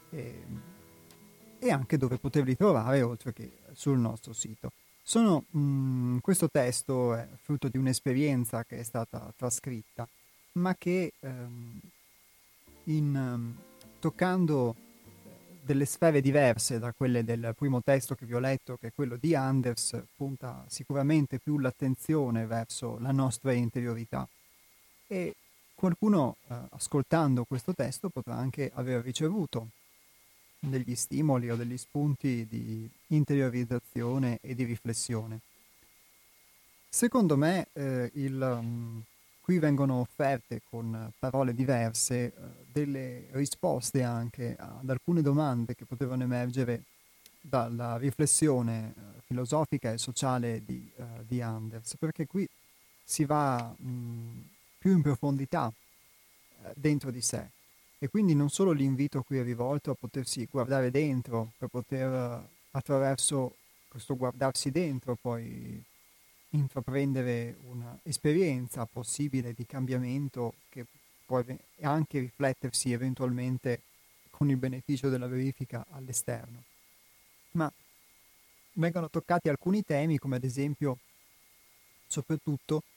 ehm, 0.09 0.61
e 1.59 1.71
anche 1.71 1.97
dove 1.97 2.17
poterli 2.17 2.57
trovare 2.57 3.01
oltre 3.01 3.31
che 3.31 3.59
sul 3.73 3.97
nostro 3.97 4.33
sito. 4.33 4.71
Sono, 5.01 5.45
mh, 5.49 5.59
mm, 5.59 6.17
questo 6.19 6.49
testo 6.49 7.13
è 7.13 7.27
frutto 7.41 7.67
di 7.69 7.77
un'esperienza 7.77 8.63
che 8.63 8.79
è 8.79 8.83
stata 8.83 9.33
trascritta, 9.35 10.07
ma 10.53 10.75
che 10.75 11.13
ehm, 11.19 11.79
in, 12.85 13.15
um, 13.15 13.57
toccando 13.99 14.75
delle 15.63 15.85
sfere 15.85 16.19
diverse 16.19 16.77
da 16.79 16.91
quelle 16.91 17.23
del 17.23 17.53
primo 17.57 17.81
testo 17.81 18.15
che 18.15 18.25
vi 18.25 18.33
ho 18.33 18.39
letto, 18.39 18.77
che 18.77 18.87
è 18.87 18.93
quello 18.93 19.15
di 19.15 19.33
Anders, 19.33 20.03
punta 20.15 20.65
sicuramente 20.67 21.39
più 21.39 21.57
l'attenzione 21.57 22.45
verso 22.45 22.97
la 22.99 23.11
nostra 23.11 23.53
interiorità. 23.53 24.27
E 25.07 25.35
Qualcuno, 25.83 26.37
eh, 26.47 26.55
ascoltando 26.69 27.43
questo 27.43 27.73
testo, 27.73 28.07
potrà 28.07 28.35
anche 28.35 28.71
aver 28.73 29.03
ricevuto 29.03 29.71
degli 30.57 30.95
stimoli 30.95 31.49
o 31.49 31.57
degli 31.57 31.75
spunti 31.75 32.47
di 32.47 32.89
interiorizzazione 33.07 34.39
e 34.39 34.55
di 34.55 34.63
riflessione. 34.63 35.41
Secondo 36.87 37.35
me, 37.35 37.67
eh, 37.73 38.09
il, 38.13 38.39
um, 38.39 39.03
qui 39.41 39.59
vengono 39.59 39.95
offerte 39.95 40.61
con 40.69 41.11
parole 41.19 41.53
diverse 41.53 42.15
eh, 42.15 42.31
delle 42.71 43.25
risposte 43.31 44.03
anche 44.03 44.55
ad 44.57 44.89
alcune 44.89 45.21
domande 45.21 45.75
che 45.75 45.83
potevano 45.83 46.23
emergere 46.23 46.83
dalla 47.41 47.97
riflessione 47.97 48.93
eh, 48.95 49.21
filosofica 49.25 49.91
e 49.91 49.97
sociale 49.97 50.63
di, 50.63 50.89
uh, 50.95 51.03
di, 51.27 51.41
Anders, 51.41 51.97
perché 51.97 52.25
qui 52.25 52.47
si 53.03 53.25
va 53.25 53.75
mh, 53.77 54.51
più 54.83 54.91
in 54.91 55.01
profondità 55.01 55.71
eh, 55.71 56.73
dentro 56.75 57.09
di 57.09 57.21
sé. 57.21 57.51
E 57.99 58.09
quindi 58.09 58.35
non 58.35 58.49
solo 58.49 58.73
l'invito 58.73 59.23
qui 59.23 59.37
è 59.37 59.41
rivolto 59.43 59.91
a 59.91 59.95
potersi 59.95 60.45
guardare 60.51 60.91
dentro 60.91 61.53
per 61.57 61.69
poter 61.69 62.45
attraverso 62.71 63.55
questo 63.87 64.17
guardarsi 64.17 64.71
dentro 64.71 65.15
poi 65.15 65.81
intraprendere 66.49 67.55
un'esperienza 67.69 68.85
possibile 68.85 69.53
di 69.53 69.65
cambiamento 69.65 70.55
che 70.67 70.85
può 71.25 71.41
anche 71.79 72.19
riflettersi 72.19 72.91
eventualmente 72.91 73.83
con 74.31 74.49
il 74.49 74.57
beneficio 74.57 75.07
della 75.07 75.27
verifica 75.27 75.85
all'esterno. 75.91 76.61
Ma 77.51 77.71
vengono 78.73 79.09
toccati 79.09 79.47
alcuni 79.47 79.81
temi 79.85 80.17
come 80.17 80.35
ad 80.35 80.43
esempio 80.43 80.97
soprattutto 82.05 82.79
eh, 82.79 82.92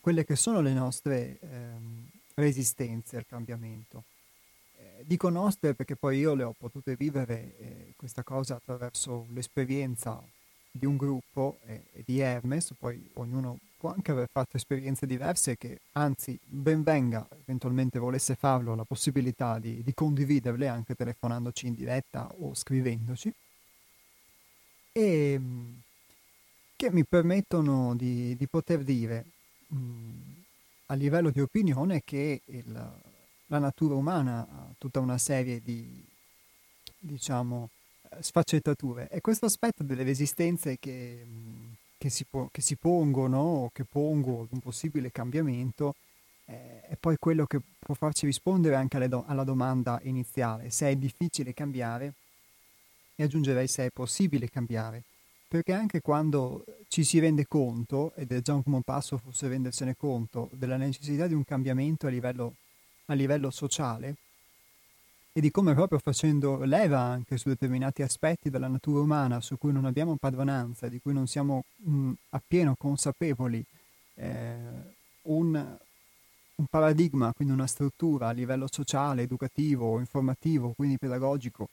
quelle 0.00 0.24
che 0.24 0.36
sono 0.36 0.60
le 0.60 0.72
nostre 0.72 1.38
ehm, 1.40 2.08
resistenze 2.34 3.16
al 3.16 3.26
cambiamento. 3.26 4.04
Eh, 4.76 5.04
dico 5.04 5.28
nostre 5.28 5.74
perché 5.74 5.96
poi 5.96 6.18
io 6.18 6.34
le 6.34 6.42
ho 6.42 6.54
potute 6.56 6.96
vivere 6.96 7.56
eh, 7.58 7.92
questa 7.96 8.22
cosa 8.22 8.56
attraverso 8.56 9.26
l'esperienza 9.32 10.22
di 10.70 10.86
un 10.86 10.96
gruppo 10.96 11.58
e, 11.64 11.82
e 11.92 12.02
di 12.04 12.20
Hermes, 12.20 12.74
poi 12.78 13.10
ognuno 13.14 13.58
può 13.76 13.92
anche 13.92 14.10
aver 14.10 14.28
fatto 14.30 14.56
esperienze 14.56 15.06
diverse 15.06 15.56
che 15.56 15.80
anzi 15.92 16.38
ben 16.44 16.82
venga, 16.82 17.26
eventualmente 17.42 17.98
volesse 17.98 18.34
farlo, 18.34 18.74
la 18.74 18.84
possibilità 18.84 19.58
di, 19.58 19.82
di 19.82 19.94
condividerle 19.94 20.68
anche 20.68 20.94
telefonandoci 20.94 21.66
in 21.66 21.74
diretta 21.74 22.30
o 22.38 22.54
scrivendoci 22.54 23.32
e 24.92 25.40
che 26.76 26.90
mi 26.90 27.04
permettono 27.04 27.94
di, 27.96 28.36
di 28.36 28.46
poter 28.46 28.82
dire 28.82 29.24
a 30.86 30.94
livello 30.94 31.30
di 31.30 31.40
opinione 31.40 32.02
che 32.04 32.42
il, 32.44 32.90
la 33.46 33.58
natura 33.58 33.94
umana 33.94 34.40
ha 34.40 34.66
tutta 34.78 35.00
una 35.00 35.18
serie 35.18 35.60
di 35.62 36.04
diciamo 36.98 37.70
sfaccettature. 38.18 39.08
E 39.08 39.20
questo 39.20 39.46
aspetto 39.46 39.82
delle 39.82 40.02
resistenze 40.02 40.76
che, 40.78 41.24
che, 41.96 42.10
si, 42.10 42.24
po- 42.28 42.48
che 42.50 42.60
si, 42.60 42.76
pongono 42.76 43.38
o 43.38 43.70
che 43.72 43.84
pongo 43.84 44.42
ad 44.42 44.48
un 44.50 44.60
possibile 44.60 45.12
cambiamento 45.12 45.94
eh, 46.46 46.80
è 46.82 46.96
poi 46.96 47.16
quello 47.18 47.46
che 47.46 47.60
può 47.78 47.94
farci 47.94 48.26
rispondere 48.26 48.74
anche 48.74 49.08
do- 49.08 49.24
alla 49.26 49.44
domanda 49.44 50.00
iniziale, 50.02 50.70
se 50.70 50.88
è 50.88 50.96
difficile 50.96 51.54
cambiare 51.54 52.14
e 53.14 53.22
aggiungerei 53.22 53.68
se 53.68 53.86
è 53.86 53.90
possibile 53.90 54.48
cambiare, 54.48 55.02
perché 55.50 55.72
anche 55.72 56.00
quando 56.00 56.64
ci 56.86 57.02
si 57.02 57.18
rende 57.18 57.44
conto, 57.48 58.12
ed 58.14 58.30
è 58.30 58.40
già 58.40 58.54
un 58.54 58.62
buon 58.64 58.82
passo 58.82 59.18
forse 59.18 59.48
rendersene 59.48 59.96
conto, 59.96 60.48
della 60.52 60.76
necessità 60.76 61.26
di 61.26 61.34
un 61.34 61.42
cambiamento 61.42 62.06
a 62.06 62.10
livello, 62.10 62.54
a 63.06 63.14
livello 63.14 63.50
sociale, 63.50 64.14
e 65.32 65.40
di 65.40 65.50
come 65.50 65.74
proprio 65.74 65.98
facendo 65.98 66.62
leva 66.62 67.00
anche 67.00 67.36
su 67.36 67.48
determinati 67.48 68.02
aspetti 68.02 68.48
della 68.48 68.68
natura 68.68 69.00
umana 69.00 69.40
su 69.40 69.58
cui 69.58 69.72
non 69.72 69.86
abbiamo 69.86 70.14
padronanza, 70.14 70.86
di 70.86 71.00
cui 71.00 71.12
non 71.12 71.26
siamo 71.26 71.64
mh, 71.78 72.12
appieno 72.28 72.76
consapevoli, 72.78 73.64
eh, 74.14 74.56
un, 75.22 75.78
un, 76.54 76.66
paradigma, 76.66 77.32
quindi 77.34 77.52
una 77.52 77.66
struttura 77.66 78.28
a 78.28 78.32
livello 78.32 78.68
sociale, 78.70 79.22
educativo, 79.22 79.98
informativo, 79.98 80.74
quindi 80.76 80.96
pedagogico, 80.96 81.70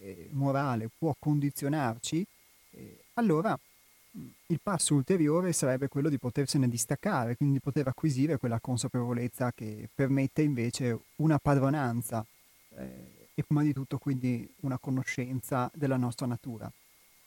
eh, 0.00 0.28
morale, 0.32 0.90
può 0.98 1.14
condizionarci, 1.16 2.26
eh, 2.72 2.98
allora 3.20 3.58
il 4.46 4.60
passo 4.60 4.94
ulteriore 4.94 5.52
sarebbe 5.52 5.86
quello 5.86 6.08
di 6.08 6.18
potersene 6.18 6.68
distaccare, 6.68 7.36
quindi 7.36 7.56
di 7.56 7.60
poter 7.60 7.86
acquisire 7.86 8.38
quella 8.38 8.58
consapevolezza 8.58 9.52
che 9.52 9.88
permette 9.94 10.42
invece 10.42 10.98
una 11.16 11.38
padronanza 11.38 12.26
eh, 12.76 13.28
e 13.32 13.44
prima 13.44 13.62
di 13.62 13.72
tutto 13.72 13.98
quindi 13.98 14.48
una 14.62 14.78
conoscenza 14.78 15.70
della 15.74 15.96
nostra 15.96 16.26
natura. 16.26 16.70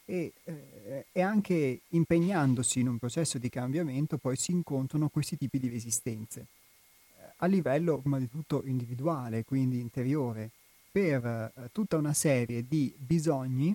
E, 0.05 0.33
eh, 0.43 1.21
anche 1.21 1.81
impegnandosi 1.87 2.81
in 2.81 2.89
un 2.89 2.97
processo 2.97 3.37
di 3.37 3.47
cambiamento 3.47 4.17
poi 4.17 4.35
si 4.35 4.51
incontrano 4.51 5.07
questi 5.07 5.37
tipi 5.37 5.59
di 5.59 5.69
resistenze 5.69 6.41
eh, 6.41 7.33
a 7.37 7.45
livello 7.45 7.99
prima 7.99 8.19
di 8.19 8.29
tutto 8.29 8.63
individuale, 8.65 9.45
quindi 9.45 9.79
interiore, 9.79 10.49
per 10.91 11.25
eh, 11.25 11.69
tutta 11.71 11.95
una 11.95 12.13
serie 12.13 12.67
di 12.67 12.93
bisogni 12.97 13.73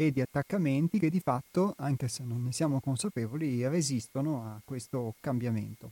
e 0.00 0.12
di 0.12 0.20
attaccamenti 0.20 1.00
che 1.00 1.10
di 1.10 1.18
fatto, 1.18 1.74
anche 1.76 2.06
se 2.06 2.22
non 2.22 2.44
ne 2.44 2.52
siamo 2.52 2.78
consapevoli, 2.78 3.66
resistono 3.66 4.44
a 4.44 4.60
questo 4.64 5.16
cambiamento. 5.18 5.90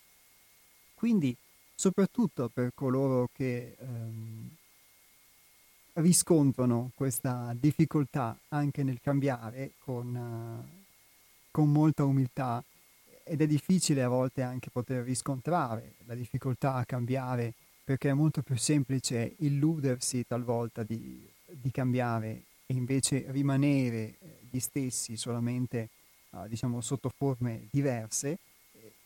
Quindi, 0.94 1.36
soprattutto 1.74 2.48
per 2.48 2.70
coloro 2.72 3.28
che 3.32 3.74
ehm, 3.76 4.50
riscontrano 5.94 6.92
questa 6.94 7.52
difficoltà 7.58 8.38
anche 8.50 8.84
nel 8.84 9.00
cambiare 9.02 9.72
con, 9.78 10.14
uh, 10.14 10.84
con 11.50 11.72
molta 11.72 12.04
umiltà 12.04 12.62
ed 13.24 13.40
è 13.40 13.46
difficile 13.48 14.04
a 14.04 14.08
volte 14.08 14.42
anche 14.42 14.70
poter 14.70 15.02
riscontrare 15.02 15.94
la 16.04 16.14
difficoltà 16.14 16.74
a 16.74 16.84
cambiare 16.84 17.54
perché 17.82 18.10
è 18.10 18.12
molto 18.12 18.42
più 18.42 18.56
semplice 18.56 19.34
illudersi 19.38 20.24
talvolta 20.24 20.84
di, 20.84 21.28
di 21.44 21.72
cambiare 21.72 22.42
e 22.66 22.74
invece 22.74 23.24
rimanere 23.28 23.98
eh, 23.98 24.16
gli 24.50 24.60
stessi 24.60 25.16
solamente 25.16 25.88
uh, 26.30 26.46
diciamo 26.48 26.80
sotto 26.80 27.10
forme 27.16 27.68
diverse 27.70 28.38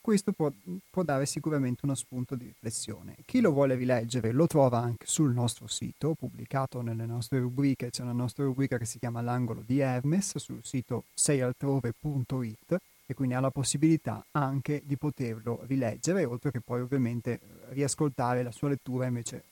questo 0.03 0.33
può, 0.33 0.51
può, 0.89 1.03
dare 1.03 1.27
sicuramente 1.27 1.81
uno 1.85 1.95
spunto 1.95 2.35
di 2.35 2.47
riflessione. 2.47 3.17
Chi 3.27 3.41
lo 3.41 3.53
vuole 3.53 3.75
rileggere 3.75 4.33
lo 4.33 4.47
trova 4.47 4.79
anche 4.79 5.05
sul 5.07 5.33
nostro 5.33 5.67
sito, 5.67 6.15
pubblicato 6.15 6.81
nelle 6.81 7.05
nostre 7.05 7.39
rubriche, 7.39 7.91
c'è 7.91 8.03
una 8.03 8.13
nostra 8.13 8.45
rubrica 8.45 8.79
che 8.79 8.87
si 8.87 8.99
chiama 8.99 9.21
L'angolo 9.21 9.63
di 9.65 9.79
Hermes 9.81 10.39
sul 10.39 10.61
sito 10.63 11.05
seialtrove.it 11.13 12.77
e 13.05 13.15
quindi 13.15 13.35
ha 13.35 13.41
la 13.41 13.51
possibilità 13.51 14.25
anche 14.33 14.83
di 14.87 14.97
poterlo 14.97 15.65
rileggere, 15.67 16.25
oltre 16.25 16.51
che 16.51 16.61
poi 16.61 16.81
ovviamente 16.81 17.39
riascoltare 17.69 18.43
la 18.43 18.53
sua 18.53 18.71
lettura 18.71 19.05
invece 19.05 19.43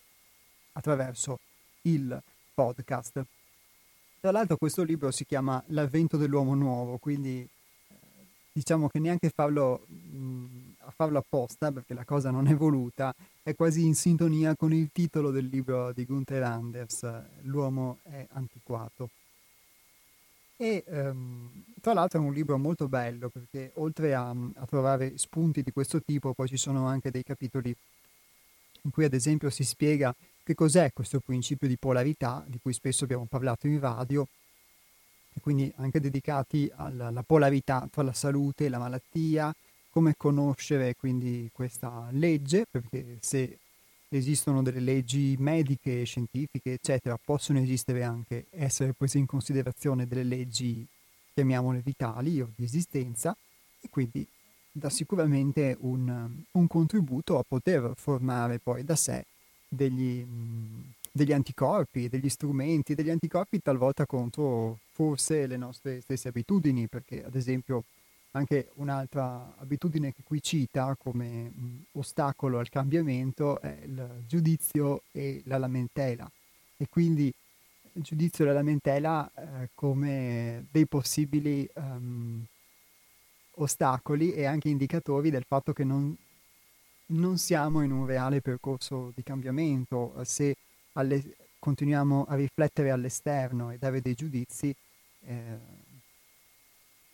attraverso 0.73 1.41
il 1.83 2.23
podcast. 2.55 3.23
Tra 4.21 4.33
l'altro 4.33 4.57
questo 4.57 4.83
libro 4.83 5.13
si 5.13 5.25
chiama 5.25 5.63
L'avvento 5.69 6.17
dell'uomo 6.17 6.55
nuovo, 6.55 6.99
quindi 6.99 7.49
diciamo 8.51 8.89
che 8.89 8.99
neanche 8.99 9.31
farlo, 9.31 9.87
mh, 9.87 10.75
a 10.79 10.91
farlo 10.91 11.19
apposta, 11.19 11.71
perché 11.71 11.95
la 11.95 12.05
cosa 12.05 12.33
non 12.33 12.49
è 12.49 12.55
voluta, 12.57 13.15
è 13.45 13.55
quasi 13.55 13.85
in 13.85 13.95
sintonia 13.95 14.57
con 14.57 14.73
il 14.73 14.91
titolo 14.93 15.31
del 15.31 15.47
libro 15.47 15.93
di 15.93 16.05
Gunther 16.05 16.43
Anders, 16.43 17.07
L'uomo 17.43 17.99
è 18.03 18.27
antiquato. 18.33 19.11
E 20.57 20.83
um, 20.89 21.63
tra 21.81 21.93
l'altro 21.93 22.21
è 22.21 22.25
un 22.25 22.33
libro 22.33 22.59
molto 22.59 22.89
bello 22.89 23.29
perché 23.29 23.71
oltre 23.75 24.13
a, 24.13 24.31
a, 24.31 24.67
trovare 24.67 25.17
spunti 25.17 25.63
di 25.63 25.71
questo 25.71 26.03
tipo, 26.03 26.33
poi 26.33 26.49
ci 26.49 26.57
sono 26.57 26.89
anche 26.89 27.13
dei 27.13 27.23
capitoli 27.23 27.73
in 28.83 28.91
cui 28.91 29.05
ad 29.05 29.15
esempio 29.15 29.51
si 29.51 29.63
spiega 29.63 30.13
che 30.49 30.55
cos'è 30.55 30.95
questo 30.95 31.21
principio 31.21 31.69
di 31.69 31.77
polarità 31.77 32.43
di 32.49 32.59
cui 32.59 32.73
spesso 32.73 33.05
abbiamo 33.05 33.27
parlato 33.27 33.67
in 33.67 33.79
radio 33.79 34.27
e 35.35 35.41
quindi 35.41 35.71
anche 35.77 36.01
dedicati 36.01 36.73
alla, 36.75 37.23
polarità 37.23 37.87
tra 37.93 38.03
la 38.03 38.15
salute 38.15 38.65
e 38.65 38.69
la 38.71 38.79
malattia, 38.79 39.55
come 39.91 40.15
conoscere 40.17 40.97
quindi 40.97 41.51
questa 41.53 42.09
legge, 42.13 42.65
perché 42.65 43.19
se 43.21 43.59
esistono 44.09 44.63
delle 44.63 44.81
leggi 44.81 45.37
mediche, 45.39 46.05
scientifiche, 46.05 46.73
eccetera, 46.73 47.19
possono 47.23 47.59
esistere 47.59 48.03
anche, 48.03 48.47
essere 48.49 48.95
prese 48.95 49.19
in 49.19 49.27
considerazione 49.27 50.07
delle 50.07 50.25
leggi, 50.25 50.87
chiamiamole 51.35 51.83
vitali 51.85 52.41
o 52.41 52.51
di 52.57 52.65
esistenza, 52.65 53.37
e 53.83 53.89
quindi 53.91 54.27
dà 54.73 54.89
sicuramente 54.89 55.77
un, 55.81 56.43
un 56.51 56.67
contributo 56.67 57.37
a 57.37 57.45
poter 57.47 57.93
formare 57.97 58.59
poi 58.59 58.83
da 58.83 58.97
sé 58.97 59.27
degli, 59.69 60.25
degli 61.13 61.33
anticorpi, 61.33 62.09
degli 62.09 62.29
strumenti, 62.29 62.95
degli 62.95 63.11
anticorpi 63.11 63.61
talvolta 63.61 64.07
contro 64.07 64.79
forse 64.93 65.47
le 65.47 65.57
nostre 65.57 66.01
stesse 66.01 66.29
abitudini, 66.29 66.89
perché 66.89 67.25
ad 67.25 67.35
esempio 67.35 67.85
anche 68.33 68.71
un'altra 68.75 69.55
abitudine 69.59 70.13
che 70.13 70.23
qui 70.23 70.43
cita 70.43 70.97
come 70.99 71.53
ostacolo 71.93 72.59
al 72.59 72.69
cambiamento 72.69 73.61
è 73.61 73.79
il 73.85 74.25
giudizio 74.27 75.03
e 75.13 75.43
la 75.45 75.59
lamentela. 75.59 76.31
E 76.77 76.87
quindi 76.89 77.33
il 77.93 78.03
giudizio 78.03 78.45
e 78.45 78.49
la 78.49 78.55
lamentela 78.55 79.31
eh, 79.35 79.71
come 79.75 80.67
dei 80.71 80.87
possibili 80.87 81.69
um, 81.75 82.45
ostacoli 83.53 84.33
e 84.33 84.45
anche 84.45 84.69
indicatori 84.69 85.31
del 85.31 85.45
fatto 85.45 85.73
che 85.73 85.85
non, 85.85 86.17
non 87.11 87.39
siamo 87.39 87.83
in 87.83 87.91
un 87.91 88.07
reale 88.07 88.41
percorso 88.41 89.13
di 89.15 89.23
cambiamento. 89.23 90.15
Se 90.25 90.57
alle, 90.93 91.37
continuiamo 91.59 92.27
a 92.29 92.35
riflettere 92.35 92.91
all'esterno 92.91 93.71
e 93.71 93.79
dare 93.79 94.01
dei 94.01 94.15
giudizi, 94.15 94.75
eh, 95.27 95.77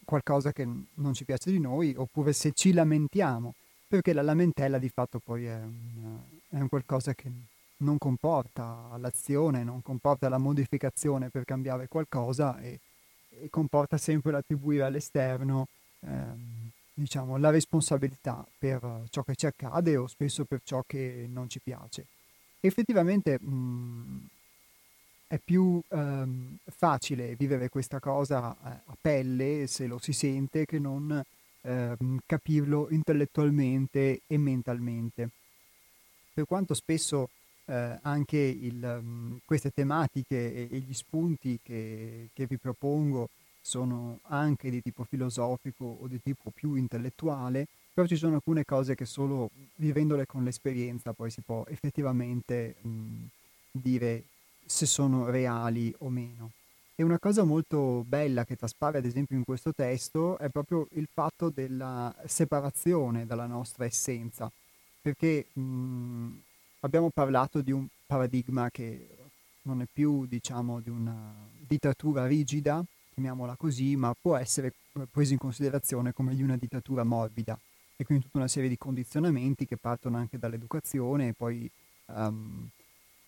qualcosa 0.05 0.53
che 0.53 0.66
non 0.66 1.15
ci 1.15 1.25
piace 1.25 1.51
di 1.51 1.59
noi, 1.59 1.95
oppure 1.97 2.33
se 2.33 2.53
ci 2.53 2.73
lamentiamo, 2.73 3.55
perché 3.87 4.12
la 4.12 4.23
lamentela 4.23 4.79
di 4.79 4.89
fatto 4.89 5.21
poi 5.23 5.47
è 5.47 5.57
un, 5.57 6.19
è 6.49 6.61
un 6.61 6.69
qualcosa 6.69 7.15
che 7.15 7.31
non 7.79 7.99
comporta 7.99 8.97
l'azione, 8.99 9.65
non 9.65 9.83
comporta 9.83 10.29
la 10.29 10.39
modificazione 10.39 11.31
per 11.31 11.45
cambiare 11.45 11.89
qualcosa 11.89 12.61
e, 12.61 12.81
e 13.29 13.51
comporta 13.51 13.97
sempre 13.99 14.33
l'attribuire 14.33 14.85
all'esterno 14.85 15.66
ehm, 16.01 16.64
diciamo, 16.95 17.37
la 17.37 17.51
responsabilità 17.51 18.47
per 18.57 19.05
ciò 19.11 19.23
che 19.23 19.35
ci 19.35 19.47
accade 19.47 19.97
o 19.97 20.07
spesso 20.07 20.45
per 20.45 20.61
ciò 20.62 20.83
che 20.87 21.27
non 21.29 21.49
ci 21.49 21.61
piace. 21.61 22.07
Effettivamente 22.61 23.39
mh, 23.41 23.51
mm, 23.51 24.19
è 25.27 25.39
più 25.39 25.83
ehm, 25.89 26.57
facile 26.65 27.35
vivere 27.35 27.69
questa 27.69 27.99
cosa 27.99 28.55
eh, 28.55 28.81
a 28.87 28.97
pelle 29.01 29.66
se 29.66 29.87
lo 29.87 29.99
si 29.99 30.12
sente 30.12 30.65
che 30.65 30.79
non 30.79 31.23
ehm, 31.62 32.21
capirlo 32.25 32.89
intellettualmente 32.91 34.23
e 34.27 34.39
mentalmente. 34.39 35.29
Per 36.33 36.47
quanto 36.47 36.75
spesso 36.75 37.29
eh, 37.66 37.99
anche 38.03 38.39
il, 38.39 38.83
um, 38.83 39.39
queste 39.45 39.71
tematiche 39.71 40.55
e, 40.55 40.69
e, 40.71 40.79
gli 40.79 40.93
spunti 40.93 41.59
che, 41.62 42.29
che 42.33 42.47
vi 42.47 42.59
propongo 42.59 43.29
sono 43.65 44.19
anche 44.24 44.69
di 44.69 44.82
tipo 44.82 45.05
filosofico 45.05 45.97
o 46.01 46.07
di 46.07 46.20
tipo 46.20 46.51
più 46.51 46.74
intellettuale, 46.74 47.66
però 47.95 48.07
ci 48.07 48.16
sono 48.16 48.35
alcune 48.35 48.66
cose 48.66 48.95
che 48.95 49.07
solo 49.07 49.49
vivendole 49.77 50.27
con 50.27 50.45
l'esperienza 50.45 51.15
poi 51.15 51.31
si 51.31 51.41
può 51.41 51.65
effettivamente 51.69 52.74
mh, 52.82 53.24
dire 53.70 54.24
se 54.66 54.85
sono 54.85 55.31
reali 55.31 55.95
o 56.01 56.11
meno. 56.11 56.51
E 56.95 57.03
una 57.03 57.19
cosa 57.19 57.43
molto 57.43 58.05
bella 58.07 58.45
che 58.45 58.55
traspare 58.55 58.99
ad 58.99 59.07
esempio 59.07 59.35
in 59.35 59.45
questo 59.45 59.73
testo 59.73 60.36
è 60.36 60.51
proprio 60.51 60.86
il 60.93 61.09
fatto 61.11 61.49
della 61.49 62.15
separazione 62.27 63.24
dalla 63.24 63.47
nostra 63.47 63.86
essenza, 63.86 64.53
perché 65.01 65.47
mh, 65.55 66.28
abbiamo 66.81 67.09
parlato 67.09 67.62
di 67.62 67.73
un 67.73 67.86
paradigma 68.07 68.69
che 68.70 69.09
non 69.62 69.81
è 69.81 69.86
più 69.91 70.27
diciamo 70.27 70.81
di 70.81 70.91
una 70.91 71.32
dittatura 71.66 72.27
rigida, 72.27 72.85
chiamiamola 73.15 73.57
così, 73.57 73.97
ma 73.97 74.15
può 74.20 74.36
essere 74.36 74.73
preso 75.11 75.32
in 75.32 75.39
considerazione 75.39 76.12
come 76.12 76.35
di 76.35 76.43
una 76.43 76.57
dittatura 76.57 77.05
morbida. 77.05 77.59
E 77.97 78.05
quindi 78.05 78.24
tutta 78.24 78.39
una 78.39 78.49
serie 78.49 78.69
di 78.69 78.77
condizionamenti 78.77 79.66
che 79.66 79.77
partono 79.77 80.16
anche 80.16 80.39
dall'educazione 80.39 81.28
e 81.28 81.32
poi 81.32 81.70
um, 82.07 82.69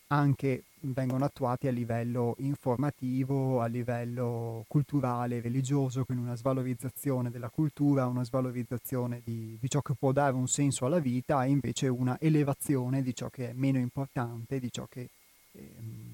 anche 0.09 0.65
vengono 0.81 1.25
attuati 1.25 1.67
a 1.67 1.73
livello 1.73 2.35
informativo, 2.39 3.61
a 3.61 3.67
livello 3.67 4.65
culturale, 4.69 5.41
religioso, 5.41 6.05
quindi 6.05 6.25
una 6.25 6.37
svalorizzazione 6.37 7.31
della 7.31 7.49
cultura, 7.49 8.07
una 8.07 8.25
svalorizzazione 8.25 9.21
di, 9.25 9.57
di, 9.61 9.69
ciò 9.69 9.81
che 9.81 9.95
può 9.99 10.13
dare 10.13 10.35
un 10.35 10.47
senso 10.47 10.87
alla 10.87 11.01
vita 11.01 11.45
e 11.45 11.51
invece 11.51 11.89
una 11.89 12.17
elevazione 12.21 13.03
di 13.03 13.15
ciò 13.15 13.29
che 13.29 13.51
è 13.51 13.53
meno 13.53 13.79
importante, 13.79 14.61
di 14.61 14.71
ciò 14.71 14.87
che 14.89 15.09
ehm, 15.53 16.06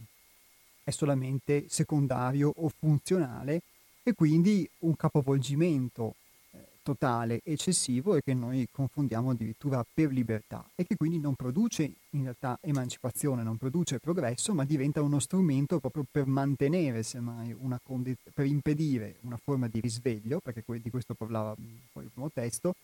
è 0.85 0.91
solamente 0.91 1.67
secondario 1.69 2.53
o 2.55 2.71
funzionale 2.79 3.63
e 4.03 4.15
quindi 4.15 4.69
un 4.81 4.97
capovolgimento 4.97 6.15
eh, 6.51 6.59
totale, 6.83 7.41
eccessivo 7.45 8.17
e 8.17 8.23
che 8.23 8.35
noi 8.35 8.67
confondiamo 8.71 9.31
addirittura 9.31 9.85
per 9.93 10.11
libertà 10.11 10.65
e 10.75 10.85
che 10.85 10.97
quindi 10.97 11.21
non 11.21 11.35
produce 11.35 11.93
in 12.11 12.23
realtà 12.23 12.59
emancipazione, 12.61 13.43
non 13.43 13.57
produce 13.57 14.01
progresso, 14.01 14.55
ma 14.55 14.65
diventa 14.65 15.03
uno 15.03 15.21
strumento 15.21 15.79
proprio 15.79 16.05
per 16.11 16.27
mantenere, 16.27 17.03
semmai, 17.03 17.55
una 17.59 17.79
condi- 17.83 18.17
per 18.35 18.47
impedire 18.47 19.17
una 19.21 19.39
forma 19.43 19.69
di 19.69 19.81
risveglio, 19.81 20.41
perché 20.41 20.65
di 20.81 20.91
questo 20.91 21.15
parlava 21.15 21.55
poi 21.93 22.05
il 22.05 22.11
primo 22.11 22.31
testo, 22.31 22.75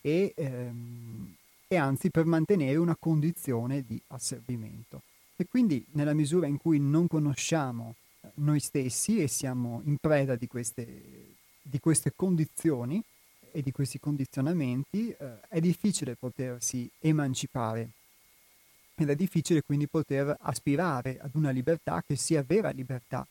e, 0.00 0.34
ehm, 0.36 1.34
e 1.68 1.76
anzi 1.76 2.10
per 2.10 2.26
mantenere 2.26 2.76
una 2.76 2.96
condizione 2.98 3.84
di 3.86 4.00
asservimento. 4.08 5.02
E 5.36 5.46
quindi 5.48 5.84
nella 5.92 6.14
misura 6.14 6.46
in 6.46 6.58
cui 6.58 6.78
non 6.78 7.08
conosciamo 7.08 7.96
eh, 8.20 8.28
noi 8.36 8.60
stessi 8.60 9.20
e 9.20 9.26
siamo 9.26 9.82
in 9.84 9.96
preda 9.96 10.36
di 10.36 10.46
queste, 10.46 10.86
di 11.60 11.80
queste 11.80 12.12
condizioni 12.14 13.02
e 13.50 13.62
di 13.62 13.72
questi 13.72 13.98
condizionamenti, 13.98 15.10
eh, 15.10 15.40
è 15.48 15.60
difficile 15.60 16.14
potersi 16.14 16.88
emancipare. 17.00 17.90
Ed 18.96 19.10
è 19.10 19.16
difficile 19.16 19.62
quindi 19.62 19.88
poter 19.88 20.36
aspirare 20.40 21.18
ad 21.20 21.34
una 21.34 21.50
libertà 21.50 22.02
che 22.06 22.14
sia 22.14 22.44
vera 22.46 22.70
libertà 22.70 23.26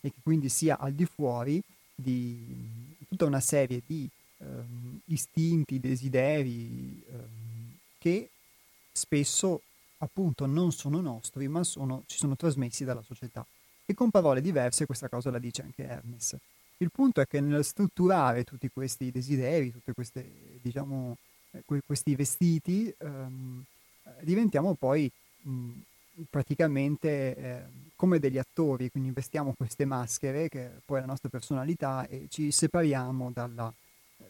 e 0.00 0.10
che 0.10 0.20
quindi 0.22 0.48
sia 0.48 0.78
al 0.78 0.92
di 0.92 1.06
fuori 1.06 1.60
di 1.92 2.94
tutta 3.08 3.24
una 3.24 3.40
serie 3.40 3.82
di 3.84 4.08
ehm, 4.38 5.00
istinti, 5.06 5.80
desideri 5.80 7.02
ehm, 7.10 7.76
che 7.98 8.30
spesso 8.92 9.62
appunto 9.98 10.46
non 10.46 10.72
sono 10.72 11.00
nostri, 11.00 11.48
ma 11.48 11.62
sono, 11.64 12.02
ci 12.06 12.18
sono 12.18 12.36
trasmessi 12.36 12.84
dalla 12.84 13.02
società. 13.02 13.46
E 13.84 13.94
con 13.94 14.10
parole 14.10 14.40
diverse 14.40 14.86
questa 14.86 15.08
cosa 15.08 15.30
la 15.30 15.38
dice 15.38 15.62
anche 15.62 15.84
Hermes. 15.84 16.36
Il 16.78 16.90
punto 16.90 17.20
è 17.20 17.26
che 17.26 17.40
nel 17.40 17.64
strutturare 17.64 18.44
tutti 18.44 18.68
questi 18.68 19.10
desideri, 19.10 19.72
tutti 19.72 19.92
diciamo, 20.60 21.16
eh, 21.50 21.62
questi 21.84 22.14
vestiti, 22.14 22.94
ehm, 22.96 23.64
diventiamo 24.20 24.74
poi 24.74 25.10
mh, 25.42 25.70
praticamente 26.30 27.36
eh, 27.36 27.62
come 27.96 28.18
degli 28.18 28.38
attori, 28.38 28.90
quindi 28.90 29.10
vestiamo 29.10 29.54
queste 29.56 29.84
maschere 29.84 30.48
che 30.48 30.66
è 30.66 30.70
poi 30.84 31.00
la 31.00 31.06
nostra 31.06 31.28
personalità 31.28 32.06
e 32.06 32.26
ci 32.28 32.52
separiamo 32.52 33.30
dalla 33.32 33.72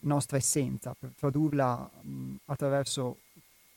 nostra 0.01 0.36
essenza 0.36 0.95
per 0.99 1.11
tradurla 1.19 1.90
mh, 2.01 2.35
attraverso 2.47 3.19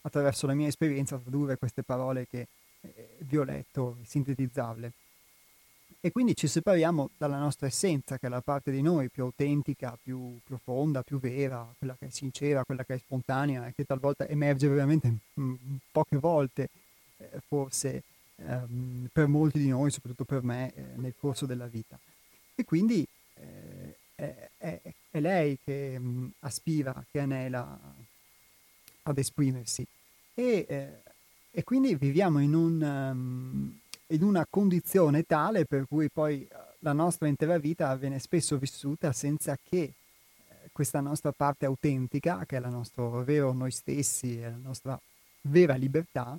attraverso 0.01 0.47
la 0.47 0.53
mia 0.53 0.67
esperienza 0.67 1.17
tradurre 1.17 1.57
queste 1.57 1.83
parole 1.83 2.27
che 2.27 2.47
eh, 2.81 3.17
vi 3.19 3.37
ho 3.37 3.43
letto, 3.43 3.97
sintetizzarle. 4.03 4.91
E 6.03 6.11
quindi 6.11 6.35
ci 6.35 6.47
separiamo 6.47 7.11
dalla 7.15 7.37
nostra 7.37 7.67
essenza, 7.67 8.17
che 8.17 8.25
è 8.25 8.29
la 8.29 8.41
parte 8.41 8.71
di 8.71 8.81
noi 8.81 9.09
più 9.09 9.21
autentica, 9.23 9.95
più 10.01 10.39
profonda, 10.43 11.03
più 11.03 11.19
vera, 11.19 11.67
quella 11.77 11.95
che 11.95 12.07
è 12.07 12.09
sincera, 12.09 12.63
quella 12.65 12.83
che 12.83 12.95
è 12.95 12.97
spontanea 12.97 13.67
e 13.67 13.73
che 13.73 13.85
talvolta 13.85 14.27
emerge 14.27 14.67
veramente 14.67 15.13
mh, 15.33 15.53
poche 15.91 16.17
volte, 16.17 16.69
eh, 17.17 17.39
forse 17.47 18.01
ehm, 18.37 19.09
per 19.13 19.27
molti 19.27 19.59
di 19.59 19.69
noi, 19.69 19.91
soprattutto 19.91 20.25
per 20.25 20.41
me, 20.41 20.73
eh, 20.73 20.81
nel 20.95 21.13
corso 21.19 21.45
della 21.45 21.67
vita. 21.67 21.99
E 22.55 22.65
quindi 22.65 23.05
eh, 23.35 23.95
è, 24.57 24.81
è, 25.11 25.19
lei 25.19 25.59
che 25.63 25.99
mh, 25.99 26.31
aspira, 26.39 27.05
che 27.11 27.19
anela 27.19 27.79
ad 29.03 29.17
esprimersi. 29.17 29.85
E, 30.33 30.65
eh, 30.67 31.01
e 31.51 31.63
quindi 31.63 31.95
viviamo 31.95 32.39
in, 32.39 32.53
un, 32.53 32.81
um, 32.81 33.79
in, 34.07 34.23
una 34.23 34.45
condizione 34.49 35.23
tale 35.23 35.65
per 35.65 35.85
cui 35.87 36.09
poi 36.09 36.41
eh, 36.43 36.55
la 36.79 36.93
nostra 36.93 37.27
intera 37.27 37.57
vita 37.57 37.93
viene 37.95 38.19
spesso 38.19 38.57
vissuta 38.57 39.11
senza 39.11 39.57
che 39.61 39.81
eh, 39.81 39.93
questa 40.71 41.01
nostra 41.01 41.31
parte 41.31 41.65
autentica, 41.65 42.45
che 42.45 42.57
è 42.57 42.59
il 42.59 42.67
nostro 42.69 43.23
vero 43.23 43.51
noi 43.51 43.71
stessi, 43.71 44.39
la 44.39 44.57
nostra 44.61 44.99
vera 45.41 45.75
libertà, 45.75 46.37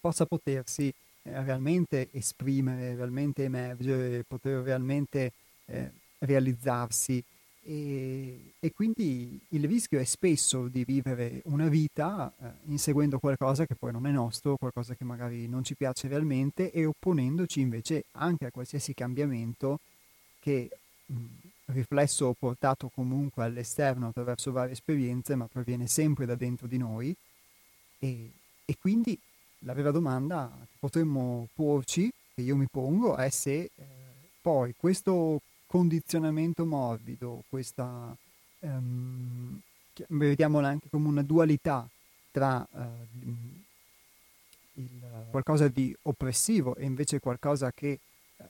possa 0.00 0.26
potersi 0.26 0.88
eh, 0.88 1.42
realmente 1.44 2.08
esprimere, 2.10 2.96
realmente 2.96 3.44
emergere, 3.44 4.24
poter 4.24 4.62
realmente 4.62 5.32
eh, 5.66 5.90
realizzarsi 6.18 7.22
e, 7.64 8.54
e, 8.58 8.72
quindi 8.72 9.38
il 9.50 9.64
rischio 9.66 10.00
è 10.00 10.04
spesso 10.04 10.66
di 10.66 10.84
vivere 10.84 11.42
una 11.44 11.68
vita 11.68 12.32
eh, 12.40 12.50
inseguendo 12.64 13.20
qualcosa 13.20 13.66
che 13.66 13.76
poi 13.76 13.92
non 13.92 14.06
è 14.06 14.10
nostro, 14.10 14.56
qualcosa 14.56 14.94
che 14.94 15.04
magari 15.04 15.46
non 15.46 15.62
ci 15.62 15.76
piace 15.76 16.08
realmente 16.08 16.72
e 16.72 16.84
opponendoci 16.84 17.60
invece 17.60 18.06
anche 18.12 18.46
a 18.46 18.50
qualsiasi 18.50 18.94
cambiamento 18.94 19.78
che 20.40 20.70
mh, 21.06 21.14
riflesso 21.66 22.26
o 22.26 22.34
portato 22.34 22.90
comunque 22.92 23.44
all'esterno 23.44 24.08
attraverso 24.08 24.50
varie 24.50 24.72
esperienze, 24.72 25.36
ma 25.36 25.46
proviene 25.46 25.86
sempre 25.86 26.26
da 26.26 26.34
dentro 26.34 26.66
di 26.66 26.78
noi. 26.78 27.14
E, 28.00 28.30
e 28.64 28.76
quindi 28.80 29.16
la 29.60 29.72
vera 29.72 29.92
domanda 29.92 30.50
che 30.58 30.76
potremmo 30.80 31.46
porci, 31.54 32.10
che 32.34 32.42
io 32.42 32.56
mi 32.56 32.66
pongo, 32.68 33.14
è 33.14 33.30
se 33.30 33.52
eh, 33.52 33.70
poi 34.40 34.74
questo 34.76 35.40
condizionamento 35.72 36.66
morbido, 36.66 37.44
questa, 37.48 38.14
um, 38.58 39.58
vediamola 40.08 40.68
anche 40.68 40.90
come 40.90 41.08
una 41.08 41.22
dualità 41.22 41.88
tra 42.30 42.68
uh, 42.70 42.78
il, 44.74 44.86
qualcosa 45.30 45.68
di 45.68 45.96
oppressivo 46.02 46.76
e 46.76 46.84
invece 46.84 47.20
qualcosa 47.20 47.72
che 47.72 48.00
uh, 48.36 48.44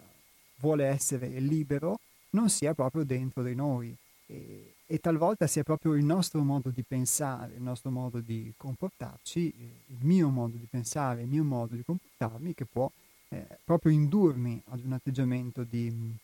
vuole 0.57 0.87
essere 0.87 1.29
libero, 1.39 2.01
non 2.31 2.51
sia 2.51 2.75
proprio 2.75 3.05
dentro 3.05 3.45
di 3.45 3.55
noi. 3.55 3.97
E, 4.27 4.75
e, 4.85 4.99
talvolta 4.99 5.47
sia 5.47 5.63
proprio 5.63 5.95
il 5.95 6.05
nostro 6.05 6.43
modo 6.43 6.71
di 6.71 6.83
pensare, 6.83 7.55
il 7.55 7.63
nostro 7.63 7.93
modo 7.93 8.19
di 8.19 8.53
comportarci, 8.57 9.43
il 9.87 9.99
mio 10.01 10.29
modo 10.29 10.57
di 10.57 10.67
pensare, 10.69 11.23
il 11.23 11.29
mio 11.29 11.45
modo 11.45 11.77
di 11.77 11.85
comportarmi 11.85 12.53
che 12.53 12.65
può 12.65 12.91
eh, 13.29 13.47
proprio 13.63 13.93
indurmi 13.93 14.61
ad 14.71 14.85
un 14.85 14.95
atteggiamento 14.95 15.63
di 15.63 16.19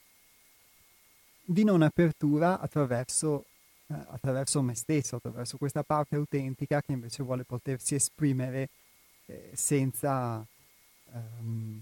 di 1.50 1.64
non 1.64 1.80
apertura 1.80 2.60
attraverso, 2.60 3.46
eh, 3.86 3.94
attraverso 3.94 4.60
me 4.60 4.74
stesso, 4.74 5.16
attraverso 5.16 5.56
questa 5.56 5.82
parte 5.82 6.16
autentica 6.16 6.82
che 6.82 6.92
invece 6.92 7.22
vuole 7.22 7.44
potersi 7.44 7.94
esprimere 7.94 8.68
eh, 9.24 9.50
senza, 9.54 10.44
ehm, 11.10 11.80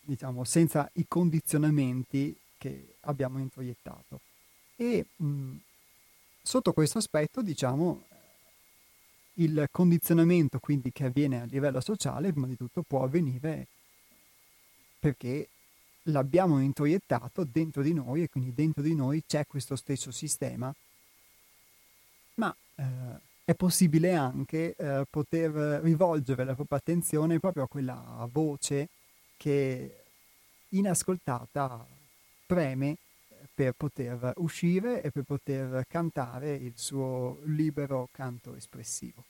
diciamo, 0.00 0.42
senza 0.42 0.90
i 0.94 1.04
condizionamenti 1.06 2.36
che 2.58 2.94
abbiamo 3.02 3.38
introiettato. 3.38 4.20
E 4.74 5.06
mh, 5.14 5.56
sotto 6.42 6.72
questo 6.72 6.98
aspetto, 6.98 7.42
diciamo, 7.42 8.02
il 9.34 9.68
condizionamento 9.70 10.58
quindi 10.58 10.90
che 10.90 11.04
avviene 11.04 11.42
a 11.42 11.44
livello 11.44 11.80
sociale, 11.80 12.32
prima 12.32 12.48
di 12.48 12.56
tutto 12.56 12.82
può 12.82 13.04
avvenire 13.04 13.68
perché 14.98 15.48
l'abbiamo 16.04 16.60
introiettato 16.60 17.44
dentro 17.44 17.82
di 17.82 17.92
noi 17.92 18.22
e 18.22 18.28
quindi 18.28 18.52
dentro 18.52 18.82
di 18.82 18.94
noi 18.94 19.22
c'è 19.26 19.46
questo 19.46 19.76
stesso 19.76 20.10
sistema, 20.10 20.74
ma 22.34 22.54
eh, 22.76 22.84
è 23.44 23.54
possibile 23.54 24.14
anche 24.14 24.74
eh, 24.76 25.04
poter 25.08 25.52
rivolgere 25.82 26.44
la 26.44 26.54
propria 26.54 26.78
attenzione 26.78 27.38
proprio 27.38 27.64
a 27.64 27.68
quella 27.68 28.28
voce 28.30 28.88
che 29.36 30.04
inascoltata 30.68 31.84
preme 32.46 32.96
per 33.54 33.72
poter 33.72 34.32
uscire 34.36 35.02
e 35.02 35.10
per 35.10 35.24
poter 35.24 35.84
cantare 35.88 36.54
il 36.54 36.72
suo 36.76 37.40
libero 37.44 38.08
canto 38.12 38.54
espressivo. 38.54 39.24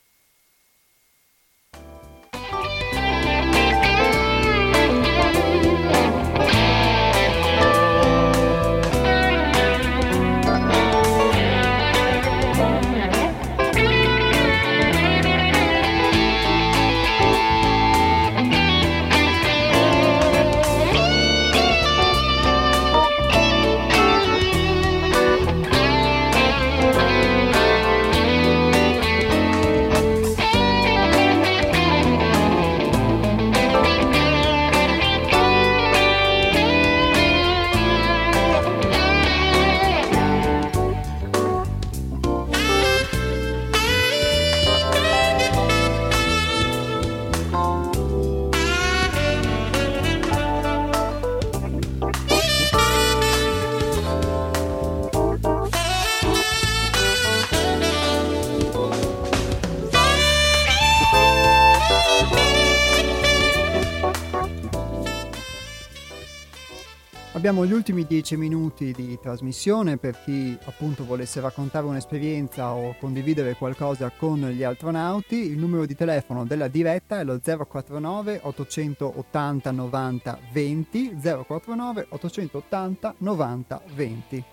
Abbiamo 67.43 67.67
gli 67.67 67.73
ultimi 67.73 68.07
dieci 68.07 68.37
minuti 68.37 68.93
di 68.93 69.19
trasmissione 69.21 69.97
per 69.97 70.17
chi 70.23 70.57
appunto 70.63 71.05
volesse 71.05 71.41
raccontare 71.41 71.87
un'esperienza 71.87 72.73
o 72.73 72.95
condividere 73.01 73.57
qualcosa 73.57 74.13
con 74.17 74.49
gli 74.51 74.63
astronauti. 74.63 75.51
Il 75.51 75.59
numero 75.59 75.85
di 75.85 75.97
telefono 75.97 76.45
della 76.45 76.69
diretta 76.69 77.19
è 77.19 77.25
lo 77.25 77.41
049 77.41 78.43
880 78.45 79.71
90 79.73 80.39
20 80.53 81.17
049 81.21 82.07
880 82.11 83.15
90 83.19 83.83
20. 83.93 84.45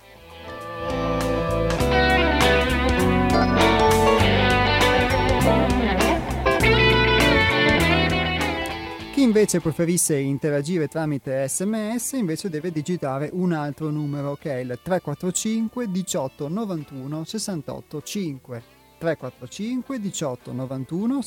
Chi 9.19 9.25
invece 9.25 9.59
preferisse 9.59 10.17
interagire 10.17 10.87
tramite 10.87 11.45
sms 11.45 12.13
invece 12.13 12.49
deve 12.49 12.71
digitare 12.71 13.29
un 13.33 13.51
altro 13.51 13.89
numero 13.89 14.37
che 14.39 14.49
è 14.53 14.59
il 14.59 14.79
345 14.81 15.91
18 15.91 16.47
91 16.47 17.25
68 17.25 18.01
5. 18.01 18.63
345 18.97 19.99
18 19.99 20.53
91 20.53 21.21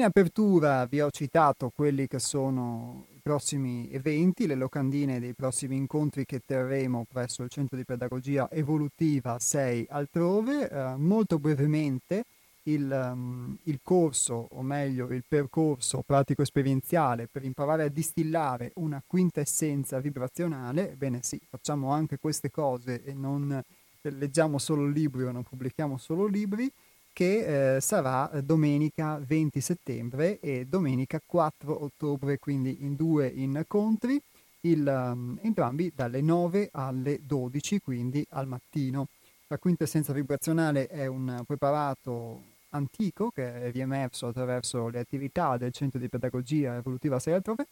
In 0.00 0.06
apertura 0.06 0.86
vi 0.86 1.02
ho 1.02 1.10
citato 1.10 1.68
quelli 1.68 2.06
che 2.06 2.20
sono 2.20 3.04
i 3.14 3.20
prossimi 3.20 3.86
eventi, 3.92 4.46
le 4.46 4.54
locandine 4.54 5.20
dei 5.20 5.34
prossimi 5.34 5.76
incontri 5.76 6.24
che 6.24 6.40
terremo 6.42 7.04
presso 7.06 7.42
il 7.42 7.50
Centro 7.50 7.76
di 7.76 7.84
Pedagogia 7.84 8.48
Evolutiva 8.50 9.38
6 9.38 9.88
altrove. 9.90 10.70
Eh, 10.70 10.96
molto 10.96 11.38
brevemente 11.38 12.24
il, 12.62 13.10
um, 13.12 13.54
il, 13.64 13.80
corso, 13.82 14.48
o 14.52 14.62
meglio 14.62 15.12
il 15.12 15.22
percorso 15.28 16.00
pratico-esperienziale 16.00 17.28
per 17.30 17.44
imparare 17.44 17.82
a 17.82 17.88
distillare 17.88 18.72
una 18.76 19.02
quintessenza 19.06 20.00
vibrazionale. 20.00 20.92
Ebbene 20.92 21.18
sì, 21.20 21.38
facciamo 21.46 21.90
anche 21.90 22.16
queste 22.18 22.50
cose 22.50 23.04
e 23.04 23.12
non 23.12 23.62
leggiamo 24.00 24.56
solo 24.56 24.86
libri 24.86 25.24
o 25.24 25.30
non 25.30 25.42
pubblichiamo 25.42 25.98
solo 25.98 26.24
libri 26.24 26.72
che 27.12 27.76
eh, 27.76 27.80
sarà 27.80 28.30
eh, 28.30 28.42
domenica 28.42 29.18
20 29.24 29.60
settembre 29.60 30.40
e 30.40 30.66
domenica 30.66 31.20
4 31.24 31.84
ottobre, 31.84 32.38
quindi 32.38 32.84
in 32.84 32.94
due 32.94 33.26
incontri, 33.28 34.20
il, 34.62 34.86
um, 34.86 35.38
entrambi 35.42 35.92
dalle 35.94 36.20
9 36.20 36.68
alle 36.72 37.20
12, 37.22 37.80
quindi 37.80 38.24
al 38.30 38.46
mattino. 38.46 39.08
La 39.46 39.58
quintessenza 39.58 40.12
vibrazionale 40.12 40.86
è 40.86 41.06
un 41.06 41.42
preparato 41.46 42.42
antico 42.70 43.30
che 43.30 43.62
è 43.62 43.70
riemerso 43.70 44.28
attraverso 44.28 44.88
le 44.88 45.00
attività 45.00 45.56
del 45.56 45.72
Centro 45.72 45.98
di 45.98 46.08
Pedagogia 46.08 46.76
Evolutiva 46.76 47.18
6 47.18 47.32
altrove 47.32 47.66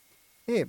e 0.44 0.66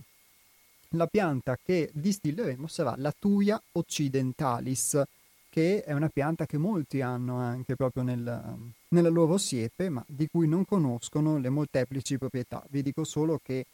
la 0.94 1.08
pianta 1.08 1.58
che 1.62 1.90
distilleremo 1.94 2.68
sarà 2.68 2.96
la 2.98 3.14
Tuia 3.18 3.62
occidentalis, 3.74 5.02
che 5.50 5.84
è 5.84 5.94
una 5.94 6.10
pianta 6.10 6.46
che 6.46 6.58
molti 6.58 7.02
hanno 7.02 7.38
anche 7.38 7.76
proprio 7.76 8.04
nel, 8.04 8.56
nella 8.90 9.10
loro 9.10 9.38
siepe, 9.38 9.90
ma 9.90 10.04
di 10.08 10.28
cui 10.30 10.48
non 10.48 10.64
conoscono 10.64 11.38
le 11.38 11.50
molteplici 11.50 12.18
proprietà. 12.18 12.64
Vi 12.70 12.84
dico 12.84 13.04
solo 13.04 13.40
che 13.44 13.66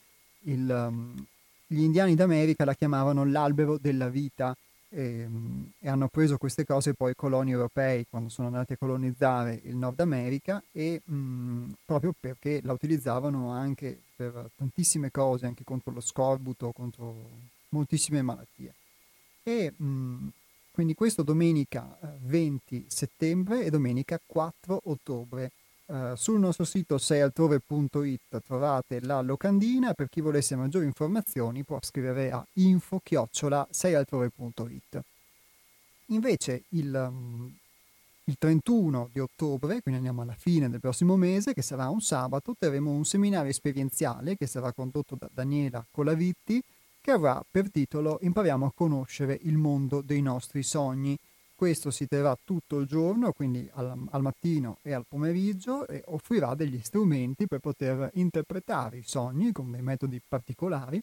il, 0.46 0.70
um, 0.70 1.14
gli 1.68 1.82
indiani 1.82 2.16
d'America 2.16 2.66
la 2.66 2.74
chiamavano 2.74 3.26
l'albero 3.26 3.78
della 3.78 4.08
vita 4.10 4.56
e, 4.90 5.26
um, 5.26 5.70
e, 5.80 5.90
hanno 5.90 6.08
preso 6.08 6.38
queste 6.38 6.66
cose 6.66 6.94
poi 6.94 7.12
i 7.12 7.16
coloni 7.16 7.52
europei 7.52 8.06
quando 8.10 8.30
sono 8.30 8.48
andati 8.48 8.74
a 8.74 8.78
colonizzare 8.78 9.60
il 9.64 9.76
Nord 9.76 10.00
America 10.00 10.64
e 10.72 11.02
um, 11.06 11.74
proprio 11.84 12.14
perché 12.18 12.62
la 12.64 12.72
utilizzavano 12.72 13.52
anche 13.52 14.00
per 14.16 14.50
tantissime 14.56 15.12
cose, 15.12 15.46
anche 15.46 15.66
contro 15.66 15.92
lo 15.92 16.02
scorbuto, 16.02 16.72
contro 16.72 17.16
moltissime 17.70 18.22
malattie. 18.22 18.74
E 19.44 19.74
quindi 20.76 20.94
questo 20.94 21.24
domenica 21.24 21.98
20 22.24 22.76
eh, 22.76 22.84
settembre 22.90 23.64
e 23.64 23.70
domenica 23.70 24.20
4 24.24 24.82
ottobre. 24.84 25.54
Uh, 25.86 26.16
sul 26.16 26.38
nostro 26.38 26.66
sito 26.66 26.98
seialtrove.it 26.98 28.42
trovate 28.44 29.00
la 29.00 29.22
locandina, 29.22 29.94
per 29.94 30.10
chi 30.10 30.20
volesse 30.20 30.58
maggiori 30.58 30.84
informazioni 30.84 31.64
può 31.64 31.80
scrivere 31.82 32.30
a 32.30 32.46
info-seialtrove.it. 32.54 35.00
Invece 36.08 36.64
il, 36.70 36.94
um, 36.94 37.50
il 38.26 38.36
31 38.38 39.10
di 39.14 39.22
ottobre, 39.22 39.82
quindi 39.82 40.02
andiamo 40.02 40.24
alla 40.24 40.36
fine 40.38 40.70
del 40.70 40.82
prossimo 40.82 41.16
mese, 41.16 41.54
che 41.54 41.62
sarà 41.62 41.88
un 41.88 42.02
sabato, 42.02 42.54
terremo 42.60 42.92
un 42.92 43.06
seminario 43.06 43.50
esperienziale 43.50 44.36
che 44.36 44.46
sarà 44.46 44.74
condotto 44.74 45.16
da 45.18 45.30
Daniela 45.34 45.86
Colavitti, 45.90 46.62
che 47.06 47.12
avrà 47.12 47.46
per 47.48 47.70
titolo 47.70 48.18
Impariamo 48.24 48.66
a 48.66 48.72
conoscere 48.74 49.38
il 49.44 49.58
mondo 49.58 50.02
dei 50.02 50.24
nostri 50.24 50.64
sogni. 50.64 51.16
Questo 51.54 51.92
si 51.92 52.08
terrà 52.08 52.36
tutto 52.44 52.80
il 52.80 52.88
giorno, 52.88 53.32
quindi 53.32 53.70
al, 53.74 54.08
al, 54.10 54.22
mattino 54.24 54.80
e 54.82 54.92
al 54.92 55.06
pomeriggio, 55.08 55.86
e 55.88 56.02
offrirà 56.08 56.56
degli 56.56 56.82
strumenti 56.82 57.46
per 57.46 57.60
poter 57.60 58.10
interpretare 58.16 58.98
i 58.98 59.04
sogni 59.06 59.52
con 59.52 59.70
dei 59.70 59.84
metodi 59.84 60.20
particolari 60.28 61.00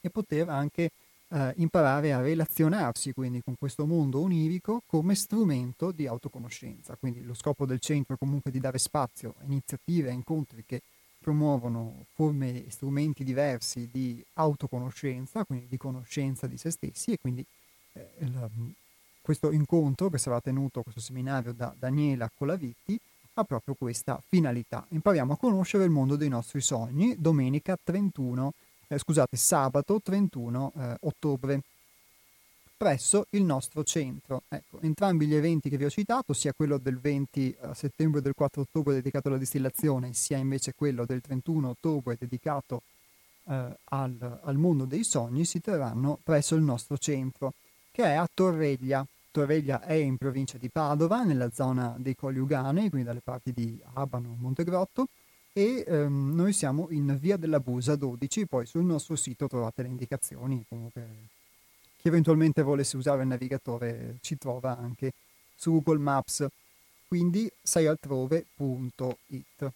e 0.00 0.10
poter 0.10 0.48
anche 0.48 0.90
eh, 1.28 1.52
imparare 1.58 2.12
a 2.12 2.20
relazionarsi 2.20 3.12
quindi 3.12 3.42
con 3.44 3.54
questo 3.56 3.86
mondo 3.86 4.18
onirico 4.18 4.82
come 4.86 5.14
strumento 5.14 5.92
di 5.92 6.08
autoconoscenza. 6.08 6.96
Quindi 6.96 7.22
lo 7.22 7.34
scopo 7.34 7.64
del 7.64 7.78
centro 7.78 8.16
è 8.16 8.18
comunque 8.18 8.50
di 8.50 8.58
dare 8.58 8.78
spazio 8.78 9.36
a 9.38 9.44
iniziative, 9.44 10.08
a 10.08 10.12
incontri 10.12 10.64
che 10.66 10.82
promuovono 11.30 12.06
forme 12.14 12.66
e 12.66 12.70
strumenti 12.70 13.22
diversi 13.22 13.88
di 13.92 14.22
autoconoscenza, 14.34 15.44
quindi 15.44 15.66
di 15.68 15.76
conoscenza 15.76 16.48
di 16.48 16.56
se 16.56 16.72
stessi 16.72 17.12
e 17.12 17.18
quindi 17.20 17.44
eh, 17.92 18.08
il, 18.18 18.50
questo 19.22 19.52
incontro 19.52 20.10
che 20.10 20.18
sarà 20.18 20.40
tenuto, 20.40 20.82
questo 20.82 21.00
seminario 21.00 21.52
da 21.52 21.72
Daniela 21.78 22.28
Colavitti, 22.36 22.98
ha 23.34 23.44
proprio 23.44 23.76
questa 23.78 24.20
finalità. 24.26 24.84
Impariamo 24.88 25.34
a 25.34 25.36
conoscere 25.36 25.84
il 25.84 25.90
mondo 25.90 26.16
dei 26.16 26.28
nostri 26.28 26.60
sogni, 26.60 27.14
domenica 27.16 27.78
31, 27.80 28.52
eh, 28.88 28.98
scusate, 28.98 29.36
sabato 29.36 30.00
31 30.02 30.72
eh, 30.74 30.96
ottobre 31.02 31.60
presso 32.80 33.26
il 33.32 33.42
nostro 33.42 33.84
centro. 33.84 34.44
Ecco, 34.48 34.80
entrambi 34.80 35.26
gli 35.26 35.34
eventi 35.34 35.68
che 35.68 35.76
vi 35.76 35.84
ho 35.84 35.90
citato, 35.90 36.32
sia 36.32 36.54
quello 36.54 36.78
del 36.78 36.98
20 36.98 37.50
eh, 37.60 37.74
settembre 37.74 38.20
e 38.20 38.22
del 38.22 38.32
4 38.34 38.62
ottobre 38.62 38.94
dedicato 38.94 39.28
alla 39.28 39.36
distillazione, 39.36 40.14
sia 40.14 40.38
invece 40.38 40.72
quello 40.74 41.04
del 41.04 41.20
31 41.20 41.68
ottobre 41.68 42.16
dedicato 42.18 42.80
eh, 43.50 43.76
al, 43.84 44.40
al, 44.42 44.56
mondo 44.56 44.86
dei 44.86 45.04
sogni, 45.04 45.44
si 45.44 45.60
terranno 45.60 46.18
presso 46.24 46.54
il 46.54 46.62
nostro 46.62 46.96
centro, 46.96 47.52
che 47.92 48.02
è 48.02 48.14
a 48.14 48.26
Torreglia. 48.32 49.04
Torreglia 49.30 49.82
è 49.82 49.92
in 49.92 50.16
provincia 50.16 50.56
di 50.56 50.70
Padova, 50.70 51.22
nella 51.22 51.50
zona 51.52 51.94
dei 51.98 52.16
Colli 52.16 52.38
Uganei, 52.38 52.88
quindi 52.88 53.06
dalle 53.06 53.20
parti 53.22 53.52
di 53.52 53.78
Abano, 53.92 54.38
Montegrotto, 54.40 55.08
e 55.52 55.84
ehm, 55.86 56.34
noi 56.34 56.54
siamo 56.54 56.86
in 56.92 57.14
via 57.20 57.36
della 57.36 57.60
Busa 57.60 57.94
12, 57.94 58.46
poi 58.46 58.64
sul 58.64 58.84
nostro 58.84 59.16
sito 59.16 59.48
trovate 59.48 59.82
le 59.82 59.88
indicazioni, 59.88 60.64
comunque 60.66 61.28
chi 62.00 62.08
eventualmente 62.08 62.62
volesse 62.62 62.96
usare 62.96 63.22
il 63.22 63.28
navigatore 63.28 64.16
ci 64.22 64.38
trova 64.38 64.76
anche 64.76 65.12
su 65.54 65.72
Google 65.72 65.98
Maps, 65.98 66.46
quindi 67.06 67.50
seialtrove.it. 67.62 69.72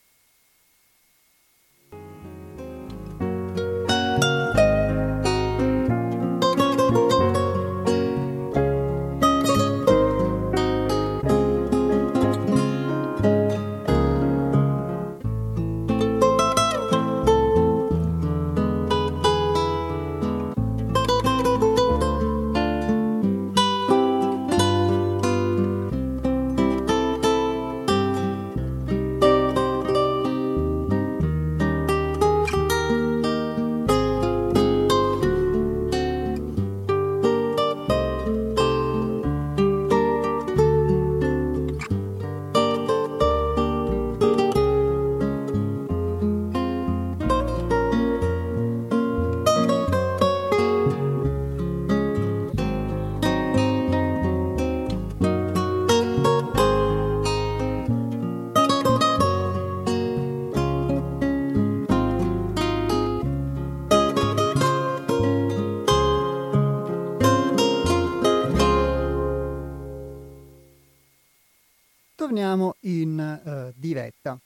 torniamo 72.55 72.77
in 72.81 73.43
uh, 73.45 73.73
diretta. 73.77 74.39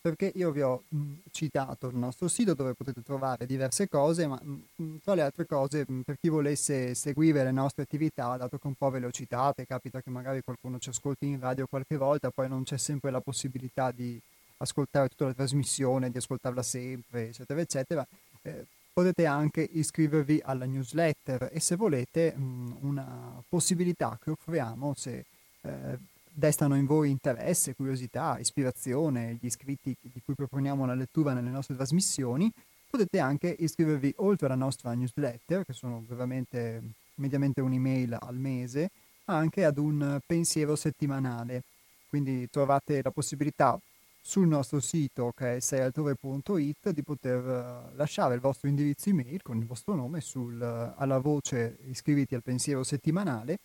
Perché 0.00 0.30
io 0.36 0.52
vi 0.52 0.62
ho 0.62 0.84
mh, 0.88 1.12
citato 1.32 1.88
il 1.88 1.96
nostro 1.96 2.28
sito 2.28 2.54
dove 2.54 2.72
potete 2.72 3.02
trovare 3.02 3.46
diverse 3.46 3.88
cose, 3.88 4.26
ma 4.26 4.40
mh, 4.40 4.98
tra 5.02 5.14
le 5.14 5.22
altre 5.22 5.44
cose 5.44 5.84
mh, 5.86 6.02
per 6.02 6.16
chi 6.20 6.28
volesse 6.28 6.94
seguire 6.94 7.42
le 7.42 7.50
nostre 7.50 7.82
attività, 7.82 8.36
dato 8.36 8.58
che 8.58 8.66
un 8.68 8.74
po' 8.74 8.90
ve 8.90 9.00
le 9.00 9.06
ho 9.06 9.10
citate, 9.10 9.66
capita 9.66 10.00
che 10.00 10.10
magari 10.10 10.40
qualcuno 10.42 10.78
ci 10.78 10.90
ascolti 10.90 11.26
in 11.26 11.40
radio 11.40 11.66
qualche 11.66 11.96
volta, 11.96 12.30
poi 12.30 12.48
non 12.48 12.62
c'è 12.62 12.78
sempre 12.78 13.10
la 13.10 13.20
possibilità 13.20 13.90
di 13.90 14.18
ascoltare 14.58 15.08
tutta 15.08 15.26
la 15.26 15.34
trasmissione, 15.34 16.10
di 16.10 16.18
ascoltarla 16.18 16.62
sempre, 16.62 17.28
eccetera, 17.28 17.60
eccetera, 17.60 18.06
eh, 18.42 18.64
potete 18.92 19.26
anche 19.26 19.68
iscrivervi 19.70 20.40
alla 20.44 20.64
newsletter 20.64 21.50
e 21.52 21.60
se 21.60 21.76
volete 21.76 22.34
una 22.36 23.42
possibilità 23.48 24.18
che 24.22 24.30
offriamo 24.30 24.94
se 24.96 25.24
eh, 25.62 25.98
destano 26.38 26.76
in 26.76 26.86
voi 26.86 27.10
interesse, 27.10 27.74
curiosità, 27.74 28.38
ispirazione, 28.38 29.38
gli 29.40 29.46
iscritti 29.46 29.96
di 30.00 30.22
cui 30.24 30.34
proponiamo 30.34 30.86
la 30.86 30.94
lettura 30.94 31.32
nelle 31.32 31.50
nostre 31.50 31.74
trasmissioni, 31.74 32.50
potete 32.88 33.18
anche 33.18 33.54
iscrivervi 33.58 34.14
oltre 34.18 34.46
alla 34.46 34.54
nostra 34.54 34.94
newsletter, 34.94 35.64
che 35.64 35.72
sono 35.72 36.04
veramente 36.06 36.80
mediamente 37.16 37.60
un'email 37.60 38.16
al 38.20 38.36
mese, 38.36 38.90
anche 39.24 39.64
ad 39.64 39.78
un 39.78 40.20
pensiero 40.24 40.76
settimanale. 40.76 41.64
Quindi 42.08 42.48
trovate 42.48 43.02
la 43.02 43.10
possibilità 43.10 43.78
sul 44.22 44.46
nostro 44.46 44.78
sito 44.78 45.32
che 45.36 45.56
è 45.56 45.60
seialtrove.it 45.60 46.90
di 46.90 47.02
poter 47.02 47.38
eh, 47.38 47.96
lasciare 47.96 48.34
il 48.34 48.40
vostro 48.40 48.68
indirizzo 48.68 49.08
email 49.08 49.42
con 49.42 49.56
il 49.58 49.66
vostro 49.66 49.94
nome 49.94 50.20
sul, 50.20 50.62
alla 50.62 51.18
voce 51.18 51.78
iscriviti 51.86 52.34
al 52.34 52.42
pensiero 52.42 52.84
settimanale 52.84 53.58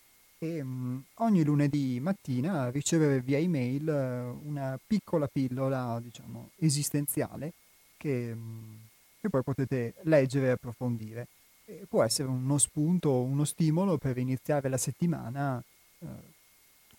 e 0.43 0.59
um, 0.59 1.01
ogni 1.19 1.41
lunedì 1.45 2.01
mattina 2.01 2.69
ricevere 2.69 3.21
via 3.21 3.37
email 3.37 3.87
uh, 3.87 4.47
una 4.47 4.77
piccola 4.85 5.25
pillola, 5.27 6.01
diciamo, 6.03 6.49
esistenziale 6.57 7.53
che, 7.95 8.31
um, 8.33 8.77
che, 9.21 9.29
poi 9.29 9.41
potete 9.41 9.93
leggere 10.01 10.47
e 10.47 10.49
approfondire. 10.49 11.27
E 11.63 11.85
può 11.87 12.03
essere 12.03 12.27
uno 12.27 12.57
spunto, 12.57 13.21
uno 13.21 13.45
stimolo 13.45 13.97
per 13.97 14.17
iniziare 14.17 14.67
la 14.67 14.75
settimana 14.75 15.63
uh, 15.99 16.07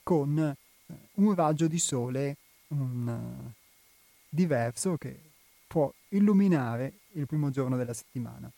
con 0.03 0.57
uh, 0.87 0.95
un 1.23 1.35
raggio 1.35 1.67
di 1.67 1.79
sole 1.79 2.39
un, 2.69 3.53
diverso 4.27 4.97
che 4.97 5.21
può 5.67 5.93
illuminare 6.09 7.01
il 7.13 7.27
primo 7.27 7.51
giorno 7.51 7.77
della 7.77 7.93
settimana. 7.93 8.51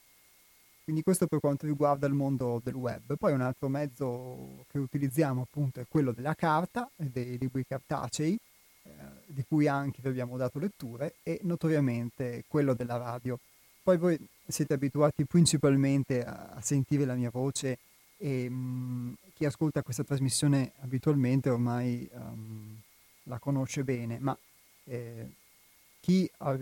Quindi 0.82 1.04
questo 1.04 1.28
per 1.28 1.38
quanto 1.38 1.66
riguarda 1.66 2.08
il 2.08 2.12
mondo 2.12 2.60
del 2.62 2.74
web. 2.74 3.16
Poi 3.16 3.32
un 3.32 3.40
altro 3.40 3.68
mezzo 3.68 4.64
che 4.68 4.78
utilizziamo 4.78 5.42
appunto 5.42 5.78
è 5.78 5.86
quello 5.88 6.10
della 6.10 6.34
carta 6.34 6.90
dei 6.96 7.38
libri 7.38 7.64
cartacei, 7.64 8.36
eh, 8.82 8.90
di 9.26 9.44
cui 9.46 9.68
anche 9.68 10.00
vi 10.02 10.08
abbiamo 10.08 10.36
dato 10.36 10.58
letture, 10.58 11.14
e 11.22 11.38
notoriamente 11.42 12.42
quello 12.48 12.74
della 12.74 12.96
radio. 12.96 13.38
Poi 13.80 13.96
voi 13.96 14.18
siete 14.44 14.74
abituati 14.74 15.24
principalmente 15.24 16.24
a, 16.24 16.48
a 16.54 16.60
sentire 16.60 17.04
la 17.04 17.14
mia 17.14 17.30
voce 17.30 17.78
e 18.16 18.50
mh, 18.50 18.54
mm, 18.54 19.12
chi 19.34 19.44
ascolta 19.44 19.82
questa 19.82 20.02
trasmissione 20.02 20.72
abitualmente 20.80 21.48
ormai 21.48 22.10
um, 22.12 22.76
la 23.24 23.38
conosce 23.38 23.84
bene, 23.84 24.18
ma 24.18 24.36
eh, 24.84 25.26
chi 26.00 26.28
ha, 26.38 26.50
ha, 26.50 26.58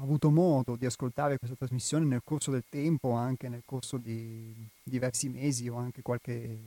avuto 0.00 0.30
modo 0.30 0.76
di 0.76 0.86
ascoltare 0.86 1.38
questa 1.38 1.56
trasmissione 1.56 2.04
nel 2.04 2.22
corso 2.24 2.50
del 2.50 2.64
tempo, 2.68 3.12
anche 3.12 3.48
nel 3.48 3.62
corso 3.64 3.96
di 3.96 4.52
diversi 4.82 5.28
mesi 5.28 5.68
o 5.68 5.76
anche 5.76 6.02
qualche, 6.02 6.58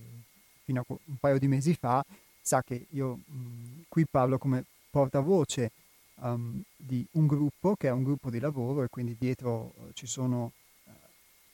fino 0.64 0.82
a 0.82 0.86
un 0.88 1.18
paio 1.20 1.40
di 1.40 1.48
mesi 1.48 1.74
fa, 1.74 2.04
sa 2.42 2.64
che 2.64 2.88
io 2.92 3.20
mh, 3.26 3.84
qui 3.90 4.06
parlo 4.06 4.38
come 4.38 4.64
portavoce 4.90 5.72
um, 6.16 6.62
di 6.76 7.06
un 7.12 7.28
gruppo 7.28 7.76
che 7.76 7.88
è 7.88 7.92
un 7.92 8.04
gruppo 8.04 8.30
di 8.30 8.40
lavoro 8.40 8.84
e 8.84 8.88
quindi 8.90 9.16
dietro 9.20 9.74
uh, 9.76 9.92
ci 9.94 10.08
sono 10.08 10.52
uh, 10.86 10.92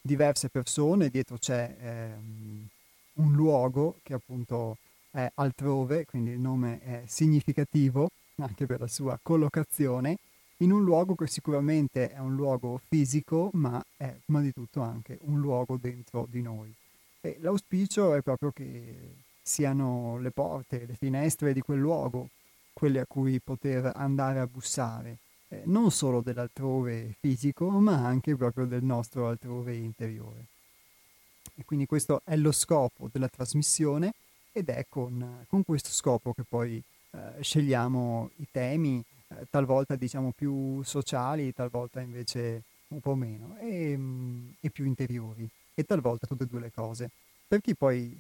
diverse 0.01 0.49
persone, 0.49 1.09
dietro 1.09 1.37
c'è 1.37 2.13
um, 2.15 2.67
un 3.13 3.33
luogo 3.33 3.99
che 4.03 4.13
appunto 4.13 4.77
è 5.11 5.29
altrove, 5.35 6.05
quindi 6.05 6.31
il 6.31 6.39
nome 6.39 6.79
è 6.81 7.03
significativo 7.05 8.09
anche 8.37 8.65
per 8.65 8.79
la 8.79 8.87
sua 8.87 9.19
collocazione, 9.21 10.17
in 10.57 10.71
un 10.71 10.83
luogo 10.83 11.15
che 11.15 11.27
sicuramente 11.27 12.11
è 12.11 12.19
un 12.19 12.35
luogo 12.35 12.79
fisico, 12.87 13.49
ma 13.53 13.83
è 13.97 14.13
prima 14.23 14.41
di 14.41 14.53
tutto 14.53 14.81
anche 14.81 15.17
un 15.23 15.39
luogo 15.39 15.77
dentro 15.77 16.27
di 16.29 16.41
noi. 16.41 16.73
E 17.21 17.37
l'auspicio 17.39 18.13
è 18.13 18.21
proprio 18.21 18.51
che 18.51 19.15
siano 19.41 20.17
le 20.19 20.31
porte, 20.31 20.85
le 20.85 20.95
finestre 20.95 21.53
di 21.53 21.61
quel 21.61 21.79
luogo 21.79 22.29
quelle 22.73 22.99
a 22.99 23.05
cui 23.05 23.39
poter 23.39 23.91
andare 23.95 24.39
a 24.39 24.47
bussare, 24.47 25.17
eh, 25.49 25.61
non 25.65 25.91
solo 25.91 26.21
dell'altrove 26.21 27.15
fisico, 27.19 27.69
ma 27.69 28.05
anche 28.05 28.35
proprio 28.35 28.65
del 28.65 28.83
nostro 28.83 29.27
altrove 29.27 29.75
interiore. 29.75 30.45
E 31.55 31.63
quindi 31.65 31.85
questo 31.85 32.21
è 32.23 32.35
lo 32.35 32.51
scopo 32.51 33.09
della 33.11 33.27
trasmissione 33.27 34.13
ed 34.51 34.69
è 34.69 34.85
con, 34.89 35.45
con 35.47 35.63
questo 35.63 35.89
scopo 35.89 36.33
che 36.33 36.43
poi 36.47 36.81
eh, 37.13 37.41
scegliamo 37.41 38.31
i 38.37 38.47
temi, 38.51 39.03
eh, 39.27 39.45
talvolta 39.49 39.95
diciamo 39.95 40.31
più 40.35 40.81
sociali, 40.83 41.53
talvolta 41.53 42.01
invece 42.01 42.63
un 42.87 42.99
po' 42.99 43.15
meno, 43.15 43.55
e, 43.59 43.95
mm, 43.95 44.49
e 44.59 44.69
più 44.69 44.85
interiori, 44.85 45.47
e 45.73 45.83
talvolta 45.83 46.27
tutte 46.27 46.43
e 46.43 46.47
due 46.47 46.59
le 46.59 46.71
cose. 46.71 47.09
Per 47.47 47.61
chi 47.61 47.75
poi 47.75 48.15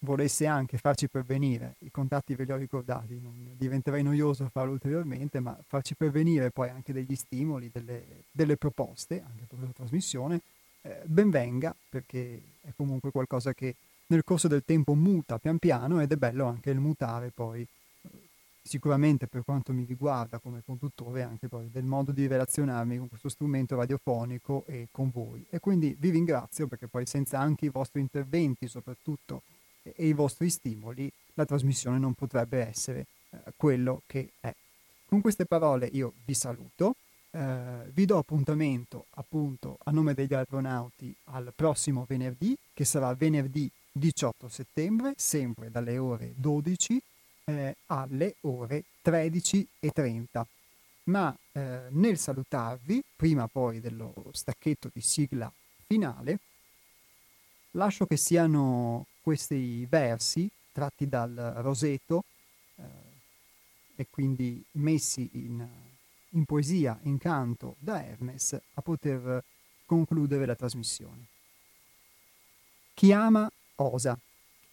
volesse 0.00 0.46
anche 0.46 0.78
farci 0.78 1.08
pervenire, 1.08 1.74
i 1.80 1.90
contatti 1.90 2.34
ve 2.34 2.44
li 2.44 2.52
ho 2.52 2.56
ricordati, 2.56 3.20
diventerei 3.56 4.02
noioso 4.02 4.48
farlo 4.52 4.72
ulteriormente, 4.72 5.40
ma 5.40 5.58
farci 5.66 5.94
pervenire 5.94 6.50
poi 6.50 6.68
anche 6.68 6.92
degli 6.92 7.14
stimoli, 7.16 7.70
delle, 7.72 8.24
delle 8.30 8.56
proposte, 8.56 9.22
anche 9.26 9.44
per 9.46 9.58
questa 9.58 9.74
trasmissione, 9.74 10.40
eh, 10.82 11.00
ben 11.04 11.30
venga, 11.30 11.74
perché 11.88 12.40
è 12.60 12.70
comunque 12.76 13.10
qualcosa 13.10 13.52
che 13.54 13.74
nel 14.08 14.22
corso 14.22 14.46
del 14.46 14.62
tempo 14.64 14.94
muta 14.94 15.38
pian 15.38 15.58
piano 15.58 16.00
ed 16.00 16.12
è 16.12 16.16
bello 16.16 16.44
anche 16.44 16.70
il 16.70 16.78
mutare 16.78 17.32
poi 17.34 17.66
sicuramente 18.66 19.26
per 19.26 19.44
quanto 19.44 19.72
mi 19.72 19.84
riguarda 19.84 20.38
come 20.38 20.62
conduttore 20.64 21.22
anche 21.22 21.48
poi 21.48 21.70
del 21.70 21.84
modo 21.84 22.12
di 22.12 22.26
relazionarmi 22.26 22.98
con 22.98 23.08
questo 23.08 23.28
strumento 23.28 23.76
radiofonico 23.76 24.64
e 24.66 24.88
con 24.90 25.10
voi. 25.10 25.46
E 25.48 25.60
quindi 25.60 25.96
vi 25.98 26.10
ringrazio 26.10 26.66
perché 26.66 26.88
poi 26.88 27.06
senza 27.06 27.38
anche 27.38 27.66
i 27.66 27.70
vostri 27.70 28.00
interventi 28.00 28.66
soprattutto 28.68 29.42
e, 29.82 29.94
e 29.96 30.08
i 30.08 30.12
vostri 30.12 30.50
stimoli 30.50 31.10
la 31.34 31.44
trasmissione 31.44 31.98
non 31.98 32.14
potrebbe 32.14 32.66
essere 32.66 33.06
eh, 33.30 33.38
quello 33.56 34.02
che 34.06 34.32
è. 34.40 34.54
Con 35.06 35.20
queste 35.20 35.46
parole 35.46 35.88
io 35.92 36.14
vi 36.24 36.34
saluto, 36.34 36.96
eh, 37.30 37.90
vi 37.92 38.04
do 38.04 38.18
appuntamento 38.18 39.06
appunto 39.10 39.78
a 39.84 39.90
nome 39.90 40.14
degli 40.14 40.34
astronauti 40.34 41.14
al 41.24 41.52
prossimo 41.54 42.04
venerdì 42.08 42.56
che 42.74 42.84
sarà 42.84 43.14
venerdì 43.14 43.70
18 43.92 44.48
settembre 44.48 45.14
sempre 45.16 45.70
dalle 45.70 45.96
ore 45.98 46.32
12 46.36 47.00
eh, 47.46 47.76
alle 47.86 48.36
ore 48.42 48.84
13.30. 49.04 50.44
Ma 51.04 51.36
eh, 51.52 51.82
nel 51.90 52.18
salutarvi, 52.18 53.02
prima 53.14 53.46
poi 53.46 53.80
dello 53.80 54.12
stacchetto 54.32 54.90
di 54.92 55.00
sigla 55.00 55.50
finale, 55.86 56.38
lascio 57.72 58.06
che 58.06 58.16
siano 58.16 59.06
questi 59.20 59.86
versi 59.86 60.50
tratti 60.72 61.08
dal 61.08 61.54
Roseto 61.58 62.24
eh, 62.76 62.82
e 63.96 64.06
quindi 64.10 64.62
messi 64.72 65.28
in, 65.34 65.66
in 66.30 66.44
poesia, 66.44 66.98
in 67.02 67.18
canto 67.18 67.76
da 67.78 68.04
Hermes, 68.04 68.58
a 68.74 68.80
poter 68.82 69.42
concludere 69.86 70.44
la 70.44 70.56
trasmissione. 70.56 71.26
Chi 72.94 73.12
ama 73.12 73.48
osa 73.76 74.18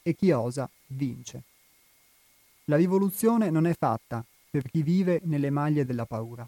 e 0.01 0.15
chi 0.15 0.31
osa 0.31 0.67
vince. 0.87 1.43
La 2.65 2.77
rivoluzione 2.77 3.49
non 3.49 3.65
è 3.65 3.75
fatta 3.77 4.23
per 4.49 4.69
chi 4.69 4.83
vive 4.83 5.19
nelle 5.25 5.49
maglie 5.49 5.85
della 5.85 6.05
paura. 6.05 6.47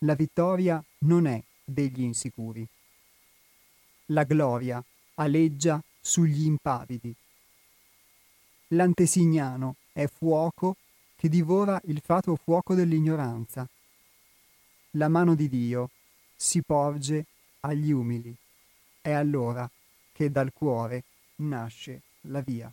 La 0.00 0.14
vittoria 0.14 0.82
non 0.98 1.26
è 1.26 1.42
degli 1.64 2.02
insicuri. 2.02 2.66
La 4.06 4.24
gloria 4.24 4.82
aleggia 5.14 5.82
sugli 6.00 6.44
impavidi. 6.44 7.14
L'antesignano 8.68 9.76
è 9.92 10.06
fuoco 10.06 10.76
che 11.16 11.28
divora 11.30 11.80
il 11.84 12.02
fatuo 12.04 12.36
fuoco 12.36 12.74
dell'ignoranza. 12.74 13.66
La 14.92 15.08
mano 15.08 15.34
di 15.34 15.48
Dio 15.48 15.90
si 16.36 16.62
porge 16.62 17.24
agli 17.60 17.92
umili. 17.92 18.34
È 19.00 19.10
allora 19.10 19.68
che 20.12 20.30
dal 20.30 20.52
cuore 20.52 21.04
nasce 21.36 22.02
la 22.22 22.40
via. 22.40 22.70